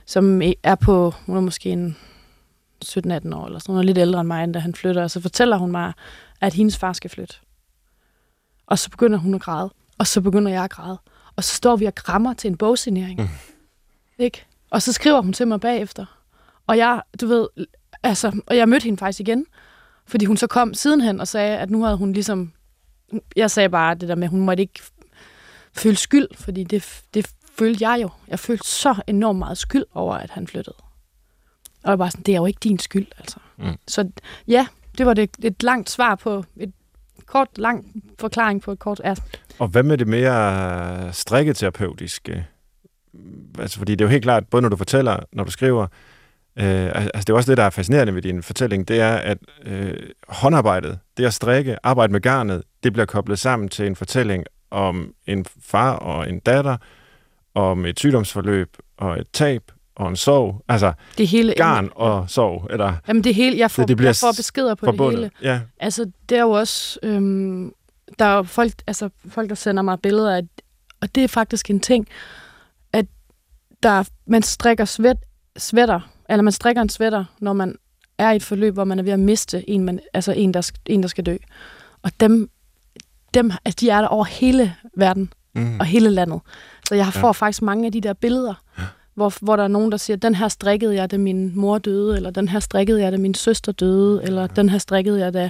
som 0.05 0.41
er 0.63 0.75
på, 0.75 1.13
hun 1.25 1.37
er 1.37 1.41
måske 1.41 1.69
en 1.69 1.97
17-18 2.85 2.99
år 3.35 3.45
eller 3.45 3.59
sådan 3.59 3.73
noget, 3.73 3.85
lidt 3.85 3.97
ældre 3.97 4.19
end 4.19 4.27
mig, 4.27 4.43
end 4.43 4.53
da 4.53 4.59
han 4.59 4.75
flytter, 4.75 5.03
og 5.03 5.11
så 5.11 5.21
fortæller 5.21 5.57
hun 5.57 5.71
mig, 5.71 5.93
at 6.41 6.53
hendes 6.53 6.77
far 6.77 6.93
skal 6.93 7.09
flytte. 7.09 7.35
Og 8.67 8.79
så 8.79 8.89
begynder 8.89 9.17
hun 9.19 9.33
at 9.33 9.41
græde, 9.41 9.69
og 9.97 10.07
så 10.07 10.21
begynder 10.21 10.51
jeg 10.51 10.63
at 10.63 10.69
græde. 10.69 10.97
Og 11.35 11.43
så 11.43 11.55
står 11.55 11.75
vi 11.75 11.85
og 11.85 11.95
krammer 11.95 12.33
til 12.33 12.47
en 12.47 12.57
bogsignering. 12.57 13.21
Mm. 13.21 13.27
Ikke? 14.17 14.45
Og 14.69 14.81
så 14.81 14.93
skriver 14.93 15.21
hun 15.21 15.33
til 15.33 15.47
mig 15.47 15.59
bagefter. 15.59 16.05
Og 16.67 16.77
jeg, 16.77 17.01
du 17.21 17.27
ved, 17.27 17.47
altså, 18.03 18.41
og 18.47 18.57
jeg 18.57 18.69
mødte 18.69 18.83
hende 18.83 18.97
faktisk 18.97 19.19
igen, 19.19 19.45
fordi 20.05 20.25
hun 20.25 20.37
så 20.37 20.47
kom 20.47 20.73
sidenhen 20.73 21.19
og 21.19 21.27
sagde, 21.27 21.57
at 21.57 21.69
nu 21.69 21.83
havde 21.83 21.97
hun 21.97 22.13
ligesom, 22.13 22.53
jeg 23.35 23.51
sagde 23.51 23.69
bare 23.69 23.95
det 23.95 24.09
der 24.09 24.15
med, 24.15 24.23
at 24.23 24.29
hun 24.29 24.41
måtte 24.41 24.61
ikke 24.61 24.79
føle 25.73 25.95
skyld, 25.95 26.27
fordi 26.33 26.63
det, 26.63 27.01
det 27.13 27.31
følte 27.59 27.89
jeg 27.89 28.01
jo. 28.01 28.09
Jeg 28.27 28.39
følte 28.39 28.67
så 28.67 29.01
enormt 29.07 29.39
meget 29.39 29.57
skyld 29.57 29.85
over, 29.93 30.15
at 30.15 30.29
han 30.29 30.47
flyttede. 30.47 30.75
Og 31.83 31.89
jeg 31.89 31.99
var 31.99 32.09
sådan, 32.09 32.23
det 32.23 32.31
er 32.31 32.37
jo 32.37 32.45
ikke 32.45 32.59
din 32.63 32.79
skyld, 32.79 33.07
altså. 33.17 33.37
Mm. 33.57 33.75
Så 33.87 34.09
ja, 34.47 34.67
det 34.97 35.05
var 35.05 35.13
det, 35.13 35.29
et 35.43 35.63
langt 35.63 35.89
svar 35.89 36.15
på, 36.15 36.43
et 36.57 36.73
kort, 37.25 37.47
lang 37.55 38.03
forklaring 38.19 38.61
på 38.61 38.71
et 38.71 38.79
kort, 38.79 39.01
ja, 39.03 39.15
Og 39.59 39.67
hvad 39.67 39.83
med 39.83 39.97
det 39.97 40.07
mere 40.07 41.13
strikketerapeutiske? 41.13 42.47
Altså, 43.59 43.77
fordi 43.77 43.91
det 43.91 44.01
er 44.01 44.05
jo 44.05 44.11
helt 44.11 44.23
klart, 44.23 44.47
både 44.47 44.61
når 44.61 44.69
du 44.69 44.75
fortæller, 44.75 45.19
når 45.33 45.43
du 45.43 45.51
skriver, 45.51 45.83
øh, 46.55 46.91
altså 46.95 47.23
det 47.27 47.29
er 47.29 47.33
også 47.33 47.51
det, 47.51 47.57
der 47.57 47.63
er 47.63 47.69
fascinerende 47.69 48.15
ved 48.15 48.21
din 48.21 48.43
fortælling, 48.43 48.87
det 48.87 48.99
er, 48.99 49.15
at 49.15 49.37
øh, 49.65 49.93
håndarbejdet, 50.27 50.99
det 51.17 51.25
at 51.25 51.33
strikke, 51.33 51.77
arbejde 51.83 52.13
med 52.13 52.21
garnet, 52.21 52.63
det 52.83 52.93
bliver 52.93 53.05
koblet 53.05 53.39
sammen 53.39 53.69
til 53.69 53.87
en 53.87 53.95
fortælling 53.95 54.45
om 54.71 55.13
en 55.27 55.45
far 55.61 55.95
og 55.95 56.29
en 56.29 56.39
datter, 56.39 56.77
om 57.55 57.85
et 57.85 57.99
sygdomsforløb 57.99 58.77
og 58.97 59.19
et 59.19 59.27
tab 59.33 59.71
og 59.95 60.09
en 60.09 60.15
sorg. 60.15 60.63
Altså, 60.67 60.93
det 61.17 61.27
hele... 61.27 61.53
garn 61.57 61.89
og 61.95 62.29
sorg, 62.29 62.67
eller 62.69 62.93
Jamen 63.07 63.23
det 63.23 63.35
hele, 63.35 63.57
jeg 63.57 63.71
får, 63.71 63.83
det 63.83 63.97
bliver 63.97 64.09
jeg 64.09 64.15
får 64.15 64.33
beskeder 64.37 64.75
på 64.75 64.85
det 64.85 64.93
hele. 64.93 64.97
forbundet. 64.97 65.31
Ja, 65.41 65.59
Altså, 65.79 66.11
det 66.29 66.37
er 66.37 66.41
jo 66.41 66.51
også... 66.51 66.99
Øhm, 67.03 67.73
der 68.19 68.25
er 68.25 68.43
folk, 68.43 68.73
altså, 68.87 69.09
folk, 69.29 69.49
der 69.49 69.55
sender 69.55 69.83
mig 69.83 69.99
billeder 69.99 70.35
af... 70.35 70.41
Og 71.01 71.15
det 71.15 71.23
er 71.23 71.27
faktisk 71.27 71.69
en 71.69 71.79
ting, 71.79 72.07
at 72.93 73.05
der, 73.83 74.03
man 74.25 74.43
strikker 74.43 74.85
svæt, 74.85 75.17
sweater, 75.57 75.99
eller 76.29 76.43
man 76.43 76.53
strikker 76.53 76.81
en 76.81 76.89
sweater, 76.89 77.25
når 77.39 77.53
man 77.53 77.75
er 78.17 78.31
i 78.31 78.35
et 78.35 78.43
forløb, 78.43 78.73
hvor 78.73 78.83
man 78.83 78.99
er 78.99 79.03
ved 79.03 79.11
at 79.11 79.19
miste 79.19 79.69
en, 79.69 79.83
man, 79.83 79.99
altså 80.13 80.31
en, 80.31 80.53
der, 80.53 80.71
en, 80.85 81.01
der 81.01 81.07
skal 81.07 81.25
dø. 81.25 81.37
Og 82.03 82.11
dem, 82.19 82.49
dem 83.33 83.51
altså, 83.65 83.77
de 83.81 83.89
er 83.89 84.01
der 84.01 84.07
over 84.07 84.25
hele 84.25 84.75
verden 84.97 85.33
mm. 85.55 85.79
og 85.79 85.85
hele 85.85 86.09
landet. 86.09 86.41
Så 86.87 86.95
jeg 86.95 87.11
Ja. 87.15 87.21
får 87.21 87.31
faktisk 87.31 87.61
mange 87.61 87.85
af 87.85 87.91
de 87.91 88.01
der 88.01 88.13
billeder, 88.13 88.53
Ja. 88.77 88.83
hvor, 89.13 89.33
hvor 89.41 89.55
der 89.55 89.63
er 89.63 89.67
nogen, 89.67 89.91
der 89.91 89.97
siger, 89.97 90.17
den 90.17 90.35
her 90.35 90.47
strikkede 90.47 90.95
jeg, 90.95 91.11
da 91.11 91.17
min 91.17 91.55
mor 91.59 91.77
døde, 91.77 92.15
eller 92.15 92.31
den 92.31 92.47
her 92.47 92.59
strikkede 92.59 93.01
jeg, 93.01 93.11
da 93.11 93.17
min 93.17 93.33
søster 93.33 93.71
døde, 93.71 94.23
eller 94.23 94.47
den 94.47 94.69
her 94.69 94.77
strikkede 94.77 95.19
jeg, 95.19 95.33
da... 95.33 95.49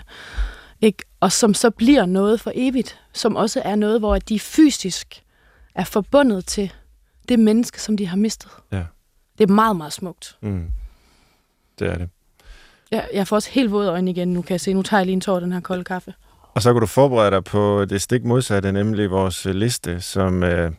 Ikke? 0.82 1.04
Og 1.20 1.32
som 1.32 1.54
så 1.54 1.70
bliver 1.70 2.06
noget 2.06 2.40
for 2.42 2.52
evigt, 2.56 3.00
som 3.14 3.36
også 3.36 3.62
er 3.66 3.76
noget, 3.76 4.00
hvor 4.00 4.18
de 4.20 4.40
fysisk 4.40 5.24
er 5.76 5.84
forbundet 5.84 6.46
til 6.46 6.74
det 7.30 7.40
menneske, 7.40 7.82
som 7.82 7.98
de 7.98 8.08
har 8.08 8.18
mistet. 8.18 8.52
Ja. 8.72 8.84
Det 9.38 9.50
er 9.50 9.54
meget, 9.54 9.76
meget 9.76 9.94
smukt. 9.94 10.38
Mm. 10.42 10.66
Det 11.80 11.88
er 11.88 11.98
det. 11.98 12.10
Jeg, 12.92 13.08
jeg 13.14 13.28
får 13.28 13.36
også 13.36 13.50
helt 13.52 13.72
våde 13.72 13.90
øjne 13.90 14.12
igen, 14.12 14.34
nu 14.34 14.42
kan 14.42 14.52
jeg 14.52 14.62
se. 14.62 14.74
Nu 14.74 14.82
tager 14.82 15.00
jeg 15.00 15.06
lige 15.06 15.14
en 15.14 15.22
tår 15.22 15.40
den 15.40 15.52
her 15.54 15.60
kolde 15.60 15.84
kaffe. 15.84 16.14
Og 16.60 16.64
så 16.64 16.74
kan 16.74 16.80
du 16.80 16.86
forberede 16.88 17.32
dig 17.32 17.44
på 17.44 17.86
det 17.86 18.02
stik 18.02 18.24
modsatte, 18.24 18.72
nemlig 18.72 19.12
vores 19.12 19.46
liste, 19.46 20.02
som 20.02 20.44
øh, 20.44 20.72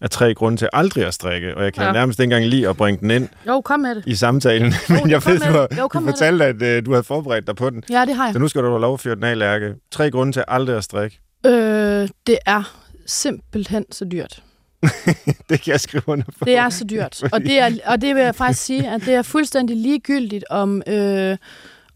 er 0.00 0.08
tre 0.08 0.34
grunde 0.34 0.56
til 0.56 0.68
aldrig 0.72 1.06
at 1.06 1.14
strikke, 1.14 1.56
og 1.56 1.64
jeg 1.64 1.72
kan 1.74 1.82
ja. 1.82 1.92
Nærmest 1.92 2.20
ikke 2.20 2.34
engang 2.34 2.50
lide 2.50 2.68
at 2.68 2.76
bringe 2.76 3.00
den 3.00 3.10
ind 3.10 3.28
Jo, 3.46 3.60
kom 3.60 3.80
med 3.80 3.94
det. 3.94 4.02
i 4.06 4.14
samtalen, 4.14 4.72
men 4.88 5.10
jeg 5.10 5.22
ved, 5.26 5.38
du, 5.38 5.44
har. 5.44 5.68
Jo, 5.78 5.88
du 5.94 6.00
fortalte, 6.00 6.44
at 6.44 6.62
øh, 6.62 6.86
du 6.86 6.90
havde 6.90 7.04
forberedt 7.04 7.46
dig 7.46 7.56
på 7.56 7.70
den. 7.70 7.82
Ja, 7.90 8.04
det 8.04 8.14
har 8.14 8.26
Så 8.26 8.32
jeg. 8.32 8.40
nu 8.40 8.48
skal 8.48 8.62
du 8.62 8.68
have 8.68 8.80
lov 8.80 8.94
at 8.94 9.00
fyre 9.00 9.14
den 9.14 9.24
af, 9.24 9.38
Lærke. 9.38 9.74
Tre 9.90 10.10
grunde 10.10 10.32
til 10.32 10.44
aldrig 10.48 10.76
at 10.76 10.84
strikke. 10.84 11.20
Øh, 11.46 12.08
det 12.26 12.38
er 12.46 12.74
simpelthen 13.06 13.84
så 13.92 14.04
dyrt. 14.04 14.42
Det 15.50 15.60
kan 15.62 15.72
jeg 15.72 15.80
skrive 15.80 16.02
under 16.06 16.24
på. 16.38 16.44
Det 16.44 16.56
er 16.56 16.68
så 16.68 16.84
dyrt. 16.84 17.22
Og 17.32 17.40
det, 17.40 17.58
er, 17.60 17.70
og 17.86 18.00
det 18.00 18.14
vil 18.14 18.22
jeg 18.22 18.34
faktisk 18.34 18.64
sige, 18.64 18.90
at 18.90 19.00
det 19.00 19.14
er 19.14 19.22
fuldstændig 19.22 19.76
ligegyldigt, 19.76 20.44
om, 20.50 20.82
øh, 20.86 21.36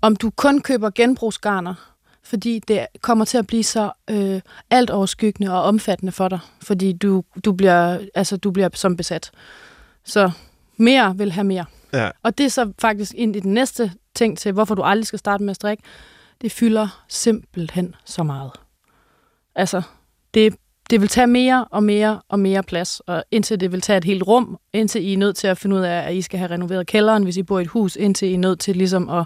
om 0.02 0.16
du 0.16 0.30
kun 0.36 0.60
køber 0.60 0.90
genbrugsgarner, 0.94 1.74
fordi 2.28 2.58
det 2.68 2.86
kommer 3.00 3.24
til 3.24 3.38
at 3.38 3.46
blive 3.46 3.62
så 3.62 3.90
øh, 4.10 4.40
alt 4.70 4.90
overskyggende 4.90 5.52
og 5.52 5.62
omfattende 5.62 6.12
for 6.12 6.28
dig, 6.28 6.38
fordi 6.62 6.92
du, 6.92 7.24
du, 7.44 7.52
bliver, 7.52 7.98
altså, 8.14 8.36
du 8.36 8.50
bliver 8.50 8.68
som 8.74 8.96
besat. 8.96 9.30
Så 10.04 10.30
mere 10.76 11.16
vil 11.16 11.32
have 11.32 11.44
mere. 11.44 11.64
Ja. 11.92 12.10
Og 12.22 12.38
det 12.38 12.46
er 12.46 12.50
så 12.50 12.72
faktisk 12.78 13.12
ind 13.14 13.36
i 13.36 13.40
den 13.40 13.54
næste 13.54 13.92
ting 14.14 14.38
til, 14.38 14.52
hvorfor 14.52 14.74
du 14.74 14.82
aldrig 14.82 15.06
skal 15.06 15.18
starte 15.18 15.44
med 15.44 15.50
at 15.50 15.56
strikke. 15.56 15.82
Det 16.40 16.52
fylder 16.52 17.04
simpelthen 17.08 17.94
så 18.04 18.22
meget. 18.22 18.50
Altså, 19.54 19.82
det, 20.34 20.54
det 20.90 21.00
vil 21.00 21.08
tage 21.08 21.26
mere 21.26 21.64
og 21.64 21.82
mere 21.82 22.20
og 22.28 22.40
mere 22.40 22.62
plads, 22.62 23.00
og 23.00 23.24
indtil 23.30 23.60
det 23.60 23.72
vil 23.72 23.80
tage 23.80 23.96
et 23.96 24.04
helt 24.04 24.22
rum, 24.22 24.58
indtil 24.72 25.06
I 25.06 25.12
er 25.12 25.18
nødt 25.18 25.36
til 25.36 25.46
at 25.46 25.58
finde 25.58 25.76
ud 25.76 25.80
af, 25.80 26.08
at 26.08 26.14
I 26.14 26.22
skal 26.22 26.38
have 26.38 26.50
renoveret 26.50 26.86
kælderen, 26.86 27.22
hvis 27.22 27.36
I 27.36 27.42
bor 27.42 27.58
i 27.58 27.62
et 27.62 27.68
hus, 27.68 27.96
indtil 27.96 28.28
I 28.28 28.34
er 28.34 28.38
nødt 28.38 28.60
til 28.60 28.76
ligesom 28.76 29.08
at 29.08 29.24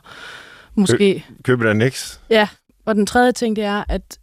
måske... 0.74 1.24
Købe 1.42 1.64
dig 1.64 1.74
niks. 1.74 2.20
Ja, 2.30 2.48
og 2.84 2.94
den 2.94 3.06
tredje 3.06 3.32
ting, 3.32 3.56
det 3.56 3.64
er, 3.64 3.84
at 3.88 4.18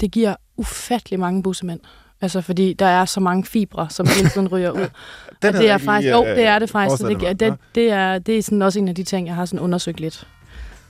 det 0.00 0.10
giver 0.10 0.34
ufattelig 0.56 1.20
mange 1.20 1.42
bussemænd. 1.42 1.80
Altså, 2.20 2.40
fordi 2.40 2.72
der 2.72 2.86
er 2.86 3.04
så 3.04 3.20
mange 3.20 3.44
fibre, 3.44 3.86
som 3.90 4.06
hele 4.16 4.28
tiden 4.28 4.48
ryger 4.48 4.70
ud. 4.70 4.78
Den 5.42 5.54
og 5.54 5.60
det 5.60 5.70
er 5.70 5.78
faktisk, 5.78 6.06
lige, 6.06 6.16
jo, 6.16 6.24
øh, 6.26 6.36
det 6.36 6.44
er 6.46 6.58
det 6.58 6.70
faktisk. 6.70 7.02
Det, 7.02 7.40
det, 7.40 7.48
Nå. 7.48 7.56
det, 7.74 7.90
er, 7.90 8.18
det 8.18 8.38
er 8.38 8.42
sådan 8.42 8.62
også 8.62 8.78
en 8.78 8.88
af 8.88 8.94
de 8.94 9.02
ting, 9.04 9.26
jeg 9.26 9.34
har 9.34 9.44
sådan 9.44 9.60
undersøgt 9.60 10.00
lidt. 10.00 10.26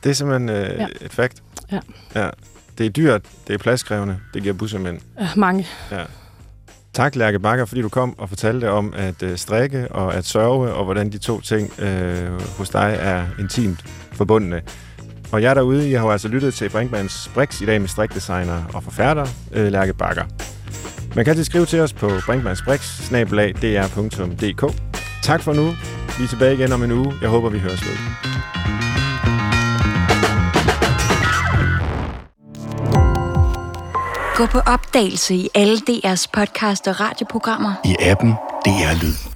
Det 0.04 0.10
er 0.10 0.14
simpelthen 0.14 0.48
øh, 0.48 0.78
Ja. 0.78 0.86
et 1.00 1.12
fakt. 1.12 1.42
Ja. 1.72 1.80
ja. 2.14 2.30
Det 2.78 2.86
er 2.86 2.90
dyrt, 2.90 3.22
det 3.46 3.54
er 3.54 3.58
pladskrævende, 3.58 4.18
det 4.34 4.42
giver 4.42 4.54
bussemænd. 4.54 4.98
Øh, 5.20 5.26
mange. 5.36 5.66
Tak, 6.92 7.16
Lærke 7.16 7.38
Bakker, 7.38 7.64
fordi 7.64 7.82
du 7.82 7.88
kom 7.88 8.18
og 8.18 8.28
fortalte 8.28 8.70
om 8.70 8.94
at 8.96 9.22
øh, 9.22 9.36
strikke 9.38 9.92
og 9.92 10.14
at 10.14 10.24
sørge, 10.24 10.72
og 10.72 10.84
hvordan 10.84 11.12
de 11.12 11.18
to 11.18 11.40
ting 11.40 11.80
øh, 11.80 12.40
hos 12.58 12.68
dig 12.70 12.96
er 13.00 13.24
intimt 13.38 13.84
forbundne. 14.12 14.62
Og 15.34 15.42
jer 15.42 15.54
derude, 15.54 15.90
I 15.90 15.92
har 15.92 16.04
jo 16.04 16.10
altså 16.10 16.28
lyttet 16.28 16.54
til 16.54 16.68
Brinkmanns 16.68 17.30
Brix 17.34 17.60
i 17.60 17.66
dag 17.66 17.80
med 17.80 17.88
strikdesigner 17.88 18.62
og 18.74 18.82
forfatter, 18.82 19.26
øh, 19.52 19.72
Lærke 19.72 19.94
Bakker. 19.94 20.24
Man 21.16 21.24
kan 21.24 21.30
altid 21.30 21.44
skrive 21.44 21.66
til 21.66 21.80
os 21.80 21.92
på 21.92 22.10
brinkmannsbrix, 22.26 23.10
Tak 25.22 25.42
for 25.42 25.52
nu. 25.52 25.64
Vi 26.18 26.24
er 26.24 26.28
tilbage 26.28 26.54
igen 26.54 26.72
om 26.72 26.82
en 26.82 26.90
uge. 26.90 27.14
Jeg 27.22 27.30
håber, 27.30 27.48
vi 27.48 27.58
høres 27.58 27.82
ved. 27.86 27.96
Gå 34.36 34.46
på 34.46 34.58
opdagelse 34.58 35.34
i 35.34 35.48
alle 35.54 35.76
DR's 35.76 36.26
podcast 36.32 36.88
og 36.88 37.00
radioprogrammer. 37.00 37.72
I 37.84 37.96
appen 38.00 38.30
DR 38.64 39.02
Lyd. 39.02 39.33